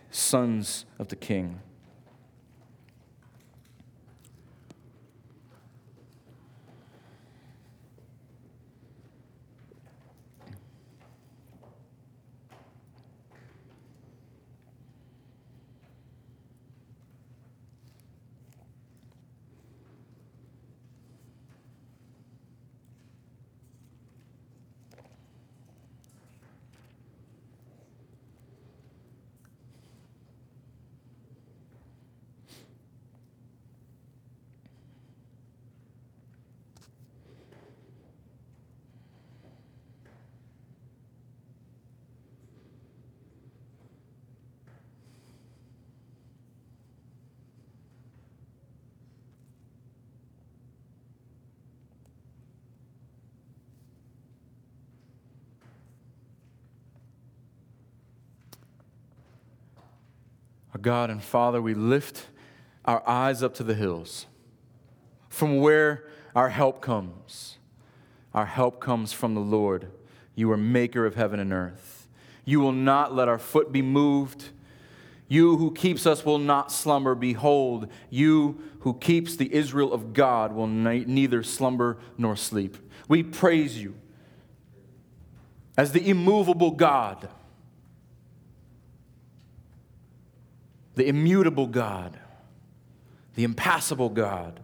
sons 0.09 0.85
of 0.97 1.09
the 1.09 1.15
King. 1.15 1.59
God 60.87 61.09
and 61.09 61.21
Father, 61.21 61.61
we 61.61 61.73
lift 61.73 62.27
our 62.85 63.05
eyes 63.05 63.43
up 63.43 63.53
to 63.55 63.63
the 63.63 63.73
hills 63.73 64.25
from 65.27 65.59
where 65.59 66.07
our 66.33 66.47
help 66.47 66.81
comes. 66.81 67.57
Our 68.33 68.45
help 68.45 68.79
comes 68.79 69.11
from 69.11 69.35
the 69.35 69.41
Lord. 69.41 69.91
You 70.33 70.49
are 70.49 70.55
maker 70.55 71.05
of 71.05 71.15
heaven 71.15 71.41
and 71.41 71.51
earth. 71.51 72.07
You 72.45 72.61
will 72.61 72.71
not 72.71 73.13
let 73.13 73.27
our 73.27 73.37
foot 73.37 73.73
be 73.73 73.81
moved. 73.81 74.45
You 75.27 75.57
who 75.57 75.73
keeps 75.73 76.05
us 76.05 76.23
will 76.23 76.39
not 76.39 76.71
slumber. 76.71 77.15
Behold, 77.15 77.91
you 78.09 78.63
who 78.79 78.93
keeps 78.93 79.35
the 79.35 79.53
Israel 79.53 79.91
of 79.91 80.13
God 80.13 80.53
will 80.53 80.67
neither 80.67 81.43
slumber 81.43 81.97
nor 82.17 82.37
sleep. 82.37 82.77
We 83.09 83.23
praise 83.23 83.77
you 83.77 83.93
as 85.77 85.91
the 85.91 86.09
immovable 86.09 86.71
God, 86.71 87.27
the 90.97 91.07
immutable 91.07 91.67
God, 91.67 92.19
the 93.35 93.43
impassible 93.43 94.09
God. 94.09 94.59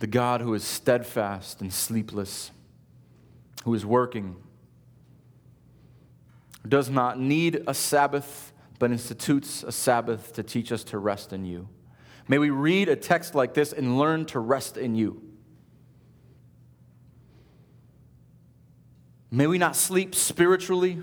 The 0.00 0.06
God 0.06 0.42
who 0.42 0.52
is 0.52 0.62
steadfast 0.62 1.62
and 1.62 1.72
sleepless, 1.72 2.50
who 3.64 3.74
is 3.74 3.86
working 3.86 4.36
does 6.68 6.90
not 6.90 7.18
need 7.18 7.62
a 7.66 7.72
Sabbath, 7.72 8.52
but 8.78 8.90
institutes 8.90 9.62
a 9.62 9.72
Sabbath 9.72 10.34
to 10.34 10.42
teach 10.42 10.72
us 10.72 10.84
to 10.84 10.98
rest 10.98 11.32
in 11.32 11.46
you. 11.46 11.70
May 12.28 12.36
we 12.36 12.50
read 12.50 12.90
a 12.90 12.96
text 12.96 13.34
like 13.34 13.54
this 13.54 13.72
and 13.72 13.98
learn 13.98 14.26
to 14.26 14.38
rest 14.38 14.76
in 14.76 14.94
you. 14.94 15.22
May 19.30 19.46
we 19.46 19.58
not 19.58 19.76
sleep 19.76 20.14
spiritually, 20.14 20.98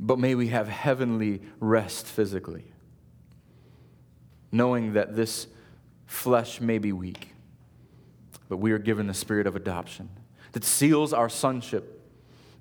but 0.00 0.18
may 0.18 0.34
we 0.34 0.48
have 0.48 0.68
heavenly 0.68 1.42
rest 1.60 2.06
physically, 2.06 2.64
knowing 4.50 4.94
that 4.94 5.14
this 5.14 5.46
flesh 6.06 6.60
may 6.60 6.78
be 6.78 6.92
weak, 6.92 7.34
but 8.48 8.56
we 8.56 8.72
are 8.72 8.78
given 8.78 9.06
the 9.06 9.14
spirit 9.14 9.46
of 9.46 9.54
adoption 9.54 10.08
that 10.52 10.64
seals 10.64 11.12
our 11.12 11.28
sonship 11.28 11.98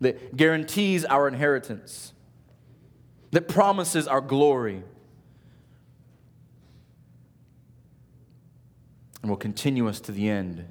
that 0.02 0.36
guarantees 0.36 1.06
our 1.06 1.28
inheritance, 1.28 2.14
that 3.32 3.48
promises 3.48 4.08
our 4.08 4.22
glory, 4.22 4.84
and 9.22 9.30
will 9.30 9.38
continue 9.38 9.88
us 9.88 10.00
to 10.00 10.12
the 10.12 10.30
end 10.30 10.66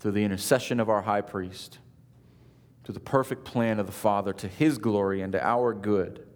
through 0.00 0.12
the 0.12 0.24
intercession 0.24 0.80
of 0.80 0.88
our 0.88 1.02
high 1.02 1.20
priest, 1.20 1.78
through 2.84 2.94
the 2.94 3.00
perfect 3.00 3.44
plan 3.44 3.78
of 3.78 3.86
the 3.86 3.92
Father, 3.92 4.32
to 4.32 4.48
his 4.48 4.78
glory 4.78 5.20
and 5.22 5.32
to 5.32 5.44
our 5.44 5.74
good. 5.74 6.26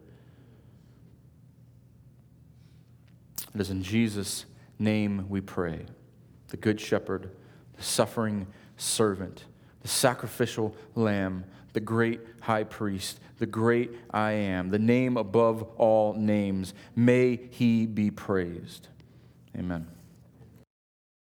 It 3.55 3.61
is 3.61 3.71
in 3.71 3.83
Jesus' 3.83 4.47
name 4.79 5.27
we 5.29 5.41
pray, 5.41 5.87
the 6.49 6.57
Good 6.57 6.81
Shepherd, 6.81 7.31
the 7.77 7.83
suffering 7.83 8.47
servant 8.77 9.45
the 9.83 9.89
sacrificial 9.89 10.75
lamb, 10.95 11.45
the 11.73 11.81
great 11.81 12.21
high 12.41 12.65
priest, 12.65 13.21
the 13.39 13.47
great 13.47 13.91
I 14.11 14.33
am, 14.33 14.71
the 14.71 14.79
name 14.79 15.17
above 15.17 15.63
all 15.77 16.15
names. 16.15 16.73
May 16.95 17.41
he 17.51 17.87
be 17.87 18.11
praised. 18.11 18.89
Amen. 19.59 19.87